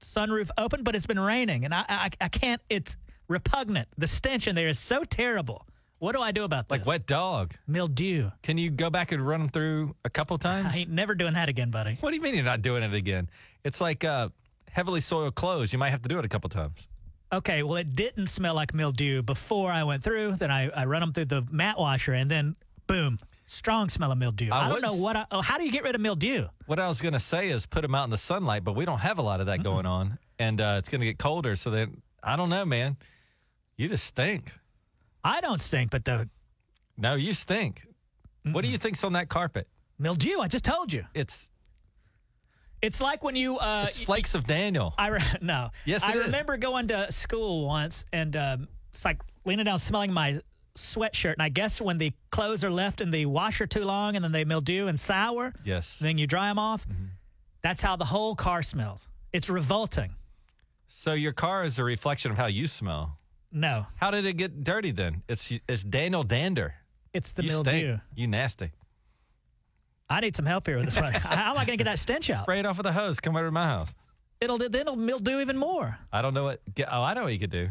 sunroof 0.00 0.50
open, 0.58 0.82
but 0.82 0.94
it's 0.96 1.06
been 1.06 1.20
raining, 1.20 1.64
and 1.64 1.74
I, 1.74 1.84
I 1.88 2.10
I 2.20 2.28
can't. 2.28 2.60
It's 2.68 2.96
repugnant. 3.28 3.88
The 3.98 4.06
stench 4.06 4.46
in 4.46 4.54
there 4.54 4.68
is 4.68 4.78
so 4.78 5.04
terrible. 5.04 5.66
What 5.98 6.14
do 6.14 6.22
I 6.22 6.32
do 6.32 6.44
about 6.44 6.68
this? 6.68 6.78
Like 6.78 6.86
wet 6.86 7.06
dog. 7.06 7.54
mildew. 7.66 8.30
Can 8.42 8.56
you 8.56 8.70
go 8.70 8.88
back 8.88 9.12
and 9.12 9.26
run 9.26 9.40
them 9.40 9.48
through 9.50 9.94
a 10.04 10.10
couple 10.10 10.38
times? 10.38 10.74
I 10.74 10.78
ain't 10.78 10.90
never 10.90 11.14
doing 11.14 11.34
that 11.34 11.48
again, 11.50 11.70
buddy. 11.70 11.96
what 12.00 12.10
do 12.10 12.16
you 12.16 12.22
mean 12.22 12.34
you're 12.34 12.42
not 12.44 12.62
doing 12.62 12.82
it 12.82 12.94
again? 12.94 13.28
It's 13.64 13.82
like 13.82 14.02
uh, 14.02 14.30
heavily 14.70 15.02
soiled 15.02 15.34
clothes. 15.34 15.72
You 15.74 15.78
might 15.78 15.90
have 15.90 16.00
to 16.02 16.08
do 16.08 16.18
it 16.18 16.24
a 16.24 16.28
couple 16.28 16.48
times. 16.48 16.88
Okay, 17.32 17.62
well, 17.62 17.76
it 17.76 17.94
didn't 17.94 18.26
smell 18.28 18.54
like 18.54 18.72
mildew 18.74 19.22
before 19.22 19.70
I 19.70 19.84
went 19.84 20.02
through. 20.02 20.36
Then 20.36 20.50
I, 20.50 20.70
I 20.70 20.86
run 20.86 21.00
them 21.00 21.12
through 21.12 21.26
the 21.26 21.46
mat 21.50 21.78
washer, 21.78 22.12
and 22.14 22.30
then 22.30 22.56
boom, 22.86 23.18
strong 23.50 23.88
smell 23.88 24.12
of 24.12 24.18
mildew. 24.18 24.50
I 24.50 24.66
I, 24.66 24.68
don't 24.68 24.80
know 24.80 24.94
what. 24.94 25.16
I, 25.16 25.26
oh, 25.30 25.42
how 25.42 25.58
do 25.58 25.64
you 25.64 25.72
get 25.72 25.82
rid 25.82 25.94
of 25.94 26.00
mildew? 26.00 26.46
What 26.66 26.78
I 26.78 26.88
was 26.88 27.00
going 27.00 27.14
to 27.14 27.20
say 27.20 27.48
is 27.50 27.66
put 27.66 27.82
them 27.82 27.94
out 27.94 28.04
in 28.04 28.10
the 28.10 28.18
sunlight, 28.18 28.64
but 28.64 28.74
we 28.74 28.84
don't 28.84 28.98
have 29.00 29.18
a 29.18 29.22
lot 29.22 29.40
of 29.40 29.46
that 29.46 29.62
going 29.62 29.86
on. 29.86 30.18
And 30.38 30.60
uh, 30.60 30.76
it's 30.78 30.88
going 30.88 31.00
to 31.00 31.06
get 31.06 31.18
colder. 31.18 31.56
So 31.56 31.70
then, 31.70 32.00
I 32.22 32.36
don't 32.36 32.48
know, 32.48 32.64
man. 32.64 32.96
You 33.76 33.88
just 33.88 34.04
stink. 34.04 34.52
I 35.24 35.40
don't 35.40 35.60
stink, 35.60 35.90
but 35.90 36.04
the 36.04 36.28
No, 36.96 37.14
you 37.14 37.32
stink. 37.34 37.86
What 38.52 38.64
do 38.64 38.70
you 38.70 38.78
think's 38.78 39.04
on 39.04 39.12
that 39.14 39.28
carpet? 39.28 39.68
mildew. 39.98 40.40
I 40.40 40.48
just 40.48 40.64
told 40.64 40.92
you. 40.92 41.04
It's 41.14 41.50
It's 42.80 43.00
like 43.00 43.22
when 43.22 43.36
you. 43.36 43.58
Uh, 43.58 43.84
it's 43.88 44.00
flakes 44.00 44.34
of 44.34 44.44
Daniel. 44.44 44.94
I 44.96 45.08
re- 45.08 45.20
no. 45.42 45.70
Yes, 45.84 46.02
I 46.02 46.12
is. 46.12 46.24
remember 46.26 46.56
going 46.56 46.88
to 46.88 47.12
school 47.12 47.66
once, 47.66 48.06
and 48.12 48.34
um, 48.36 48.68
it's 48.92 49.04
like 49.04 49.20
leaning 49.44 49.66
down, 49.66 49.78
smelling 49.78 50.12
my 50.12 50.40
sweatshirt. 50.74 51.34
And 51.34 51.42
I 51.42 51.48
guess 51.48 51.80
when 51.80 51.98
the 51.98 52.12
clothes 52.30 52.64
are 52.64 52.70
left 52.70 53.00
in 53.00 53.10
the 53.10 53.26
washer 53.26 53.66
too 53.66 53.84
long, 53.84 54.16
and 54.16 54.24
then 54.24 54.32
they 54.32 54.44
mildew 54.44 54.86
and 54.86 54.98
sour, 54.98 55.52
Yes. 55.64 55.98
then 55.98 56.18
you 56.18 56.26
dry 56.26 56.48
them 56.48 56.58
off. 56.58 56.86
Mm-hmm. 56.88 57.04
That's 57.62 57.82
how 57.82 57.96
the 57.96 58.04
whole 58.06 58.34
car 58.34 58.62
smells. 58.62 59.08
It's 59.32 59.48
revolting. 59.50 60.14
So 60.88 61.12
your 61.12 61.32
car 61.32 61.64
is 61.64 61.78
a 61.78 61.84
reflection 61.84 62.30
of 62.32 62.36
how 62.36 62.46
you 62.46 62.66
smell. 62.66 63.16
No, 63.52 63.86
How 63.96 64.10
did 64.12 64.26
it 64.26 64.34
get 64.36 64.62
dirty 64.62 64.92
then? 64.92 65.22
It's 65.28 65.52
it's 65.68 65.82
Daniel 65.82 66.22
Dander. 66.22 66.74
it's 67.12 67.32
the 67.32 67.42
you 67.42 67.48
mildew. 67.48 67.70
stink. 67.70 68.00
You 68.14 68.26
nasty. 68.28 68.70
I 70.08 70.20
need 70.20 70.34
some 70.36 70.46
help 70.46 70.66
here 70.66 70.76
with 70.76 70.86
this 70.86 70.96
one. 71.00 71.12
How 71.14 71.50
am 71.52 71.58
I 71.58 71.64
going 71.64 71.76
to 71.78 71.84
get 71.84 71.90
that 71.90 71.98
stench 71.98 72.30
out? 72.30 72.42
Spray 72.42 72.58
it 72.60 72.66
off 72.66 72.76
with 72.78 72.86
a 72.86 72.92
hose. 72.92 73.20
Come 73.20 73.36
over 73.36 73.46
to 73.46 73.50
my 73.52 73.64
house. 73.66 73.92
It'll 74.40 74.58
then 74.58 74.74
it'll 74.74 74.96
mildew 74.96 75.40
even 75.40 75.56
more. 75.56 75.98
I 76.12 76.22
don't 76.22 76.32
know 76.34 76.44
what. 76.44 76.60
Get, 76.74 76.88
oh, 76.90 77.02
I 77.02 77.14
know 77.14 77.24
what 77.24 77.32
you 77.32 77.38
could 77.38 77.50
do. 77.50 77.68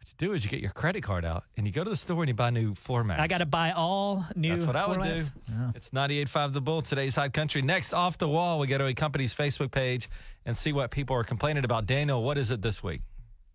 What 0.00 0.08
you 0.08 0.14
do 0.28 0.32
is 0.32 0.44
you 0.44 0.50
get 0.50 0.60
your 0.60 0.70
credit 0.70 1.02
card 1.02 1.26
out 1.26 1.44
and 1.58 1.66
you 1.66 1.72
go 1.74 1.84
to 1.84 1.90
the 1.90 1.94
store 1.96 2.22
and 2.22 2.28
you 2.28 2.34
buy 2.34 2.48
new 2.48 2.74
floor 2.74 3.04
mats. 3.04 3.20
I 3.20 3.26
got 3.26 3.38
to 3.38 3.46
buy 3.46 3.72
all 3.72 4.24
new. 4.34 4.54
That's 4.54 4.66
what 4.66 4.74
I 4.74 4.86
would 4.88 5.02
do. 5.02 5.10
formats. 5.10 5.30
Yeah. 5.46 5.72
It's 5.74 5.90
98.5 5.90 6.52
The 6.54 6.60
Bull, 6.62 6.80
today's 6.80 7.14
Hot 7.16 7.34
Country. 7.34 7.60
Next, 7.60 7.92
off 7.92 8.16
the 8.16 8.26
wall, 8.26 8.58
we 8.58 8.66
go 8.66 8.78
to 8.78 8.86
a 8.86 8.94
company's 8.94 9.34
Facebook 9.34 9.70
page 9.70 10.08
and 10.46 10.56
see 10.56 10.72
what 10.72 10.90
people 10.90 11.14
are 11.16 11.22
complaining 11.22 11.66
about. 11.66 11.84
Daniel, 11.84 12.22
what 12.22 12.38
is 12.38 12.50
it 12.50 12.62
this 12.62 12.82
week? 12.82 13.02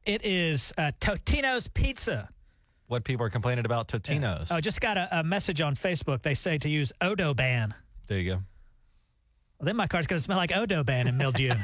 It 0.05 0.23
is 0.23 0.71
uh, 0.77 0.91
Totino's 1.01 1.67
Pizza. 1.67 2.29
What 2.85 3.03
people 3.05 3.25
are 3.25 3.31
complaining 3.31 3.65
about 3.65 3.87
Totino's. 3.87 4.51
Oh, 4.51 4.61
just 4.61 4.79
got 4.81 4.97
a, 4.97 5.21
a 5.21 5.23
message 5.23 5.61
on 5.61 5.73
Facebook. 5.73 6.21
They 6.21 6.35
say 6.35 6.59
to 6.59 6.69
use 6.69 6.93
Odoban. 7.01 7.73
There 8.05 8.19
you 8.19 8.33
go. 8.33 8.35
Well, 9.57 9.65
then 9.65 9.75
my 9.75 9.87
car's 9.87 10.05
going 10.05 10.19
to 10.19 10.23
smell 10.23 10.37
like 10.37 10.51
Odoban 10.51 11.07
and 11.07 11.17
mildew. 11.17 11.55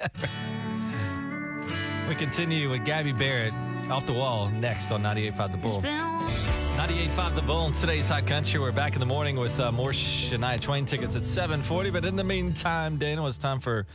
We 2.08 2.14
continue 2.14 2.70
with 2.70 2.84
Gabby 2.84 3.10
Barrett 3.10 3.52
off 3.90 4.04
the 4.04 4.12
wall 4.12 4.48
next 4.48 4.90
on 4.90 5.02
98.5 5.02 5.52
The 5.52 5.58
Bull. 5.58 5.82
98.5 5.82 7.36
The 7.36 7.42
Bull 7.42 7.70
today's 7.70 8.08
Hot 8.08 8.26
Country. 8.26 8.58
We're 8.58 8.72
back 8.72 8.94
in 8.94 9.00
the 9.00 9.06
morning 9.06 9.36
with 9.36 9.58
uh, 9.60 9.70
more 9.70 9.92
Shania 9.92 10.60
Twain 10.60 10.84
tickets 10.84 11.14
at 11.14 11.24
740. 11.24 11.90
But 11.90 12.04
in 12.04 12.16
the 12.16 12.24
meantime, 12.24 12.96
Daniel, 12.96 13.28
it's 13.28 13.38
time 13.38 13.60
for 13.60 13.86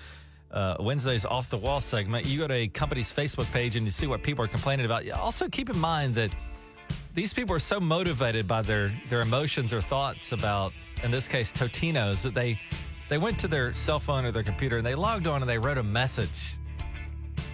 uh, 0.51 0.77
Wednesday's 0.79 1.25
Off 1.25 1.49
the 1.49 1.57
Wall 1.57 1.81
segment. 1.81 2.25
You 2.25 2.39
go 2.39 2.47
to 2.47 2.53
a 2.53 2.67
company's 2.69 3.11
Facebook 3.11 3.51
page 3.51 3.75
and 3.75 3.85
you 3.85 3.91
see 3.91 4.07
what 4.07 4.23
people 4.23 4.45
are 4.45 4.47
complaining 4.47 4.85
about. 4.85 5.09
Also, 5.11 5.49
keep 5.49 5.69
in 5.69 5.77
mind 5.77 6.15
that 6.15 6.33
these 7.13 7.33
people 7.33 7.53
are 7.53 7.59
so 7.59 7.79
motivated 7.79 8.47
by 8.47 8.61
their, 8.61 8.93
their 9.09 9.21
emotions 9.21 9.73
or 9.73 9.81
thoughts 9.81 10.31
about, 10.31 10.71
in 11.03 11.11
this 11.11 11.27
case, 11.27 11.51
Totinos, 11.51 12.21
that 12.21 12.33
they, 12.33 12.57
they 13.09 13.17
went 13.17 13.37
to 13.39 13.47
their 13.49 13.73
cell 13.73 13.99
phone 13.99 14.23
or 14.23 14.31
their 14.31 14.43
computer 14.43 14.77
and 14.77 14.85
they 14.85 14.95
logged 14.95 15.27
on 15.27 15.41
and 15.41 15.49
they 15.49 15.57
wrote 15.57 15.77
a 15.77 15.83
message 15.83 16.55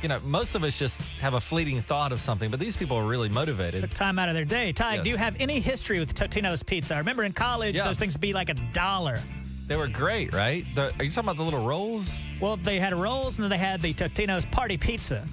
you 0.01 0.09
know, 0.09 0.19
most 0.23 0.55
of 0.55 0.63
us 0.63 0.77
just 0.77 1.01
have 1.21 1.33
a 1.33 1.39
fleeting 1.41 1.81
thought 1.81 2.11
of 2.11 2.21
something, 2.21 2.49
but 2.51 2.59
these 2.59 2.77
people 2.77 2.97
are 2.97 3.05
really 3.05 3.29
motivated. 3.29 3.81
Took 3.81 3.93
time 3.93 4.19
out 4.19 4.29
of 4.29 4.35
their 4.35 4.45
day. 4.45 4.71
Ty, 4.71 4.95
Yes. 4.95 5.03
do 5.03 5.09
you 5.09 5.17
have 5.17 5.35
any 5.39 5.59
history 5.59 5.99
with 5.99 6.13
Totino's 6.13 6.63
Pizza? 6.63 6.95
I 6.95 6.99
remember 6.99 7.23
in 7.23 7.33
college, 7.33 7.75
Yeah. 7.75 7.83
those 7.85 7.99
things 7.99 8.13
would 8.13 8.21
be 8.21 8.33
like 8.33 8.49
a 8.49 8.53
dollar. 8.73 9.19
They 9.67 9.75
were 9.75 9.87
great, 9.87 10.33
right? 10.33 10.65
The, 10.75 10.93
are 10.99 11.03
you 11.03 11.11
talking 11.11 11.25
about 11.29 11.37
the 11.37 11.43
little 11.43 11.65
rolls? 11.65 12.23
Well, 12.39 12.57
they 12.57 12.79
had 12.79 12.93
rolls 12.95 13.37
and 13.37 13.43
then 13.43 13.49
they 13.49 13.57
had 13.57 13.81
the 13.81 13.93
Totino's 13.93 14.45
Party 14.45 14.77
Pizza. 14.77 15.27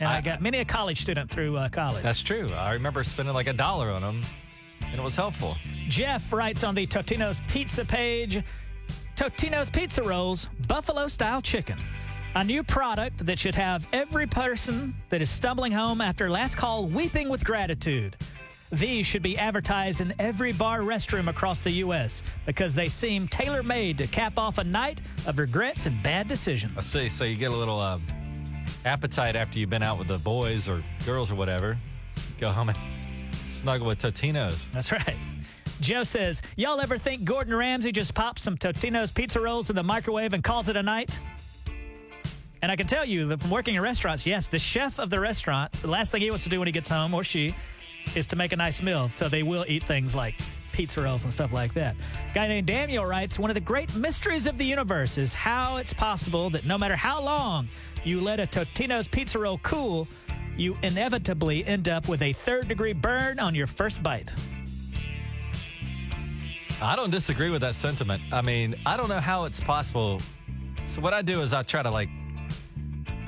And 0.00 0.08
I, 0.08 0.16
I- 0.16 0.20
got 0.20 0.40
many 0.40 0.58
a 0.58 0.64
college 0.64 1.00
student 1.00 1.30
through 1.30 1.56
uh, 1.56 1.68
college. 1.68 2.02
That's 2.02 2.22
true. 2.22 2.48
I 2.52 2.72
remember 2.72 3.04
spending 3.04 3.34
like 3.34 3.46
a 3.48 3.52
dollar 3.52 3.90
on 3.90 4.02
them, 4.02 4.22
and 4.86 4.94
it 4.98 5.02
was 5.02 5.14
helpful. 5.14 5.56
Jeff 5.88 6.32
writes 6.32 6.64
on 6.64 6.74
the 6.74 6.86
Totino's 6.86 7.40
Pizza 7.48 7.84
page 7.84 8.42
Totino's 9.14 9.68
Pizza 9.68 10.02
Rolls, 10.02 10.48
Buffalo 10.66 11.06
style 11.06 11.42
chicken. 11.42 11.78
A 12.34 12.42
new 12.42 12.62
product 12.62 13.26
that 13.26 13.38
should 13.38 13.54
have 13.56 13.86
every 13.92 14.26
person 14.26 14.94
that 15.10 15.20
is 15.20 15.28
stumbling 15.28 15.70
home 15.70 16.00
after 16.00 16.30
last 16.30 16.56
call 16.56 16.86
weeping 16.86 17.28
with 17.28 17.44
gratitude. 17.44 18.16
These 18.70 19.06
should 19.06 19.20
be 19.20 19.36
advertised 19.36 20.00
in 20.00 20.14
every 20.18 20.52
bar 20.52 20.80
restroom 20.80 21.28
across 21.28 21.62
the 21.62 21.70
U.S. 21.72 22.22
because 22.46 22.74
they 22.74 22.88
seem 22.88 23.28
tailor 23.28 23.62
made 23.62 23.98
to 23.98 24.06
cap 24.06 24.38
off 24.38 24.56
a 24.56 24.64
night 24.64 25.02
of 25.26 25.38
regrets 25.38 25.84
and 25.84 26.02
bad 26.02 26.26
decisions. 26.26 26.72
I 26.78 26.80
see. 26.80 27.08
So 27.10 27.24
you 27.24 27.36
get 27.36 27.52
a 27.52 27.56
little 27.56 27.78
uh, 27.78 27.98
appetite 28.86 29.36
after 29.36 29.58
you've 29.58 29.68
been 29.68 29.82
out 29.82 29.98
with 29.98 30.08
the 30.08 30.16
boys 30.16 30.70
or 30.70 30.82
girls 31.04 31.30
or 31.30 31.34
whatever. 31.34 31.76
Go 32.38 32.48
home 32.48 32.70
and 32.70 32.78
snuggle 33.44 33.88
with 33.88 33.98
Totino's. 33.98 34.70
That's 34.72 34.90
right. 34.90 35.16
Joe 35.80 36.04
says, 36.04 36.40
Y'all 36.56 36.80
ever 36.80 36.96
think 36.96 37.24
Gordon 37.24 37.54
Ramsay 37.54 37.92
just 37.92 38.14
pops 38.14 38.40
some 38.40 38.56
Totino's 38.56 39.12
pizza 39.12 39.38
rolls 39.38 39.68
in 39.68 39.76
the 39.76 39.82
microwave 39.82 40.32
and 40.32 40.42
calls 40.42 40.70
it 40.70 40.76
a 40.76 40.82
night? 40.82 41.20
And 42.62 42.70
I 42.70 42.76
can 42.76 42.86
tell 42.86 43.04
you 43.04 43.26
that 43.26 43.40
from 43.40 43.50
working 43.50 43.74
in 43.74 43.82
restaurants, 43.82 44.24
yes, 44.24 44.46
the 44.46 44.58
chef 44.58 45.00
of 45.00 45.10
the 45.10 45.18
restaurant, 45.18 45.72
the 45.82 45.88
last 45.88 46.12
thing 46.12 46.22
he 46.22 46.30
wants 46.30 46.44
to 46.44 46.50
do 46.50 46.60
when 46.60 46.68
he 46.68 46.72
gets 46.72 46.88
home, 46.88 47.12
or 47.12 47.24
she, 47.24 47.56
is 48.14 48.28
to 48.28 48.36
make 48.36 48.52
a 48.52 48.56
nice 48.56 48.80
meal. 48.80 49.08
So 49.08 49.28
they 49.28 49.42
will 49.42 49.64
eat 49.66 49.82
things 49.82 50.14
like 50.14 50.36
pizza 50.72 51.02
rolls 51.02 51.24
and 51.24 51.32
stuff 51.32 51.52
like 51.52 51.74
that. 51.74 51.96
guy 52.34 52.46
named 52.46 52.68
Daniel 52.68 53.04
writes, 53.04 53.36
One 53.36 53.50
of 53.50 53.54
the 53.54 53.60
great 53.60 53.94
mysteries 53.96 54.46
of 54.46 54.58
the 54.58 54.64
universe 54.64 55.18
is 55.18 55.34
how 55.34 55.76
it's 55.76 55.92
possible 55.92 56.50
that 56.50 56.64
no 56.64 56.78
matter 56.78 56.94
how 56.94 57.20
long 57.20 57.68
you 58.04 58.20
let 58.20 58.38
a 58.38 58.46
Totino's 58.46 59.08
pizza 59.08 59.40
roll 59.40 59.58
cool, 59.58 60.06
you 60.56 60.76
inevitably 60.82 61.66
end 61.66 61.88
up 61.88 62.08
with 62.08 62.22
a 62.22 62.32
third 62.32 62.68
degree 62.68 62.92
burn 62.92 63.40
on 63.40 63.56
your 63.56 63.66
first 63.66 64.02
bite. 64.02 64.32
I 66.80 66.96
don't 66.96 67.10
disagree 67.10 67.50
with 67.50 67.62
that 67.62 67.74
sentiment. 67.74 68.22
I 68.32 68.42
mean, 68.42 68.74
I 68.86 68.96
don't 68.96 69.08
know 69.08 69.20
how 69.20 69.44
it's 69.44 69.60
possible. 69.60 70.20
So 70.86 71.00
what 71.00 71.14
I 71.14 71.22
do 71.22 71.40
is 71.40 71.52
I 71.52 71.62
try 71.62 71.82
to 71.82 71.90
like 71.90 72.08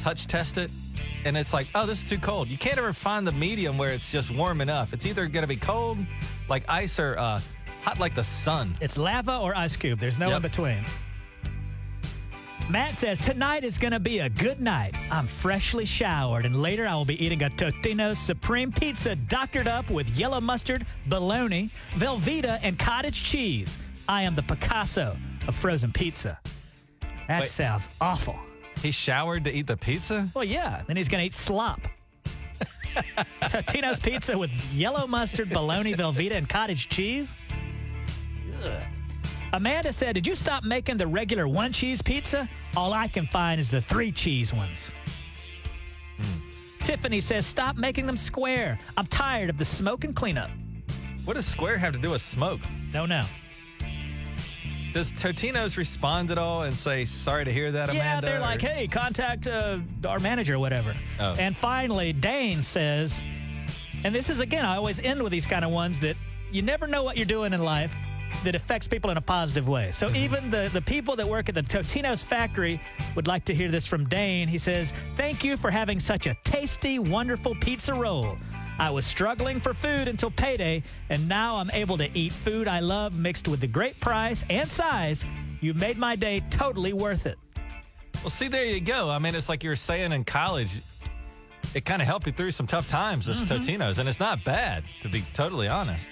touch 0.05 0.27
test 0.27 0.59
it, 0.59 0.71
and 1.25 1.35
it's 1.35 1.55
like, 1.55 1.67
oh, 1.75 1.87
this 1.87 2.03
is 2.03 2.09
too 2.11 2.19
cold. 2.19 2.49
You 2.49 2.59
can't 2.59 2.77
ever 2.77 2.93
find 2.93 3.27
the 3.27 3.33
medium 3.33 3.79
where 3.79 3.89
it's 3.89 4.13
just 4.13 4.31
warm 4.31 4.61
enough. 4.61 4.93
It's 4.93 5.07
either 5.07 5.27
going 5.27 5.45
to 5.45 5.49
be 5.49 5.57
cold, 5.57 5.97
like 6.47 6.63
ice, 6.69 6.99
or 6.99 7.19
uh, 7.19 7.41
hot 7.83 7.99
like 7.99 8.15
the 8.15 8.23
sun. 8.23 8.75
It's 8.83 8.99
lava 8.99 9.39
or 9.39 9.57
ice 9.57 9.77
cube. 9.77 9.99
There's 9.99 10.19
no 10.19 10.29
Yep. 10.29 10.37
in 10.37 10.43
between. 10.43 10.85
Matt 12.69 12.95
says, 12.95 13.25
Tonight 13.25 13.65
is 13.65 13.79
going 13.79 13.93
to 13.93 14.01
be 14.01 14.19
a 14.19 14.29
good 14.29 14.61
night. 14.61 14.95
I'm 15.11 15.27
freshly 15.27 15.87
showered, 15.87 16.45
and 16.45 16.61
later 16.61 16.87
I 16.87 16.95
will 16.95 17.07
be 17.07 17.23
eating 17.25 17.43
a 17.43 17.49
Totino's 17.49 18.19
Supreme 18.19 18.73
Pizza 18.73 19.17
doctored 19.17 19.69
up 19.69 19.89
with 19.91 20.11
yellow 20.11 20.41
mustard, 20.41 20.85
bologna, 21.07 21.71
Velveeta, 21.95 22.59
and 22.63 22.79
cottage 22.79 23.23
cheese. 23.25 23.79
I 24.07 24.23
am 24.25 24.35
the 24.35 24.43
Picasso 24.43 25.17
of 25.49 25.55
frozen 25.57 25.93
pizza. 25.93 26.39
That 27.27 27.41
Wait. 27.41 27.49
sounds 27.49 27.89
awful. 28.03 28.37
He 28.85 28.91
showered 28.91 29.45
to 29.45 29.51
eat 29.51 29.67
the 29.67 29.79
pizza. 29.79 30.29
Well, 30.35 30.45
yeah. 30.45 30.83
Then 30.87 30.95
he's 30.99 31.09
going 31.09 31.23
to 31.23 31.25
eat 31.25 31.33
slop. 31.33 31.81
Totino's 33.45 33.99
pizza 33.99 34.37
with 34.37 34.51
yellow 34.75 35.07
mustard, 35.07 35.49
bologna, 35.49 35.95
Velveeta, 35.95 36.33
and 36.33 36.47
cottage 36.47 36.91
cheese. 36.91 37.33
Ugh. 38.63 38.83
Amanda 39.55 39.91
said, 39.91 40.15
Did 40.15 40.27
you 40.27 40.35
stop 40.35 40.65
making 40.65 40.99
the 40.99 41.07
regular 41.07 41.49
one 41.49 41.73
cheese 41.73 42.03
pizza? 42.03 42.47
All 42.77 42.93
I 42.93 43.09
can 43.09 43.27
find 43.27 43.59
is 43.59 43.71
the 43.71 43.81
three 43.81 44.13
cheese 44.13 44.53
ones. 44.53 44.93
Hmm. 46.19 46.85
Tiffany 46.85 47.23
says, 47.23 47.47
Stop 47.47 47.77
making 47.77 48.05
them 48.05 48.19
square. 48.19 48.79
I'm 48.99 49.07
tired 49.07 49.49
of 49.49 49.57
the 49.57 49.65
smoke 49.65 50.05
and 50.05 50.15
cleanup. 50.15 50.51
What 51.25 51.35
does 51.35 51.47
square 51.47 51.79
have 51.79 51.95
to 51.95 51.99
do 51.99 52.11
with 52.11 52.21
smoke? 52.21 52.61
Don't 52.93 53.09
know. 53.09 53.25
Does 54.95 55.13
Totino's 55.13 55.77
respond 55.77 56.31
at 56.31 56.39
all 56.39 56.63
and 56.63 56.75
say 56.75 57.05
sorry 57.05 57.45
to 57.45 57.53
hear 57.53 57.73
that, 57.73 57.93
yeah, 57.93 58.01
Amanda? 58.19 58.27
they're 58.29 58.41
like, 58.41 58.63
hey, 58.63 58.87
contact 58.87 59.49
uh, 59.49 59.79
our 60.07 60.21
manager 60.21 60.55
or 60.55 60.61
whatever. 60.61 60.95
Oh. 61.19 61.35
And 61.37 61.57
finally, 61.57 62.13
Dane 62.13 62.63
says, 62.63 63.21
and 64.05 64.15
this 64.15 64.31
is 64.31 64.39
again, 64.39 64.65
I 64.65 64.77
always 64.77 65.01
end 65.01 65.21
with 65.23 65.33
these 65.33 65.47
kind 65.47 65.65
of 65.65 65.73
ones 65.73 65.99
that 66.01 66.17
you 66.53 66.63
never 66.63 66.87
know 66.87 67.03
what 67.03 67.17
you're 67.17 67.27
doing 67.27 67.53
in 67.53 67.65
life 67.65 67.93
that 68.45 68.55
affects 68.55 68.87
people 68.87 69.11
in 69.11 69.17
a 69.17 69.21
positive 69.21 69.69
way. 69.69 69.91
So 69.93 70.07
Mm-hmm. 70.07 70.17
even 70.17 70.51
the, 70.51 70.71
the 70.73 70.83
people 70.83 71.17
that 71.17 71.29
work 71.29 71.49
at 71.49 71.57
the 71.57 71.63
Totino's 71.63 72.23
factory 72.23 72.81
would 73.17 73.27
like 73.27 73.45
to 73.47 73.55
hear 73.55 73.71
this 73.71 73.87
from 73.87 74.09
Dane. 74.09 74.47
He 74.47 74.59
says, 74.59 74.93
Thank 75.17 75.43
you 75.43 75.57
for 75.57 75.71
having 75.73 75.99
such 75.99 76.29
a 76.29 76.35
tasty, 76.45 77.01
wonderful 77.01 77.57
pizza 77.57 77.95
roll. 77.95 78.39
I 78.79 78.91
was 78.91 79.07
struggling 79.07 79.61
for 79.61 79.73
food 79.73 80.09
until 80.09 80.31
payday, 80.31 80.83
and 81.09 81.29
now 81.29 81.57
I'm 81.57 81.71
able 81.71 81.97
to 81.99 82.09
eat 82.19 82.33
food 82.33 82.67
I 82.69 82.81
love 82.81 83.19
mixed 83.19 83.47
with 83.49 83.61
the 83.61 83.67
great 83.69 83.99
price 84.01 84.45
and 84.51 84.69
size. 84.69 85.25
You 85.61 85.75
made 85.75 85.97
my 85.97 86.17
day 86.17 86.43
totally 86.51 86.93
worth 86.93 87.27
it. 87.27 87.39
Well, 88.23 88.31
see, 88.31 88.49
there 88.49 88.65
you 88.65 88.81
go. 88.81 89.11
I 89.11 89.19
mean, 89.19 89.35
it's 89.35 89.49
like 89.49 89.63
you 89.63 89.71
were 89.71 89.77
saying 89.77 90.13
in 90.13 90.25
college. 90.25 90.81
It 91.75 91.85
kind 91.85 92.01
of 92.01 92.07
helped 92.09 92.27
you 92.27 92.33
through 92.33 92.53
some 92.53 92.67
tough 92.67 92.89
times, 92.89 93.27
this 93.27 93.43
Mm-hmm. 93.43 93.55
Totino's, 93.83 93.99
and 93.99 94.09
it's 94.09 94.21
not 94.21 94.45
bad, 94.45 94.85
to 95.03 95.09
be 95.09 95.25
totally 95.35 95.69
honest. 95.69 96.09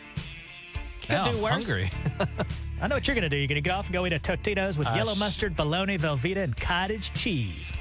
Could 1.02 1.10
Now 1.10 1.24
do 1.24 1.30
I'm 1.30 1.40
worse. 1.42 1.66
hungry. 1.68 1.90
I 2.80 2.88
know 2.88 2.96
what 2.96 3.06
you're 3.06 3.14
going 3.14 3.22
to 3.22 3.28
do. 3.28 3.36
You're 3.36 3.46
going 3.48 3.56
to 3.56 3.60
get 3.60 3.72
off 3.74 3.86
and 3.86 3.92
go 3.92 4.04
eat 4.06 4.12
a 4.12 4.18
Totino's 4.18 4.76
with 4.78 4.88
Uh, 4.88 4.94
yellow 4.94 5.14
mustard, 5.14 5.54
bologna, 5.56 5.98
Velveeta, 5.98 6.38
and 6.42 6.56
cottage 6.56 7.12
cheese. 7.14 7.72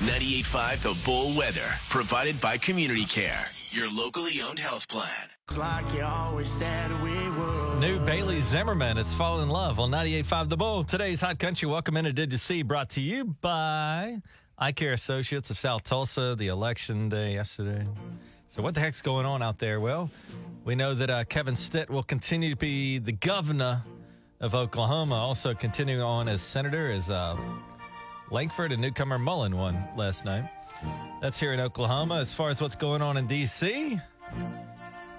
98.5 0.00 0.82
The 0.82 1.04
Bull 1.04 1.36
Weather, 1.36 1.66
provided 1.88 2.40
by 2.40 2.56
Community 2.58 3.04
Care, 3.04 3.44
your 3.72 3.90
locally 3.90 4.40
owned 4.42 4.58
health 4.58 4.88
plan. 4.88 5.06
Like 5.56 5.94
you 5.94 6.02
always 6.02 6.48
said 6.48 6.90
we 7.02 7.30
would. 7.30 7.80
New 7.80 7.98
Bailey 8.04 8.40
Zimmerman, 8.40 8.98
It's 8.98 9.14
Fall 9.14 9.42
in 9.42 9.48
Love 9.48 9.78
on 9.78 9.90
98.5 9.90 10.48
The 10.48 10.56
Bull. 10.56 10.84
Today's 10.84 11.20
Hot 11.20 11.38
Country 11.38 11.68
Welcome 11.68 11.96
into 11.96 12.12
Did 12.12 12.32
You 12.32 12.38
See? 12.38 12.62
Brought 12.62 12.90
to 12.90 13.00
you 13.00 13.24
by 13.24 14.18
Eye 14.58 14.72
Care 14.72 14.92
Associates 14.92 15.50
of 15.50 15.58
South 15.58 15.84
Tulsa, 15.84 16.34
the 16.36 16.48
election 16.48 17.08
day 17.08 17.34
yesterday. 17.34 17.86
So, 18.48 18.62
what 18.62 18.74
the 18.74 18.80
heck's 18.80 19.02
going 19.02 19.26
on 19.26 19.42
out 19.42 19.58
there? 19.58 19.78
Well, 19.78 20.10
we 20.64 20.74
know 20.74 20.94
that 20.94 21.10
uh, 21.10 21.24
Kevin 21.24 21.54
Stitt 21.54 21.88
will 21.88 22.02
continue 22.02 22.50
to 22.50 22.56
be 22.56 22.98
the 22.98 23.12
governor 23.12 23.82
of 24.40 24.54
Oklahoma, 24.54 25.14
also 25.14 25.54
continuing 25.54 26.02
on 26.02 26.28
as 26.28 26.42
senator 26.42 26.90
as 26.90 27.08
uh, 27.08 27.36
Lankford 28.30 28.72
and 28.72 28.82
newcomer 28.82 29.18
Mullin 29.18 29.56
won 29.56 29.84
last 29.96 30.24
night. 30.24 30.50
That's 31.20 31.38
here 31.38 31.52
in 31.52 31.60
Oklahoma. 31.60 32.16
As 32.16 32.32
far 32.32 32.50
as 32.50 32.62
what's 32.62 32.74
going 32.74 33.02
on 33.02 33.16
in 33.16 33.26
D.C., 33.26 34.00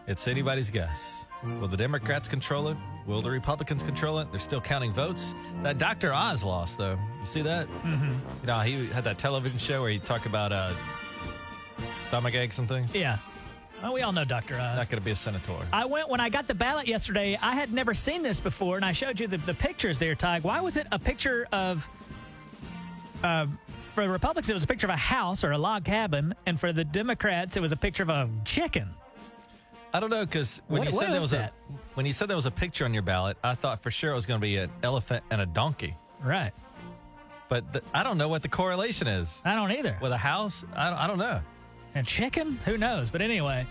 it's 0.08 0.28
anybody's 0.28 0.70
guess. 0.70 1.28
Will 1.60 1.68
the 1.68 1.78
Democrats 1.78 2.28
control 2.28 2.68
it? 2.68 2.78
Will 3.08 3.22
the 3.22 3.32
Republicans 3.32 3.82
control 3.82 4.20
it? 4.20 4.28
They're 4.32 4.40
still 4.40 4.62
counting 4.62 4.92
votes. 4.92 5.34
That 5.64 5.78
Dr. 5.78 6.14
Oz 6.14 6.44
lost, 6.44 6.78
though. 6.78 6.98
You 7.20 7.26
see 7.26 7.42
that? 7.42 7.68
Mm-hmm. 7.68 8.12
You 8.42 8.48
know, 8.48 8.60
he 8.60 8.88
had 8.88 9.04
that 9.06 9.18
television 9.18 9.58
show 9.58 9.82
where 9.82 9.90
he 9.90 10.00
talked 10.00 10.26
about 10.26 10.52
uh, 10.52 10.74
stomach 12.04 12.36
aches 12.36 12.60
and 12.60 12.68
things. 12.68 12.94
Yeah. 12.94 13.18
Well, 13.82 13.94
we 13.94 14.02
all 14.02 14.12
know 14.12 14.26
Dr. 14.26 14.56
Oz. 14.56 14.78
Not 14.78 14.90
going 14.90 15.02
to 15.02 15.06
be 15.06 15.12
a 15.12 15.16
senator. 15.16 15.56
I 15.74 15.86
went 15.86 16.10
when 16.10 16.20
I 16.20 16.30
got 16.30 16.48
the 16.48 16.54
ballot 16.54 16.88
yesterday. 16.88 17.38
I 17.42 17.56
had 17.56 17.74
never 17.74 17.96
seen 17.96 18.22
this 18.22 18.40
before, 18.40 18.76
and 18.76 18.86
I 18.86 18.92
showed 18.92 19.20
you 19.20 19.28
the, 19.28 19.38
the 19.38 19.56
pictures 19.56 19.98
there, 19.98 20.14
Tig. 20.14 20.44
Why 20.44 20.62
was 20.62 20.78
it 20.78 20.88
a 20.92 21.00
picture 21.00 21.48
of? 21.52 21.90
Uh, 23.24 23.46
for 23.94 24.04
the 24.04 24.10
Republicans, 24.10 24.50
it 24.50 24.54
was 24.54 24.64
a 24.64 24.68
picture 24.68 24.88
of 24.88 24.92
a 24.94 24.98
house 24.98 25.44
or 25.44 25.52
a 25.52 25.58
log 25.58 25.86
cabin, 25.86 26.34
and 26.46 26.60
for 26.60 26.74
the 26.74 26.84
Democrats, 26.84 27.56
it 27.56 27.62
was 27.62 27.72
a 27.72 27.76
picture 27.78 28.04
of 28.04 28.10
a 28.10 28.30
chicken. 28.46 28.90
I 29.94 30.00
don't 30.00 30.10
know 30.10 30.26
because 30.26 30.62
when 30.68 30.80
What- 30.80 30.88
you 30.90 30.96
what 30.96 31.02
said 31.04 31.10
there 31.10 31.18
is 31.18 31.22
was 31.22 31.32
that? 31.32 31.54
a 31.70 31.74
when 31.96 32.06
you 32.06 32.14
said 32.14 32.30
there 32.30 32.38
was 32.38 32.46
a 32.46 32.52
picture 32.52 32.86
on 32.86 32.94
your 32.94 33.04
ballot, 33.04 33.38
I 33.44 33.54
thought 33.56 33.84
for 33.84 33.92
sure 33.92 34.12
it 34.12 34.16
was 34.16 34.26
going 34.26 34.40
to 34.40 34.42
be 34.42 34.56
an 34.58 34.72
elephant 34.84 35.24
and 35.30 35.42
a 35.42 35.46
donkey. 35.46 35.96
Right. 36.22 36.54
But 37.50 37.74
th- 37.74 37.84
I 37.94 38.02
don't 38.04 38.18
know 38.18 38.30
what 38.30 38.42
the 38.42 38.48
correlation 38.48 39.08
is. 39.08 39.42
I 39.44 39.54
don't 39.54 39.72
either. 39.72 39.98
With 40.02 40.14
a 40.14 40.18
house, 40.18 40.64
I 40.74 40.90
don't, 40.90 41.00
I 41.00 41.08
don't 41.08 41.18
know. 41.18 41.42
And 41.94 42.08
chicken? 42.08 42.58
Who 42.64 42.78
knows? 42.78 43.10
But 43.10 43.22
anyway, 43.22 43.68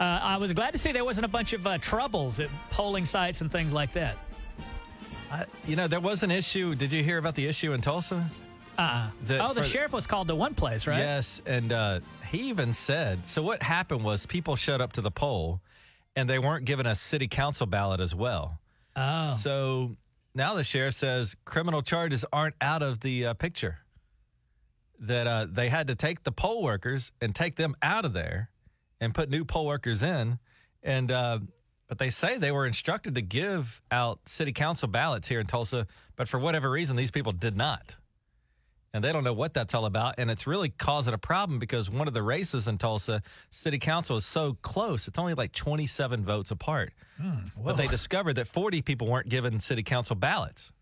uh, 0.00 0.04
I 0.22 0.38
was 0.38 0.54
glad 0.54 0.70
to 0.72 0.78
see 0.78 0.92
there 0.92 1.04
wasn't 1.04 1.26
a 1.26 1.28
bunch 1.28 1.52
of 1.52 1.66
uh, 1.66 1.76
troubles 1.76 2.40
at 2.40 2.48
polling 2.70 3.04
sites 3.04 3.42
and 3.42 3.52
things 3.52 3.74
like 3.74 3.92
that. 3.92 4.16
I, 5.30 5.44
you 5.66 5.76
know, 5.76 5.86
there 5.86 6.00
was 6.00 6.22
an 6.22 6.30
issue. 6.30 6.74
Did 6.74 6.90
you 6.90 7.02
hear 7.04 7.18
about 7.18 7.34
the 7.34 7.46
issue 7.46 7.74
in 7.74 7.82
Tulsa? 7.82 8.28
Uh-uh. 8.78 9.10
The- 9.26 9.44
oh, 9.44 9.52
the 9.54 9.64
sheriff 9.64 9.92
was 9.92 10.06
called 10.06 10.28
to 10.28 10.36
one 10.36 10.54
place, 10.54 10.86
right? 10.86 10.98
Yes, 10.98 11.42
and 11.44 11.72
uh, 11.72 12.00
he 12.30 12.48
even 12.48 12.72
said 12.72 13.26
so. 13.28 13.42
What 13.42 13.62
happened 13.62 14.04
was 14.04 14.24
people 14.24 14.54
showed 14.54 14.80
up 14.80 14.92
to 14.92 15.00
the 15.00 15.10
poll, 15.10 15.60
and 16.14 16.30
they 16.30 16.38
weren't 16.38 16.64
given 16.64 16.86
a 16.86 16.94
city 16.94 17.26
council 17.26 17.66
ballot 17.66 18.00
as 18.00 18.14
well. 18.14 18.60
Oh. 18.94 19.34
So 19.36 19.96
now 20.34 20.54
the 20.54 20.62
sheriff 20.64 20.94
says 20.94 21.34
criminal 21.44 21.82
charges 21.82 22.24
aren't 22.32 22.54
out 22.60 22.82
of 22.82 23.00
the 23.00 23.26
uh, 23.26 23.34
picture. 23.34 23.78
That 25.00 25.26
uh, 25.26 25.46
they 25.50 25.68
had 25.68 25.88
to 25.88 25.94
take 25.94 26.24
the 26.24 26.32
poll 26.32 26.62
workers 26.62 27.12
and 27.20 27.34
take 27.34 27.56
them 27.56 27.76
out 27.82 28.04
of 28.04 28.12
there, 28.12 28.50
and 29.00 29.14
put 29.14 29.28
new 29.28 29.44
poll 29.44 29.66
workers 29.66 30.02
in, 30.02 30.38
and 30.84 31.10
uh, 31.10 31.40
but 31.88 31.98
they 31.98 32.10
say 32.10 32.38
they 32.38 32.52
were 32.52 32.66
instructed 32.66 33.16
to 33.16 33.22
give 33.22 33.80
out 33.90 34.20
city 34.26 34.52
council 34.52 34.86
ballots 34.88 35.26
here 35.26 35.40
in 35.40 35.46
Tulsa, 35.46 35.86
but 36.16 36.28
for 36.28 36.38
whatever 36.38 36.70
reason 36.70 36.94
these 36.96 37.10
people 37.10 37.32
did 37.32 37.56
not 37.56 37.96
and 38.94 39.04
they 39.04 39.12
don't 39.12 39.24
know 39.24 39.32
what 39.32 39.52
that's 39.54 39.74
all 39.74 39.84
about. 39.86 40.14
And 40.18 40.30
it's 40.30 40.46
really 40.46 40.70
causing 40.70 41.14
a 41.14 41.18
problem 41.18 41.58
because 41.58 41.90
one 41.90 42.08
of 42.08 42.14
the 42.14 42.22
races 42.22 42.68
in 42.68 42.78
Tulsa, 42.78 43.22
city 43.50 43.78
council 43.78 44.16
is 44.16 44.24
so 44.26 44.56
close. 44.62 45.08
It's 45.08 45.18
only 45.18 45.34
like 45.34 45.52
27 45.52 46.24
votes 46.24 46.50
apart. 46.50 46.92
but 47.62 47.76
they 47.76 47.86
discovered 47.86 48.34
that 48.34 48.48
40 48.48 48.82
people 48.82 49.06
weren't 49.08 49.28
given 49.28 49.60
city 49.60 49.82
council 49.82 50.16
ballots. 50.16 50.72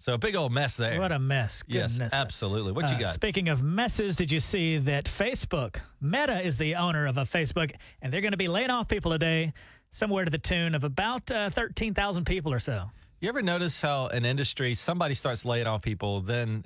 So 0.00 0.12
a 0.14 0.18
big 0.18 0.36
old 0.36 0.52
mess 0.52 0.76
there. 0.76 1.00
What 1.00 1.10
a 1.10 1.18
mess. 1.18 1.64
yes, 1.66 1.98
absolutely. 2.00 2.70
What 2.70 2.88
you 2.88 2.94
Uh, 2.96 3.00
got? 3.00 3.10
Speaking 3.10 3.48
of 3.48 3.62
messes, 3.64 4.14
did 4.14 4.30
you 4.30 4.38
see 4.38 4.78
that 4.78 5.06
Facebook, 5.06 5.80
Meta 6.00 6.40
is 6.40 6.56
the 6.56 6.76
owner 6.76 7.06
of 7.06 7.18
a 7.18 7.22
Facebook, 7.24 7.72
and 8.00 8.12
they're 8.12 8.20
going 8.20 8.30
to 8.32 8.36
be 8.38 8.46
laying 8.46 8.70
off 8.70 8.86
people 8.86 9.10
today, 9.10 9.52
somewhere 9.90 10.24
to 10.24 10.30
the 10.30 10.38
tune 10.38 10.76
of 10.76 10.84
about 10.84 11.28
uh, 11.32 11.50
13,000 11.50 12.24
people 12.26 12.52
or 12.52 12.60
so. 12.60 12.84
you 13.20 13.28
ever 13.28 13.42
notice 13.42 13.80
how 13.82 14.06
an 14.06 14.24
industry, 14.24 14.72
somebody 14.76 15.14
starts 15.14 15.44
laying 15.44 15.66
off 15.66 15.82
people, 15.82 16.20
then 16.20 16.64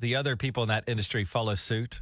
the 0.00 0.16
other 0.16 0.36
people 0.36 0.62
in 0.62 0.68
that 0.68 0.84
industry 0.88 1.24
follow 1.24 1.54
suit? 1.54 2.00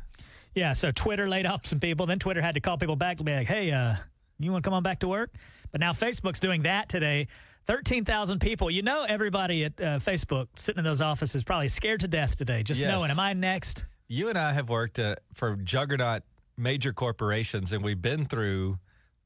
Yeah, 0.54 0.72
so 0.72 0.90
Twitter 0.90 1.28
laid 1.28 1.46
off 1.46 1.66
some 1.66 1.80
people. 1.80 2.06
Then 2.06 2.18
Twitter 2.18 2.40
had 2.40 2.54
to 2.54 2.60
call 2.60 2.78
people 2.78 2.96
back 2.96 3.18
to 3.18 3.24
be 3.24 3.32
like, 3.34 3.46
hey, 3.46 3.70
uh, 3.70 3.94
you 4.38 4.50
want 4.50 4.64
to 4.64 4.66
come 4.68 4.74
on 4.74 4.82
back 4.82 5.00
to 5.00 5.08
work? 5.08 5.30
But 5.70 5.80
now 5.80 5.92
Facebook's 5.92 6.40
doing 6.40 6.62
that 6.62 6.88
today. 6.88 7.28
13,000 7.66 8.40
people. 8.40 8.70
You 8.70 8.82
know, 8.82 9.04
everybody 9.06 9.64
at 9.66 9.78
uh, 9.80 9.84
Facebook 9.98 10.48
sitting 10.56 10.78
in 10.78 10.84
those 10.84 11.02
offices 11.02 11.44
probably 11.44 11.68
scared 11.68 12.00
to 12.00 12.08
death 12.08 12.34
today, 12.36 12.62
just 12.62 12.80
Yes. 12.80 12.90
knowing, 12.90 13.10
am 13.10 13.20
I 13.20 13.34
next? 13.34 13.84
You 14.08 14.30
and 14.30 14.38
I 14.38 14.52
have 14.54 14.70
worked 14.70 14.98
uh, 14.98 15.16
for 15.34 15.56
juggernaut 15.56 16.22
major 16.56 16.92
corporations, 16.94 17.72
and 17.72 17.84
we've 17.84 18.00
been 18.00 18.24
through 18.24 18.78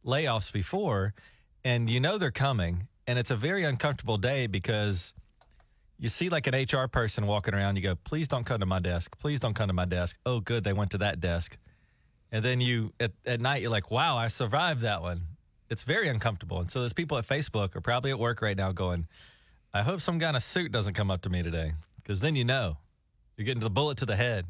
layoffs 0.04 0.52
before, 0.52 1.14
and 1.64 1.88
you 1.88 2.00
know 2.00 2.18
they're 2.18 2.32
coming. 2.32 2.88
And 3.06 3.18
it's 3.18 3.30
a 3.30 3.36
very 3.36 3.62
uncomfortable 3.64 4.18
day 4.18 4.48
because 4.48 5.14
you 6.02 6.08
see 6.08 6.28
like 6.28 6.48
an 6.48 6.54
HR 6.54 6.88
person 6.88 7.28
walking 7.28 7.54
around, 7.54 7.76
you 7.76 7.82
go, 7.82 7.94
please 7.94 8.26
don't 8.26 8.42
come 8.42 8.58
to 8.58 8.66
my 8.66 8.80
desk. 8.80 9.16
Please 9.20 9.38
don't 9.38 9.54
come 9.54 9.68
to 9.68 9.72
my 9.72 9.84
desk. 9.84 10.18
Oh, 10.26 10.40
good, 10.40 10.64
they 10.64 10.72
went 10.72 10.90
to 10.90 10.98
that 10.98 11.20
desk. 11.20 11.56
And 12.32 12.44
then 12.44 12.60
you, 12.60 12.92
at, 12.98 13.12
at 13.24 13.40
night, 13.40 13.62
you're 13.62 13.70
like, 13.70 13.92
wow, 13.92 14.18
I 14.18 14.26
survived 14.26 14.80
that 14.80 15.00
one. 15.00 15.20
It's 15.70 15.84
very 15.84 16.08
uncomfortable. 16.08 16.58
And 16.58 16.68
so 16.68 16.80
those 16.80 16.92
people 16.92 17.18
at 17.18 17.28
Facebook 17.28 17.76
are 17.76 17.80
probably 17.80 18.10
at 18.10 18.18
work 18.18 18.42
right 18.42 18.56
now 18.56 18.72
going, 18.72 19.06
I 19.72 19.82
hope 19.82 20.00
some 20.00 20.20
in 20.20 20.34
a 20.34 20.40
suit 20.40 20.72
doesn't 20.72 20.94
come 20.94 21.08
up 21.08 21.22
to 21.22 21.30
me 21.30 21.40
today. 21.40 21.72
Because 22.02 22.18
then 22.18 22.34
you 22.34 22.44
know 22.44 22.78
you're 23.36 23.44
getting 23.44 23.62
the 23.62 23.70
bullet 23.70 23.98
to 23.98 24.06
the 24.06 24.16
head. 24.16 24.46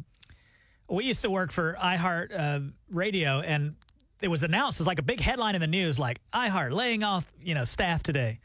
We 0.88 1.04
used 1.04 1.20
to 1.20 1.30
work 1.30 1.52
for 1.52 1.76
iHeart 1.78 2.30
uh, 2.34 2.60
Radio, 2.90 3.40
and 3.40 3.74
it 4.22 4.28
was 4.28 4.42
announced 4.42 4.80
as 4.80 4.86
like 4.86 4.98
a 4.98 5.02
big 5.02 5.20
headline 5.20 5.54
in 5.54 5.60
the 5.60 5.66
news, 5.66 5.98
like 5.98 6.18
iHeart 6.32 6.72
laying 6.72 7.04
off, 7.04 7.30
you 7.42 7.54
know, 7.54 7.64
staff 7.64 8.02
today. 8.02 8.40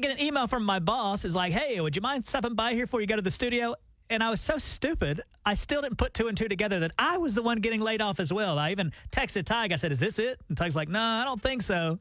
I 0.00 0.02
get 0.02 0.18
an 0.18 0.24
email 0.24 0.46
from 0.46 0.64
my 0.64 0.78
boss. 0.78 1.26
Is 1.26 1.36
like, 1.36 1.52
hey, 1.52 1.78
would 1.78 1.94
you 1.94 2.00
mind 2.00 2.24
stopping 2.24 2.54
by 2.54 2.72
here 2.72 2.86
before 2.86 3.02
you 3.02 3.06
go 3.06 3.16
to 3.16 3.22
the 3.22 3.30
studio? 3.30 3.74
And 4.08 4.22
I 4.22 4.30
was 4.30 4.40
so 4.40 4.56
stupid, 4.56 5.20
I 5.44 5.52
still 5.52 5.82
didn't 5.82 5.98
put 5.98 6.14
two 6.14 6.28
and 6.28 6.38
two 6.38 6.48
together 6.48 6.80
that 6.80 6.92
I 6.98 7.18
was 7.18 7.34
the 7.34 7.42
one 7.42 7.58
getting 7.58 7.82
laid 7.82 8.00
off 8.00 8.18
as 8.18 8.32
well. 8.32 8.58
I 8.58 8.70
even 8.70 8.94
texted 9.12 9.44
Tig. 9.44 9.72
I 9.72 9.76
said, 9.76 9.92
"Is 9.92 10.00
this 10.00 10.18
it?" 10.18 10.40
And 10.48 10.56
Tig's 10.56 10.74
like, 10.74 10.88
"No, 10.88 10.98
I 10.98 11.24
don't 11.24 11.40
think 11.40 11.60
so." 11.60 11.98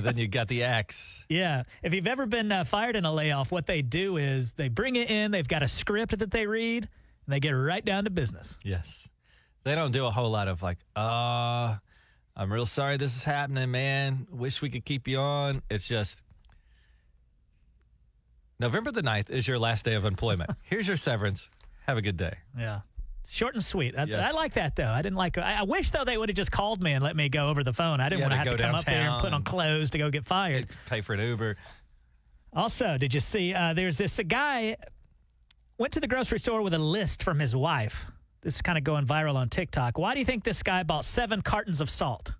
Then 0.00 0.18
you 0.18 0.26
got 0.26 0.48
the 0.48 0.64
axe. 0.64 1.24
Yeah. 1.28 1.62
If 1.84 1.94
you've 1.94 2.08
ever 2.08 2.26
been 2.26 2.50
uh, 2.50 2.64
fired 2.64 2.96
in 2.96 3.04
a 3.04 3.14
layoff, 3.14 3.52
what 3.52 3.66
they 3.66 3.82
do 3.82 4.16
is 4.16 4.54
they 4.54 4.68
bring 4.68 4.96
it 4.96 5.10
in. 5.10 5.30
They've 5.30 5.46
got 5.46 5.62
a 5.62 5.68
script 5.68 6.18
that 6.18 6.32
they 6.32 6.48
read, 6.48 6.88
and 7.24 7.32
they 7.32 7.38
get 7.38 7.52
right 7.52 7.84
down 7.84 8.02
to 8.04 8.10
business. 8.10 8.58
Yes. 8.64 9.08
They 9.62 9.76
don't 9.76 9.92
do 9.92 10.06
a 10.06 10.10
whole 10.10 10.30
lot 10.30 10.48
of 10.48 10.60
like, 10.60 10.78
uh, 10.96 11.76
I'm 12.34 12.52
real 12.52 12.66
sorry 12.66 12.96
this 12.96 13.14
is 13.14 13.22
happening, 13.22 13.70
man. 13.70 14.26
Wish 14.30 14.60
we 14.60 14.70
could 14.70 14.84
keep 14.84 15.06
you 15.06 15.18
on. 15.18 15.62
It's 15.70 15.86
just 15.86 16.22
November 18.60 18.92
the 18.92 19.02
9th 19.02 19.30
is 19.30 19.48
your 19.48 19.58
last 19.58 19.84
day 19.84 19.94
of 19.94 20.04
employment. 20.04 20.50
Here's 20.62 20.86
your 20.86 20.96
severance. 20.98 21.48
Have 21.86 21.96
a 21.96 22.02
good 22.02 22.16
day. 22.16 22.34
Yeah. 22.56 22.80
Short 23.28 23.54
and 23.54 23.62
sweet. 23.64 23.96
I, 23.98 24.04
Yes. 24.04 24.24
I 24.24 24.36
like 24.36 24.52
that 24.54 24.76
though. 24.76 24.90
I 24.90 25.02
didn't 25.02 25.16
like. 25.16 25.38
I, 25.38 25.60
I 25.60 25.62
wish 25.62 25.90
though 25.90 26.04
they 26.04 26.16
would 26.18 26.28
have 26.28 26.36
just 26.36 26.52
called 26.52 26.82
me 26.82 26.92
and 26.92 27.02
let 27.02 27.16
me 27.16 27.28
go 27.28 27.48
over 27.48 27.64
the 27.64 27.72
phone. 27.72 28.00
I 28.00 28.08
didn't 28.08 28.22
want 28.22 28.32
to 28.32 28.36
have 28.38 28.48
to 28.48 28.56
come 28.56 28.74
up 28.74 28.84
there 28.84 29.08
and 29.08 29.20
put 29.20 29.32
on 29.32 29.42
clothes 29.44 29.90
to 29.90 29.98
go 29.98 30.10
get 30.10 30.24
fired. 30.26 30.68
Pay 30.86 31.00
for 31.00 31.14
an 31.14 31.20
Uber. 31.20 31.56
Also, 32.52 32.98
did 32.98 33.14
you 33.14 33.20
see? 33.20 33.54
Uh, 33.54 33.72
there's 33.72 33.96
this 33.96 34.18
a 34.18 34.24
guy 34.24 34.76
went 35.78 35.92
to 35.92 36.00
the 36.00 36.08
grocery 36.08 36.38
store 36.38 36.60
with 36.62 36.74
a 36.74 36.78
list 36.78 37.22
from 37.22 37.38
his 37.38 37.54
wife. 37.56 38.06
This 38.42 38.56
is 38.56 38.62
kind 38.62 38.76
of 38.76 38.84
going 38.84 39.06
viral 39.06 39.36
on 39.36 39.48
TikTok. 39.48 39.96
Why 39.96 40.12
do 40.14 40.18
you 40.20 40.26
think 40.26 40.42
this 40.44 40.62
guy 40.62 40.82
bought 40.82 41.04
seven 41.04 41.40
cartons 41.40 41.80
of 41.80 41.88
salt? 41.88 42.32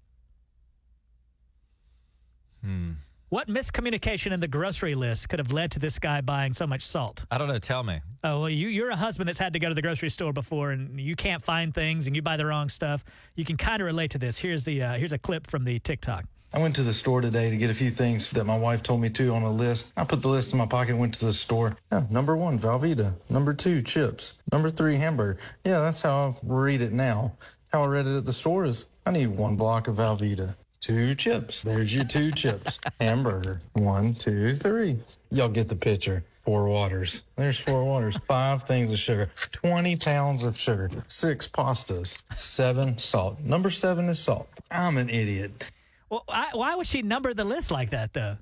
Hmm. 2.65 2.93
What 3.31 3.47
miscommunication 3.47 4.33
in 4.33 4.41
the 4.41 4.49
grocery 4.49 4.97
list 4.97 5.29
could 5.29 5.39
have 5.39 5.53
led 5.53 5.71
to 5.71 5.79
this 5.79 6.01
guy 6.01 6.21
buying 6.21 6.53
so 6.53 6.67
much 6.67 6.85
salt? 6.85 7.27
I 7.31 7.39
don't 7.39 7.47
know. 7.47 7.61
Tell 7.61 7.85
me. 7.85 8.01
Oh, 8.25 8.41
well, 8.41 8.51
you, 8.51 8.67
you're 8.67 8.91
a 8.91 8.97
husband 8.97 9.29
that's 9.29 9.39
had 9.39 9.53
to 9.53 9.61
go 9.61 9.69
to 9.69 9.75
the 9.75 9.83
grocery 9.83 10.09
store 10.09 10.33
before 10.33 10.73
and 10.73 11.01
you 11.01 11.15
can't 11.15 11.41
find 11.41 11.73
things 11.73 12.09
and 12.09 12.17
you 12.17 12.23
buy 12.23 12.37
the 12.37 12.45
wrong 12.45 12.69
stuff. 12.69 13.05
You 13.37 13.45
can 13.45 13.57
kind 13.57 13.81
of 13.81 13.87
relate 13.87 14.11
to 14.11 14.19
this. 14.19 14.37
Here's 14.37 14.65
the 14.65 14.83
uh, 14.83 14.95
here's 14.95 15.13
a 15.13 15.19
clip 15.19 15.47
from 15.47 15.63
the 15.63 15.79
TikTok. 15.79 16.25
I 16.53 16.59
went 16.59 16.75
to 16.75 16.83
the 16.83 16.93
store 16.93 17.21
today 17.21 17.51
to 17.51 17.57
get 17.57 17.71
a 17.71 17.75
few 17.75 17.91
things 17.91 18.29
that 18.33 18.47
my 18.47 18.59
wife 18.59 18.83
told 18.83 19.01
me 19.01 19.11
to 19.11 19.33
on 19.33 19.45
a 19.45 19.53
list. 19.53 19.93
I 19.97 20.03
put 20.03 20.23
the 20.23 20.29
list 20.29 20.51
in 20.51 20.59
my 20.59 20.67
pocket, 20.67 20.97
went 20.97 21.15
to 21.15 21.25
the 21.25 21.33
store. 21.33 21.77
Yeah, 21.93 22.07
number 22.11 22.37
one, 22.37 22.59
Velveeta. 22.59 23.15
Number 23.29 23.55
two, 23.55 23.81
chips. 23.81 24.35
Number 24.51 24.71
three, 24.71 24.97
hamburger. 24.97 25.39
Yeah, 25.65 25.79
that's 25.79 26.03
how 26.03 26.31
I 26.31 26.33
read 26.43 26.83
it 26.83 26.91
now. 26.91 27.37
How 27.73 27.85
I 27.85 27.87
read 27.87 28.09
it 28.09 28.17
at 28.17 28.25
the 28.25 28.33
store 28.33 28.65
is 28.65 28.87
I 29.07 29.13
need 29.13 29.29
one 29.29 29.55
block 29.55 29.87
of 29.87 29.99
Velveeta. 29.99 30.57
Two 30.81 31.15
chips. 31.15 31.63
There's 31.63 31.95
your 31.95 32.05
two 32.05 32.33
chips. 32.33 32.81
Hamburger. 33.01 33.61
One, 33.75 34.15
two, 34.15 34.55
three. 34.55 34.97
Y'all 35.31 35.49
get 35.49 35.69
the 35.69 35.77
picture. 35.77 36.25
Four 36.41 36.69
waters. 36.69 37.25
There's 37.37 37.59
four 37.61 37.85
waters. 37.85 38.17
Five 38.27 38.63
things 38.63 38.91
of 38.93 38.99
sugar. 38.99 39.31
20 39.53 39.97
pounds 39.97 40.43
of 40.43 40.57
sugar. 40.57 40.91
Six 41.07 41.47
pastas. 41.47 42.17
Seven 42.35 42.97
salt. 42.97 43.39
Number 43.41 43.69
seven 43.69 44.09
is 44.09 44.19
salt. 44.19 44.49
I'm 44.71 44.97
an 44.97 45.11
idiot. 45.11 45.71
Well, 46.09 46.25
I, 46.29 46.49
why 46.55 46.75
would 46.75 46.87
she 46.87 47.03
number 47.03 47.35
the 47.35 47.45
list 47.45 47.71
like 47.71 47.91
that 47.91 48.15
though? 48.15 48.39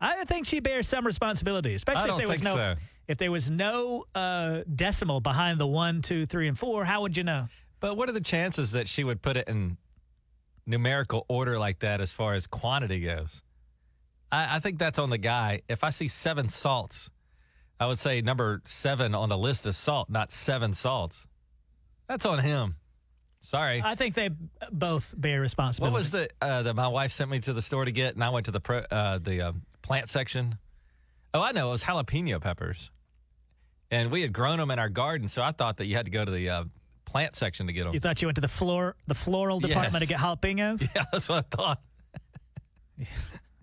I 0.00 0.24
think 0.24 0.46
she 0.46 0.60
bears 0.60 0.88
some 0.88 1.06
responsibility, 1.06 1.74
especially 1.74 2.10
if 2.10 2.18
there 2.18 2.28
was 2.28 2.42
no 2.42 2.54
so. 2.56 2.74
if 3.06 3.18
there 3.18 3.30
was 3.30 3.50
no 3.50 4.04
uh, 4.16 4.62
decimal 4.74 5.20
behind 5.20 5.60
the 5.60 5.66
one, 5.66 6.02
two, 6.02 6.26
three, 6.26 6.48
and 6.48 6.58
four. 6.58 6.84
How 6.84 7.02
would 7.02 7.16
you 7.16 7.22
know? 7.22 7.48
But 7.78 7.96
what 7.96 8.08
are 8.08 8.12
the 8.12 8.20
chances 8.20 8.72
that 8.72 8.88
she 8.88 9.04
would 9.04 9.22
put 9.22 9.36
it 9.36 9.48
in 9.48 9.76
numerical 10.66 11.24
order 11.28 11.58
like 11.58 11.80
that 11.80 12.00
as 12.00 12.12
far 12.12 12.34
as 12.34 12.46
quantity 12.46 13.00
goes? 13.00 13.42
I, 14.30 14.56
I 14.56 14.60
think 14.60 14.78
that's 14.78 14.98
on 14.98 15.10
the 15.10 15.18
guy. 15.18 15.62
If 15.68 15.84
I 15.84 15.90
see 15.90 16.08
seven 16.08 16.48
salts, 16.48 17.10
I 17.78 17.86
would 17.86 17.98
say 17.98 18.20
number 18.20 18.62
seven 18.64 19.14
on 19.14 19.28
the 19.28 19.38
list 19.38 19.66
is 19.66 19.76
salt, 19.76 20.08
not 20.08 20.32
seven 20.32 20.74
salts. 20.74 21.26
That's 22.08 22.26
on 22.26 22.38
him. 22.38 22.76
Sorry. 23.40 23.82
I 23.84 23.96
think 23.96 24.14
they 24.14 24.30
both 24.70 25.12
bear 25.16 25.40
responsibility. 25.40 25.92
What 25.92 25.98
was 25.98 26.10
the 26.12 26.28
uh, 26.40 26.62
that 26.62 26.74
my 26.74 26.88
wife 26.88 27.10
sent 27.10 27.28
me 27.28 27.40
to 27.40 27.52
the 27.52 27.62
store 27.62 27.84
to 27.84 27.90
get, 27.90 28.14
and 28.14 28.22
I 28.22 28.30
went 28.30 28.46
to 28.46 28.52
the 28.52 28.60
pro, 28.60 28.78
uh, 28.78 29.18
the 29.18 29.48
uh, 29.48 29.52
plant 29.82 30.08
section. 30.08 30.58
Oh, 31.34 31.42
I 31.42 31.52
know 31.52 31.68
it 31.68 31.70
was 31.72 31.82
jalapeno 31.82 32.40
peppers, 32.40 32.92
and 33.90 34.12
we 34.12 34.22
had 34.22 34.32
grown 34.32 34.58
them 34.58 34.70
in 34.70 34.78
our 34.78 34.88
garden, 34.88 35.26
so 35.26 35.42
I 35.42 35.50
thought 35.50 35.78
that 35.78 35.86
you 35.86 35.96
had 35.96 36.04
to 36.04 36.12
go 36.12 36.24
to 36.24 36.30
the 36.30 36.50
uh, 36.50 36.64
plant 37.12 37.36
section 37.36 37.66
to 37.66 37.72
get 37.72 37.84
them. 37.84 37.94
You 37.94 38.00
thought 38.00 38.22
you 38.22 38.26
went 38.28 38.36
to 38.36 38.40
the 38.40 38.48
floor, 38.48 38.96
the 39.06 39.14
floral 39.14 39.60
department 39.60 40.02
to 40.02 40.08
get 40.08 40.18
jalapenos? 40.18 40.80
Yeah, 40.96 41.04
that's 41.12 41.28
what 41.28 41.46
I 41.52 41.56
thought. 41.56 41.80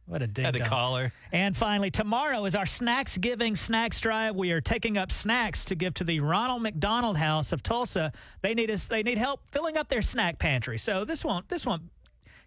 What 0.06 0.24
a 0.24 0.28
ding 0.28 0.46
Had 0.46 0.56
to 0.56 0.66
call 0.66 0.96
her. 0.96 1.14
And 1.32 1.56
finally, 1.56 1.92
tomorrow 1.92 2.44
is 2.46 2.56
our 2.56 2.66
Snacks 2.66 3.16
Giving 3.20 3.56
Snacks 3.56 4.00
Drive. 4.00 4.36
We 4.36 4.52
are 4.54 4.60
taking 4.60 4.98
up 4.98 5.12
snacks 5.12 5.66
to 5.66 5.76
give 5.76 5.94
to 5.96 6.04
the 6.04 6.20
Ronald 6.20 6.64
McDonald 6.64 7.16
House 7.16 7.52
of 7.52 7.62
Tulsa. 7.62 8.12
They 8.42 8.56
need 8.56 8.72
us. 8.72 8.88
They 8.88 9.04
need 9.04 9.20
help 9.20 9.42
filling 9.52 9.78
up 9.78 9.88
their 9.88 10.02
snack 10.02 10.40
pantry. 10.40 10.80
So 10.80 11.06
this 11.06 11.24
won't. 11.24 11.48
This 11.48 11.64
won't 11.64 11.84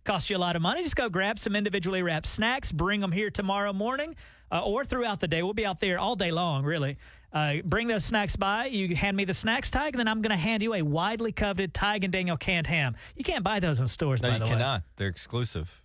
cost 0.02 0.28
you 0.28 0.36
a 0.36 0.38
lot 0.38 0.56
of 0.56 0.62
money. 0.62 0.82
Just 0.82 0.96
go 0.96 1.08
grab 1.08 1.38
some 1.38 1.54
individually 1.54 2.02
wrapped 2.02 2.26
snacks. 2.26 2.72
Bring 2.72 2.98
them 2.98 3.12
here 3.12 3.30
tomorrow 3.30 3.72
morning 3.72 4.16
uh, 4.50 4.64
or 4.64 4.84
throughout 4.84 5.20
the 5.20 5.28
day. 5.28 5.44
We'll 5.44 5.54
be 5.54 5.64
out 5.64 5.78
there 5.78 6.00
all 6.00 6.16
day 6.16 6.32
long, 6.32 6.64
really. 6.64 6.98
Uh, 7.32 7.56
bring 7.64 7.88
those 7.88 8.04
snacks 8.04 8.36
by. 8.36 8.66
You 8.66 8.94
hand 8.94 9.16
me 9.16 9.24
the 9.24 9.32
snacks 9.34 9.70
tag, 9.70 9.94
and 9.94 10.00
then 10.00 10.06
I'm 10.08 10.20
going 10.20 10.30
to 10.30 10.36
hand 10.36 10.62
you 10.62 10.74
a 10.74 10.82
widely 10.82 11.32
coveted 11.32 11.72
Tig 11.72 12.04
and 12.04 12.12
Daniel 12.12 12.36
canned 12.36 12.66
ham. 12.66 12.94
You 13.16 13.24
can't 13.24 13.42
buy 13.42 13.58
those 13.60 13.80
in 13.80 13.86
stores, 13.86 14.20
No, 14.22 14.28
by 14.28 14.34
you 14.34 14.38
the 14.40 14.44
way. 14.46 14.50
cannot. 14.50 14.82
They're 14.96 15.08
exclusive. 15.08 15.80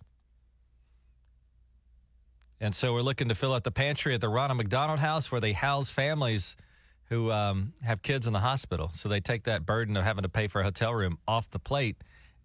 And 2.60 2.74
so 2.74 2.92
we're 2.92 3.02
looking 3.02 3.28
to 3.28 3.34
fill 3.34 3.54
out 3.54 3.64
the 3.64 3.70
pantry 3.70 4.14
at 4.14 4.20
the 4.20 4.28
Ronald 4.28 4.58
McDonald 4.58 4.98
House 4.98 5.30
where 5.30 5.40
they 5.40 5.52
house 5.52 5.90
families 5.90 6.56
who 7.04 7.30
um, 7.30 7.72
have 7.82 8.02
kids 8.02 8.26
in 8.26 8.32
the 8.32 8.40
hospital. 8.40 8.90
So 8.94 9.08
they 9.08 9.20
take 9.20 9.44
that 9.44 9.64
burden 9.64 9.96
of 9.96 10.04
having 10.04 10.22
to 10.24 10.28
pay 10.28 10.48
for 10.48 10.60
a 10.60 10.64
hotel 10.64 10.92
room 10.92 11.18
off 11.26 11.48
the 11.50 11.60
plate. 11.60 11.96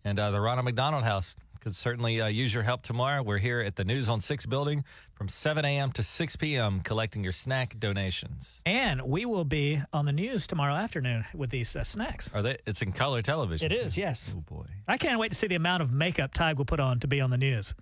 And 0.05 0.19
uh, 0.19 0.31
the 0.31 0.39
Ronald 0.39 0.65
McDonald 0.65 1.03
House 1.03 1.35
could 1.63 1.75
certainly 1.75 2.19
uh, 2.19 2.27
use 2.27 2.53
your 2.53 2.61
help 2.63 2.81
tomorrow. 2.83 3.23
We're 3.23 3.37
here 3.37 3.61
at 3.61 3.77
the 3.77 3.85
News 3.85 4.09
on 4.09 4.19
6 4.19 4.45
building 4.47 4.83
from 5.15 5.29
7 5.29 5.63
a.m. 5.63 5.91
to 5.93 6.03
6 6.03 6.35
p.m. 6.35 6.81
collecting 6.81 7.23
your 7.23 7.31
snack 7.31 7.79
donations. 7.79 8.61
And 8.65 9.01
we 9.03 9.25
will 9.25 9.45
be 9.45 9.81
on 9.93 10.05
the 10.05 10.11
news 10.11 10.45
tomorrow 10.45 10.73
afternoon 10.75 11.23
with 11.33 11.49
these 11.51 11.73
uh, 11.75 11.83
snacks. 11.85 12.29
Are 12.33 12.41
they? 12.41 12.57
It's 12.67 12.81
in 12.81 12.91
color 12.91 13.21
television. 13.21 13.71
It 13.71 13.75
too. 13.75 13.81
is, 13.85 13.97
yes. 13.97 14.35
Oh 14.37 14.41
boy. 14.41 14.65
I 14.89 14.97
can't 14.97 15.19
wait 15.19 15.31
to 15.31 15.37
see 15.37 15.47
the 15.47 15.55
amount 15.55 15.81
of 15.83 15.91
makeup 15.93 16.33
Tig 16.33 16.57
will 16.57 16.65
put 16.65 16.81
on 16.81 16.99
to 16.99 17.07
be 17.07 17.21
on 17.21 17.29
the 17.29 17.37
news. 17.37 17.73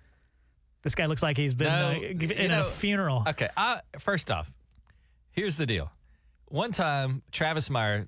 This 0.82 0.94
guy 0.94 1.06
looks 1.06 1.22
like 1.22 1.36
he's 1.36 1.54
been 1.54 1.68
No, 1.68 1.88
uh, 1.90 2.34
in 2.34 2.50
know- 2.52 2.62
a 2.62 2.64
funeral. 2.64 3.24
Okay. 3.26 3.48
I, 3.56 3.80
first 3.98 4.30
off, 4.30 4.50
here's 5.32 5.56
the 5.56 5.66
deal. 5.66 5.90
One 6.46 6.70
time, 6.70 7.22
Travis 7.32 7.68
Meyer, 7.68 8.06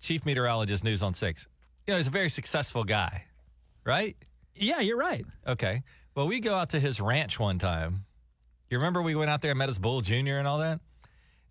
chief 0.00 0.24
meteorologist, 0.26 0.84
News 0.84 1.02
on 1.02 1.14
Six, 1.14 1.48
you 1.86 1.92
know, 1.94 1.98
he's 1.98 2.06
a 2.08 2.12
very 2.12 2.28
successful 2.28 2.84
guy, 2.84 3.24
right? 3.84 4.16
Yeah, 4.60 4.80
you're 4.80 4.96
right. 4.98 5.24
Okay. 5.46 5.82
Well, 6.14 6.26
we 6.28 6.40
go 6.40 6.54
out 6.54 6.70
to 6.70 6.80
his 6.80 7.00
ranch 7.00 7.38
one 7.38 7.58
time. 7.58 8.04
You 8.70 8.78
remember 8.78 9.00
we 9.02 9.14
went 9.14 9.30
out 9.30 9.40
there 9.40 9.52
and 9.52 9.58
met 9.58 9.68
his 9.68 9.78
bull 9.78 10.00
junior 10.00 10.38
and 10.38 10.46
all 10.48 10.58
that? 10.58 10.80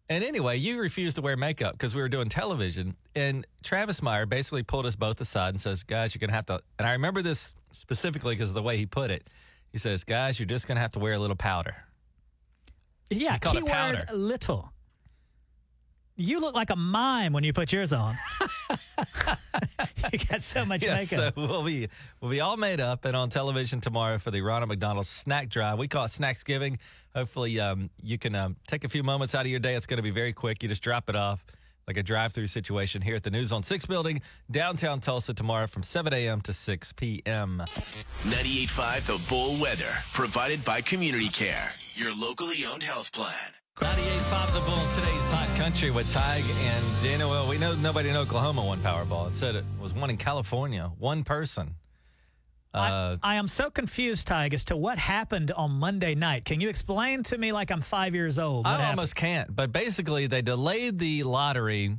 And 0.10 0.24
anyway, 0.24 0.58
you 0.58 0.80
refused 0.80 1.16
to 1.18 1.22
wear 1.22 1.36
makeup 1.36 1.74
because 1.74 1.94
we 1.96 2.02
were 2.02 2.10
doing 2.10 2.30
television. 2.30 2.96
And 3.16 3.46
Travis 3.64 4.02
Meyer 4.02 4.26
basically 4.26 4.64
pulled 4.64 4.86
us 4.86 4.96
both 4.96 5.20
aside 5.20 5.50
and 5.50 5.60
says, 5.60 5.84
Guys, 5.84 6.14
you're 6.16 6.20
going 6.20 6.30
to 6.30 6.36
have 6.36 6.46
to. 6.48 6.62
And 6.80 6.88
I 6.88 6.94
remember 6.94 7.22
this 7.22 7.54
specifically 7.74 8.36
because 8.36 8.50
of 8.50 8.56
the 8.56 8.62
way 8.64 8.78
he 8.78 8.86
put 8.86 9.12
it. 9.12 9.30
He 9.72 9.78
says, 9.78 10.04
Guys, 10.04 10.40
you're 10.40 10.46
just 10.46 10.68
going 10.68 10.76
to 10.78 10.82
have 10.82 10.92
to 10.94 11.00
wear 11.00 11.14
a 11.14 11.20
little 11.20 11.36
powder. 11.36 11.76
Yeah, 13.10 13.34
He 13.34 13.40
called 13.40 13.56
it 13.58 13.60
keyword 13.60 13.72
powder. 13.74 14.06
little. 14.14 14.72
You 16.20 16.40
look 16.40 16.56
like 16.56 16.72
a 16.72 16.76
mime 16.76 17.32
when 17.32 17.44
you 17.44 17.54
put 17.54 17.72
yours 17.72 17.94
on. 17.94 18.18
you 20.12 20.20
got 20.30 20.42
so 20.42 20.66
much 20.66 20.84
Yeah, 20.84 20.96
makeup. 20.96 21.08
so 21.08 21.32
we'll 21.36 21.64
be 21.64 21.88
we'll 22.20 22.32
be 22.32 22.42
all 22.42 22.58
made 22.58 22.80
up 22.80 23.06
and 23.06 23.16
on 23.16 23.30
television 23.30 23.82
tomorrow 23.82 24.18
for 24.18 24.32
the 24.32 24.42
Ronald 24.42 24.70
McDonald 24.70 25.06
Snack 25.06 25.50
Drive. 25.50 25.78
We 25.78 25.88
call 25.88 26.06
it 26.06 26.12
Snacksgiving. 26.12 26.80
Hopefully, 27.16 27.60
um, 27.60 27.90
you 28.02 28.18
can 28.18 28.34
um, 28.36 28.56
take 28.68 28.84
a 28.84 28.90
few 28.90 29.04
moments 29.04 29.36
out 29.36 29.42
of 29.42 29.48
your 29.48 29.60
day. 29.60 29.76
It's 29.76 29.86
going 29.86 29.98
to 29.98 30.04
be 30.04 30.10
very 30.12 30.34
quick. 30.34 30.64
You 30.64 30.70
just 30.70 30.82
drop 30.82 31.10
it 31.10 31.16
off 31.16 31.46
like 31.88 31.98
a 31.98 32.04
drive-through 32.04 32.48
situation 32.48 33.02
here 33.02 33.16
at 33.16 33.24
the 33.24 33.30
News 33.32 33.52
on 33.54 33.64
Six 33.64 33.86
building, 33.86 34.22
downtown 34.52 35.00
Tulsa 35.00 35.34
tomorrow 35.34 35.68
from 35.68 35.84
7 35.84 36.12
a.m. 36.14 36.42
to 36.42 36.52
6 36.52 36.94
p.m. 36.94 37.64
98.5 38.24 39.06
The 39.06 39.30
Bull 39.30 39.58
Weather, 39.62 39.94
provided 40.14 40.66
by 40.66 40.82
Community 40.82 41.30
Care, 41.30 41.70
your 41.96 42.14
locally 42.14 42.66
owned 42.66 42.84
health 42.84 43.14
plan. 43.14 43.32
98.5 43.80 44.54
The 44.54 44.60
Bull, 44.62 44.76
today's 44.96 45.32
hot 45.32 45.56
country 45.56 45.92
with 45.92 46.12
Tig 46.12 46.44
and 46.62 46.86
Dana. 47.04 47.28
Well, 47.28 47.48
we 47.48 47.58
know 47.58 47.76
nobody 47.76 48.10
in 48.10 48.16
Oklahoma 48.16 48.64
won 48.64 48.80
Powerball. 48.80 49.30
It 49.30 49.38
said 49.38 49.56
it 49.56 49.66
was 49.80 49.94
one 49.94 50.10
in 50.10 50.18
California, 50.18 50.92
one 50.98 51.24
person. 51.24 51.76
Uh, 52.74 53.18
I 53.24 53.36
am 53.36 53.48
so 53.48 53.70
confused, 53.70 54.28
Tig, 54.28 54.54
as 54.54 54.66
to 54.66 54.78
what 54.78 54.98
happened 54.98 55.52
on 55.52 55.72
Monday 55.72 56.16
night. 56.16 56.46
Can 56.46 56.60
you 56.62 56.70
explain 56.70 57.24
to 57.24 57.38
me 57.38 57.52
like 57.52 57.72
I'm 57.72 57.82
five 57.82 58.14
years 58.14 58.38
old? 58.40 58.66
I 58.66 58.72
happened? 58.72 58.90
almost 58.90 59.16
can't. 59.16 59.56
But 59.56 59.72
basically, 59.72 60.28
they 60.28 60.42
delayed 60.42 61.00
the 61.00 61.24
lottery 61.24 61.98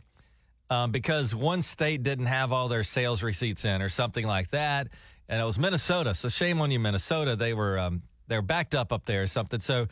um, 0.70 0.92
because 0.92 1.34
one 1.34 1.62
state 1.62 2.02
didn't 2.02 2.26
have 2.26 2.52
all 2.52 2.68
their 2.68 2.84
sales 2.84 3.22
receipts 3.22 3.64
in, 3.64 3.82
or 3.82 3.88
something 3.88 4.26
like 4.26 4.50
that. 4.50 4.88
And 5.28 5.40
it 5.40 5.44
was 5.44 5.58
Minnesota. 5.58 6.14
So 6.14 6.28
shame 6.28 6.60
on 6.60 6.70
you, 6.70 6.78
Minnesota. 6.78 7.36
They 7.36 7.54
were 7.54 7.78
um, 7.78 8.02
they 8.28 8.36
were 8.36 8.42
backed 8.42 8.74
up 8.74 8.92
up 8.92 9.04
there 9.04 9.22
or 9.22 9.26
something. 9.26 9.60
So, 9.60 9.88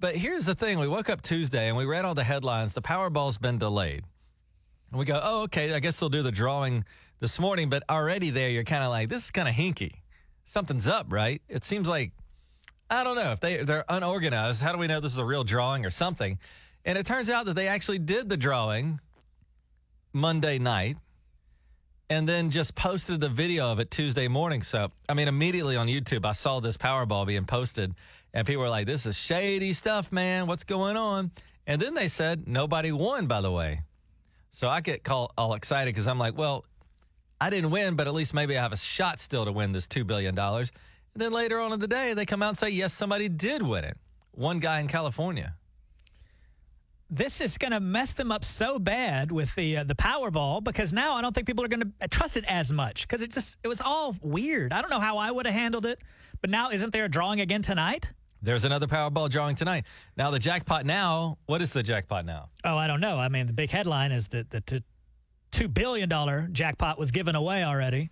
but 0.00 0.16
here's 0.16 0.44
the 0.44 0.54
thing: 0.54 0.78
we 0.78 0.88
woke 0.88 1.08
up 1.08 1.22
Tuesday 1.22 1.68
and 1.68 1.76
we 1.76 1.84
read 1.84 2.04
all 2.04 2.14
the 2.14 2.24
headlines. 2.24 2.72
The 2.72 2.82
Powerball's 2.82 3.38
been 3.38 3.58
delayed, 3.58 4.04
and 4.90 4.98
we 4.98 5.04
go, 5.04 5.20
"Oh, 5.22 5.42
okay. 5.42 5.74
I 5.74 5.80
guess 5.80 5.98
they'll 5.98 6.08
do 6.08 6.22
the 6.22 6.32
drawing 6.32 6.84
this 7.20 7.38
morning." 7.38 7.68
But 7.68 7.82
already 7.88 8.30
there, 8.30 8.48
you're 8.48 8.64
kind 8.64 8.84
of 8.84 8.90
like, 8.90 9.08
"This 9.08 9.24
is 9.24 9.30
kind 9.30 9.48
of 9.48 9.54
hinky. 9.54 9.92
Something's 10.44 10.88
up, 10.88 11.06
right?" 11.10 11.42
It 11.48 11.64
seems 11.64 11.88
like 11.88 12.12
I 12.90 13.04
don't 13.04 13.16
know 13.16 13.32
if 13.32 13.40
they 13.40 13.58
they're 13.58 13.84
unorganized. 13.88 14.62
How 14.62 14.72
do 14.72 14.78
we 14.78 14.86
know 14.86 15.00
this 15.00 15.12
is 15.12 15.18
a 15.18 15.24
real 15.24 15.44
drawing 15.44 15.84
or 15.84 15.90
something? 15.90 16.38
And 16.84 16.96
it 16.96 17.04
turns 17.04 17.28
out 17.28 17.46
that 17.46 17.54
they 17.54 17.68
actually 17.68 17.98
did 17.98 18.28
the 18.28 18.36
drawing 18.36 19.00
Monday 20.12 20.58
night 20.58 20.96
and 22.10 22.26
then 22.28 22.50
just 22.50 22.74
posted 22.74 23.20
the 23.20 23.28
video 23.28 23.70
of 23.70 23.78
it 23.78 23.90
Tuesday 23.90 24.28
morning. 24.28 24.62
So, 24.62 24.90
I 25.08 25.14
mean, 25.14 25.28
immediately 25.28 25.76
on 25.76 25.88
YouTube, 25.88 26.24
I 26.24 26.32
saw 26.32 26.60
this 26.60 26.76
Powerball 26.76 27.26
being 27.26 27.44
posted 27.44 27.94
and 28.34 28.46
people 28.46 28.62
were 28.62 28.68
like, 28.68 28.86
this 28.86 29.06
is 29.06 29.16
shady 29.16 29.72
stuff, 29.72 30.12
man. 30.12 30.46
What's 30.46 30.64
going 30.64 30.96
on? 30.96 31.30
And 31.66 31.80
then 31.80 31.94
they 31.94 32.08
said 32.08 32.46
nobody 32.46 32.92
won, 32.92 33.26
by 33.26 33.40
the 33.40 33.50
way. 33.50 33.82
So 34.50 34.68
I 34.68 34.80
get 34.80 35.04
call, 35.04 35.32
all 35.36 35.54
excited 35.54 35.94
because 35.94 36.06
I'm 36.06 36.18
like, 36.18 36.36
well, 36.36 36.64
I 37.40 37.50
didn't 37.50 37.70
win, 37.70 37.94
but 37.94 38.06
at 38.06 38.14
least 38.14 38.34
maybe 38.34 38.56
I 38.58 38.62
have 38.62 38.72
a 38.72 38.76
shot 38.76 39.20
still 39.20 39.44
to 39.44 39.52
win 39.52 39.72
this 39.72 39.86
$2 39.86 40.06
billion. 40.06 40.38
And 40.38 40.70
then 41.14 41.32
later 41.32 41.60
on 41.60 41.72
in 41.72 41.80
the 41.80 41.88
day, 41.88 42.14
they 42.14 42.26
come 42.26 42.42
out 42.42 42.48
and 42.50 42.58
say, 42.58 42.70
yes, 42.70 42.92
somebody 42.92 43.28
did 43.28 43.62
win 43.62 43.84
it. 43.84 43.96
One 44.32 44.58
guy 44.60 44.80
in 44.80 44.88
California. 44.88 45.54
this 47.10 47.40
is 47.40 47.56
going 47.56 47.72
to 47.72 47.80
mess 47.80 48.12
them 48.12 48.30
up 48.30 48.44
so 48.44 48.78
bad 48.78 49.32
with 49.32 49.54
the 49.54 49.78
uh, 49.78 49.84
the 49.84 49.94
Powerball 49.94 50.62
because 50.62 50.92
now 50.92 51.14
I 51.14 51.22
don't 51.22 51.34
think 51.34 51.46
people 51.46 51.64
are 51.64 51.68
going 51.68 51.92
to 52.00 52.08
trust 52.08 52.36
it 52.36 52.44
as 52.46 52.72
much 52.72 53.02
because 53.06 53.22
it 53.22 53.30
just 53.32 53.56
it 53.64 53.68
was 53.68 53.80
all 53.80 54.14
weird. 54.22 54.72
I 54.72 54.80
don't 54.82 54.90
know 54.90 55.00
how 55.00 55.16
I 55.18 55.30
would 55.30 55.46
have 55.46 55.54
handled 55.54 55.86
it, 55.86 55.98
but 56.40 56.50
now 56.50 56.70
isn't 56.70 56.92
there 56.92 57.04
a 57.04 57.08
drawing 57.08 57.40
again 57.40 57.62
tonight? 57.62 58.12
There's 58.40 58.64
another 58.64 58.86
Powerball 58.86 59.28
drawing 59.30 59.56
tonight. 59.56 59.84
Now, 60.16 60.30
the 60.30 60.38
jackpot 60.38 60.86
now, 60.86 61.38
what 61.46 61.60
is 61.62 61.72
the 61.72 61.82
jackpot 61.82 62.24
now? 62.24 62.50
Oh, 62.64 62.76
I 62.76 62.86
don't 62.86 63.00
know. 63.00 63.18
I 63.18 63.28
mean, 63.28 63.46
the 63.46 63.52
big 63.52 63.70
headline 63.70 64.12
is 64.12 64.28
that 64.28 64.50
the 64.50 64.60
t- 64.60 64.84
two 65.50 65.68
billion 65.68 66.08
dollar 66.08 66.48
jackpot 66.52 66.98
was 66.98 67.10
given 67.10 67.34
away 67.34 67.64
already. 67.64 68.10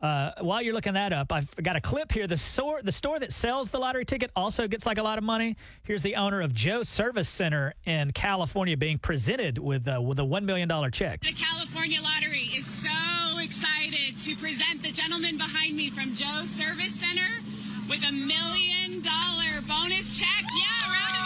Uh, 0.00 0.30
while 0.42 0.62
you're 0.62 0.74
looking 0.74 0.94
that 0.94 1.12
up, 1.12 1.32
I've 1.32 1.52
got 1.56 1.74
a 1.74 1.80
clip 1.80 2.12
here. 2.12 2.28
The 2.28 2.36
store, 2.36 2.80
the 2.82 2.92
store 2.92 3.18
that 3.18 3.32
sells 3.32 3.72
the 3.72 3.78
lottery 3.78 4.04
ticket 4.04 4.30
also 4.36 4.68
gets 4.68 4.86
like 4.86 4.96
a 4.96 5.02
lot 5.02 5.18
of 5.18 5.24
money. 5.24 5.56
Here's 5.82 6.02
the 6.04 6.14
owner 6.14 6.40
of 6.40 6.54
Joe 6.54 6.84
Service 6.84 7.28
Center 7.28 7.74
in 7.84 8.12
California 8.12 8.76
being 8.76 8.98
presented 8.98 9.58
with 9.58 9.88
uh, 9.88 10.00
with 10.00 10.20
a 10.20 10.24
one 10.24 10.46
million 10.46 10.68
dollar 10.68 10.90
check. 10.90 11.22
The 11.22 11.32
California 11.32 12.00
Lottery 12.00 12.48
is 12.54 12.64
so 12.64 13.38
excited 13.40 14.16
to 14.18 14.36
present 14.36 14.84
the 14.84 14.92
gentleman 14.92 15.36
behind 15.36 15.74
me 15.76 15.90
from 15.90 16.14
Joe's 16.14 16.48
Service 16.48 16.94
Center 16.94 17.40
with 17.88 18.04
a 18.08 18.12
million 18.12 19.00
dollar 19.02 19.27
bonus 19.68 20.18
check. 20.18 20.28
Yeah, 20.56 20.92
round 20.94 21.14
of 21.14 21.24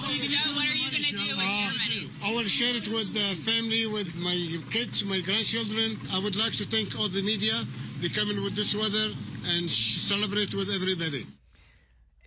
applause. 0.00 0.30
Joe, 0.30 0.52
what 0.56 0.66
are 0.66 0.74
you 0.74 0.90
going 0.90 1.04
to 1.04 1.10
do 1.12 1.36
with 1.36 1.36
your 1.36 1.36
uh, 1.36 1.70
money? 1.76 2.10
I 2.24 2.32
will 2.32 2.44
share 2.48 2.74
it 2.74 2.88
with 2.88 3.12
the 3.12 3.36
family, 3.44 3.86
with 3.86 4.14
my 4.16 4.58
kids, 4.70 5.04
my 5.04 5.20
grandchildren. 5.20 5.98
I 6.12 6.18
would 6.18 6.36
like 6.36 6.52
to 6.54 6.64
thank 6.66 6.98
all 6.98 7.08
the 7.08 7.22
media. 7.22 7.64
They 8.00 8.08
come 8.08 8.30
in 8.30 8.42
with 8.42 8.56
this 8.56 8.74
weather 8.74 9.10
and 9.46 9.70
celebrate 9.70 10.54
with 10.54 10.70
everybody. 10.70 11.26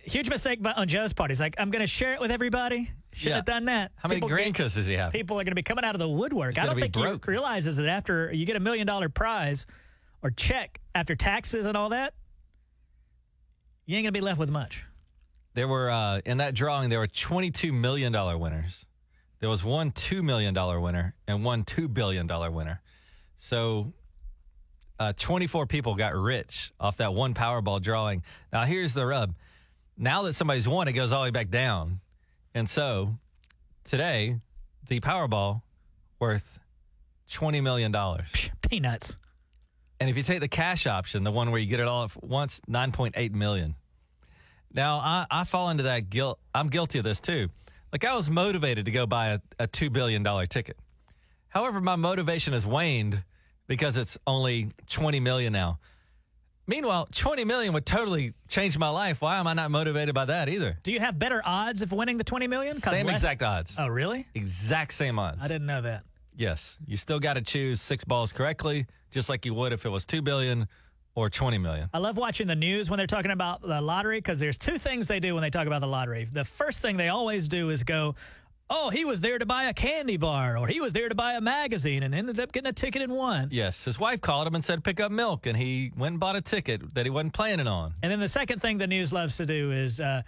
Huge 0.06 0.28
mistake 0.28 0.60
by- 0.62 0.72
on 0.72 0.86
Joe's 0.88 1.12
part. 1.14 1.30
He's 1.30 1.40
like, 1.40 1.54
I'm 1.58 1.70
going 1.70 1.80
to 1.80 1.86
share 1.86 2.12
it 2.14 2.20
with 2.20 2.30
everybody. 2.30 2.90
Should 3.12 3.28
Yeah. 3.30 3.36
have 3.36 3.44
done 3.46 3.64
that. 3.66 3.92
How 3.96 4.08
many 4.08 4.20
People 4.20 4.36
get- 4.36 4.52
grandkids 4.52 4.74
does 4.74 4.86
he 4.86 4.94
have? 4.94 5.12
People 5.12 5.36
are 5.40 5.44
going 5.44 5.52
to 5.52 5.54
be 5.54 5.62
coming 5.62 5.84
out 5.84 5.94
of 5.94 5.98
the 6.00 6.08
woodwork. 6.08 6.54
He's 6.56 6.62
I 6.62 6.66
don't 6.66 6.78
think 6.78 6.92
broke. 6.92 7.24
he 7.24 7.30
realizes 7.30 7.76
that 7.76 7.86
after 7.86 8.30
you 8.32 8.44
get 8.44 8.56
a 8.56 8.60
million 8.60 8.86
dollar 8.86 9.08
prize 9.08 9.66
or 10.22 10.30
check 10.30 10.80
after 10.94 11.14
taxes 11.16 11.64
and 11.64 11.76
all 11.76 11.88
that, 11.90 12.12
you 13.86 13.96
ain't 13.96 14.06
to 14.06 14.12
be 14.12 14.20
left 14.20 14.38
with 14.38 14.50
much. 14.50 14.84
There 15.54 15.68
were, 15.68 15.90
uh, 15.90 16.20
in 16.24 16.38
that 16.38 16.54
drawing, 16.54 16.90
there 16.90 16.98
were 16.98 17.06
$22 17.06 17.72
million 17.72 18.12
winners. 18.40 18.86
There 19.40 19.48
was 19.48 19.64
one 19.64 19.92
$2 19.92 20.22
million 20.22 20.54
winner 20.54 21.14
and 21.28 21.44
one 21.44 21.64
$2 21.64 21.92
billion 21.92 22.26
winner. 22.26 22.80
So 23.36 23.92
uh, 24.98 25.12
24 25.16 25.66
people 25.66 25.94
got 25.94 26.14
rich 26.14 26.72
off 26.80 26.96
that 26.96 27.14
one 27.14 27.34
Powerball 27.34 27.80
drawing. 27.82 28.22
Now, 28.52 28.64
here's 28.64 28.94
the 28.94 29.06
rub. 29.06 29.34
Now 29.96 30.22
that 30.22 30.32
somebody's 30.32 30.68
won, 30.68 30.88
it 30.88 30.92
goes 30.92 31.12
all 31.12 31.22
the 31.22 31.26
way 31.26 31.30
back 31.30 31.50
down. 31.50 32.00
And 32.54 32.68
so 32.68 33.16
today, 33.84 34.40
the 34.88 35.00
Powerball 35.00 35.62
worth 36.18 36.58
$20 37.30 37.62
million. 37.62 37.94
Peanuts. 38.68 39.18
And 40.00 40.10
if 40.10 40.16
you 40.16 40.22
take 40.22 40.40
the 40.40 40.48
cash 40.48 40.86
option, 40.86 41.24
the 41.24 41.30
one 41.30 41.50
where 41.50 41.60
you 41.60 41.66
get 41.66 41.80
it 41.80 41.86
all 41.86 42.04
at 42.04 42.22
once, 42.22 42.60
9.8 42.68 43.32
million. 43.32 43.74
Now, 44.72 44.98
I, 44.98 45.26
I 45.30 45.44
fall 45.44 45.70
into 45.70 45.84
that 45.84 46.10
guilt. 46.10 46.40
I'm 46.54 46.68
guilty 46.68 46.98
of 46.98 47.04
this 47.04 47.20
too. 47.20 47.48
Like 47.92 48.04
I 48.04 48.16
was 48.16 48.28
motivated 48.28 48.86
to 48.86 48.90
go 48.90 49.06
buy 49.06 49.28
a, 49.28 49.40
a 49.60 49.68
$2 49.68 49.92
billion 49.92 50.24
ticket. 50.48 50.76
However, 51.48 51.80
my 51.80 51.94
motivation 51.94 52.52
has 52.52 52.66
waned 52.66 53.22
because 53.68 53.96
it's 53.96 54.18
only 54.26 54.72
20 54.90 55.20
million 55.20 55.52
now. 55.52 55.78
Meanwhile, 56.66 57.08
20 57.14 57.44
million 57.44 57.72
would 57.74 57.84
totally 57.86 58.32
change 58.48 58.76
my 58.78 58.88
life. 58.88 59.20
Why 59.20 59.38
am 59.38 59.46
I 59.46 59.52
not 59.52 59.70
motivated 59.70 60.14
by 60.14 60.24
that 60.24 60.48
either? 60.48 60.78
Do 60.82 60.92
you 60.92 61.00
have 61.00 61.18
better 61.18 61.42
odds 61.44 61.82
of 61.82 61.92
winning 61.92 62.16
the 62.16 62.24
20 62.24 62.48
million? 62.48 62.74
Same 62.74 63.06
less- 63.06 63.16
exact 63.16 63.42
odds. 63.42 63.76
Oh, 63.78 63.86
really? 63.86 64.26
Exact 64.34 64.94
same 64.94 65.18
odds. 65.18 65.44
I 65.44 65.48
didn't 65.48 65.66
know 65.66 65.82
that. 65.82 66.04
Yes. 66.36 66.78
You 66.86 66.96
still 66.96 67.20
got 67.20 67.34
to 67.34 67.40
choose 67.42 67.80
six 67.80 68.04
balls 68.04 68.32
correctly, 68.32 68.86
just 69.10 69.28
like 69.28 69.44
you 69.44 69.54
would 69.54 69.72
if 69.72 69.84
it 69.86 69.88
was 69.88 70.04
2 70.04 70.22
billion 70.22 70.68
or 71.14 71.30
20 71.30 71.58
million. 71.58 71.88
I 71.94 71.98
love 71.98 72.16
watching 72.16 72.46
the 72.46 72.56
news 72.56 72.90
when 72.90 72.98
they're 72.98 73.06
talking 73.06 73.30
about 73.30 73.62
the 73.62 73.80
lottery 73.80 74.18
because 74.18 74.38
there's 74.38 74.58
two 74.58 74.78
things 74.78 75.06
they 75.06 75.20
do 75.20 75.34
when 75.34 75.42
they 75.42 75.50
talk 75.50 75.66
about 75.66 75.80
the 75.80 75.86
lottery. 75.86 76.24
The 76.24 76.44
first 76.44 76.80
thing 76.80 76.96
they 76.96 77.08
always 77.08 77.48
do 77.48 77.70
is 77.70 77.84
go, 77.84 78.16
Oh, 78.70 78.88
he 78.88 79.04
was 79.04 79.20
there 79.20 79.38
to 79.38 79.44
buy 79.44 79.64
a 79.64 79.74
candy 79.74 80.16
bar, 80.16 80.56
or 80.56 80.66
he 80.66 80.80
was 80.80 80.94
there 80.94 81.10
to 81.10 81.14
buy 81.14 81.34
a 81.34 81.40
magazine 81.40 82.02
and 82.02 82.14
ended 82.14 82.40
up 82.40 82.50
getting 82.50 82.68
a 82.68 82.72
ticket 82.72 83.02
and 83.02 83.12
won. 83.12 83.48
Yes. 83.52 83.84
His 83.84 84.00
wife 84.00 84.22
called 84.22 84.46
him 84.46 84.54
and 84.54 84.64
said, 84.64 84.82
pick 84.82 85.00
up 85.00 85.12
milk. 85.12 85.44
And 85.44 85.54
he 85.56 85.92
went 85.96 86.14
and 86.14 86.20
bought 86.20 86.34
a 86.34 86.40
ticket 86.40 86.94
that 86.94 87.04
he 87.04 87.10
wasn't 87.10 87.34
planning 87.34 87.68
on. 87.68 87.92
And 88.02 88.10
then 88.10 88.20
the 88.20 88.28
second 88.28 88.62
thing 88.62 88.78
the 88.78 88.86
news 88.86 89.12
loves 89.12 89.36
to 89.36 89.44
do 89.44 89.70
is 89.70 90.00
uh, 90.00 90.22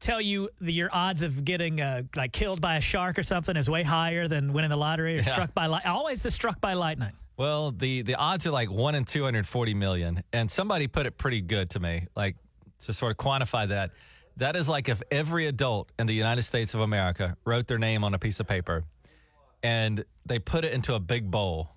tell 0.00 0.20
you 0.20 0.48
the, 0.60 0.72
your 0.72 0.90
odds 0.92 1.22
of 1.22 1.44
getting 1.44 1.80
uh, 1.80 2.02
like 2.16 2.32
killed 2.32 2.60
by 2.60 2.76
a 2.76 2.80
shark 2.80 3.18
or 3.18 3.22
something 3.22 3.56
is 3.56 3.68
way 3.68 3.82
higher 3.82 4.28
than 4.28 4.52
winning 4.52 4.70
the 4.70 4.76
lottery 4.76 5.14
or 5.14 5.18
Yeah. 5.18 5.22
struck 5.24 5.54
by 5.54 5.66
light. 5.66 5.86
Always 5.86 6.22
the 6.22 6.30
struck 6.30 6.60
by 6.60 6.74
lightning. 6.74 7.12
Well, 7.36 7.70
the 7.70 8.02
the 8.02 8.16
odds 8.16 8.46
are 8.46 8.50
like 8.50 8.70
one 8.70 8.94
in 8.96 9.04
two 9.04 9.22
hundred 9.24 9.46
forty 9.46 9.74
million, 9.74 10.22
and 10.32 10.50
somebody 10.50 10.88
put 10.88 11.06
it 11.06 11.16
pretty 11.18 11.40
good 11.40 11.70
to 11.70 11.80
me, 11.80 12.06
like 12.16 12.36
to 12.80 12.92
sort 12.92 13.12
of 13.12 13.16
quantify 13.16 13.68
that. 13.68 13.92
That 14.38 14.56
is 14.56 14.68
like 14.68 14.88
if 14.88 15.02
every 15.10 15.46
adult 15.46 15.90
in 15.98 16.06
the 16.06 16.14
United 16.14 16.42
States 16.42 16.74
of 16.74 16.80
America 16.80 17.36
wrote 17.44 17.66
their 17.66 17.78
name 17.78 18.02
on 18.04 18.14
a 18.14 18.18
piece 18.18 18.40
of 18.40 18.46
paper, 18.48 18.84
and 19.62 20.04
they 20.26 20.38
put 20.38 20.64
it 20.64 20.72
into 20.72 20.94
a 20.94 21.00
big 21.00 21.30
bowl. 21.30 21.70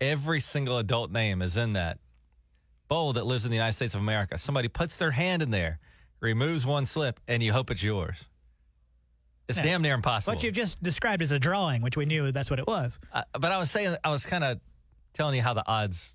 Every 0.00 0.40
single 0.40 0.78
adult 0.78 1.10
name 1.10 1.42
is 1.42 1.56
in 1.58 1.74
that 1.74 1.98
bowl 2.88 3.12
that 3.14 3.26
lives 3.26 3.44
in 3.44 3.50
the 3.50 3.56
United 3.56 3.74
States 3.74 3.94
of 3.94 4.00
America. 4.00 4.38
Somebody 4.38 4.68
puts 4.68 4.96
their 4.96 5.10
hand 5.10 5.42
in 5.42 5.50
there, 5.50 5.78
removes 6.20 6.66
one 6.66 6.86
slip, 6.86 7.18
and 7.28 7.42
you 7.42 7.52
hope 7.52 7.70
it's 7.70 7.82
yours. 7.82 8.24
It's 9.48 9.58
Yeah. 9.58 9.64
damn 9.64 9.82
near 9.82 9.94
impossible. 9.94 10.34
What 10.36 10.44
you've 10.44 10.54
just 10.54 10.80
described 10.82 11.22
as 11.22 11.32
a 11.32 11.38
drawing, 11.38 11.82
which 11.82 11.96
we 11.96 12.04
knew 12.06 12.30
that's 12.30 12.50
what 12.50 12.58
it 12.60 12.66
was. 12.66 12.98
Uh, 13.12 13.22
but 13.32 13.50
I 13.50 13.58
was 13.58 13.70
saying, 13.70 13.96
I 14.04 14.10
was 14.10 14.24
kind 14.24 14.44
of 14.44 14.60
telling 15.12 15.34
you 15.34 15.42
how 15.42 15.54
the 15.54 15.66
odds. 15.66 16.14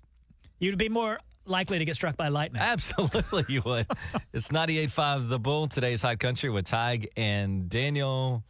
You'd 0.58 0.78
be 0.78 0.88
more 0.88 1.18
likely 1.44 1.78
to 1.78 1.84
get 1.84 1.94
struck 1.96 2.16
by 2.16 2.28
lightning. 2.28 2.62
Absolutely, 2.62 3.44
you 3.48 3.60
would. 3.66 3.86
it's 4.32 4.48
98.5 4.48 5.28
The 5.28 5.38
Bull, 5.38 5.68
today's 5.68 6.00
Hot 6.02 6.18
Country 6.18 6.48
with 6.48 6.64
Tig 6.64 7.10
and 7.16 7.68
Daniel. 7.68 8.42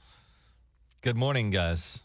Good 1.02 1.16
morning, 1.16 1.50
guys. 1.50 2.02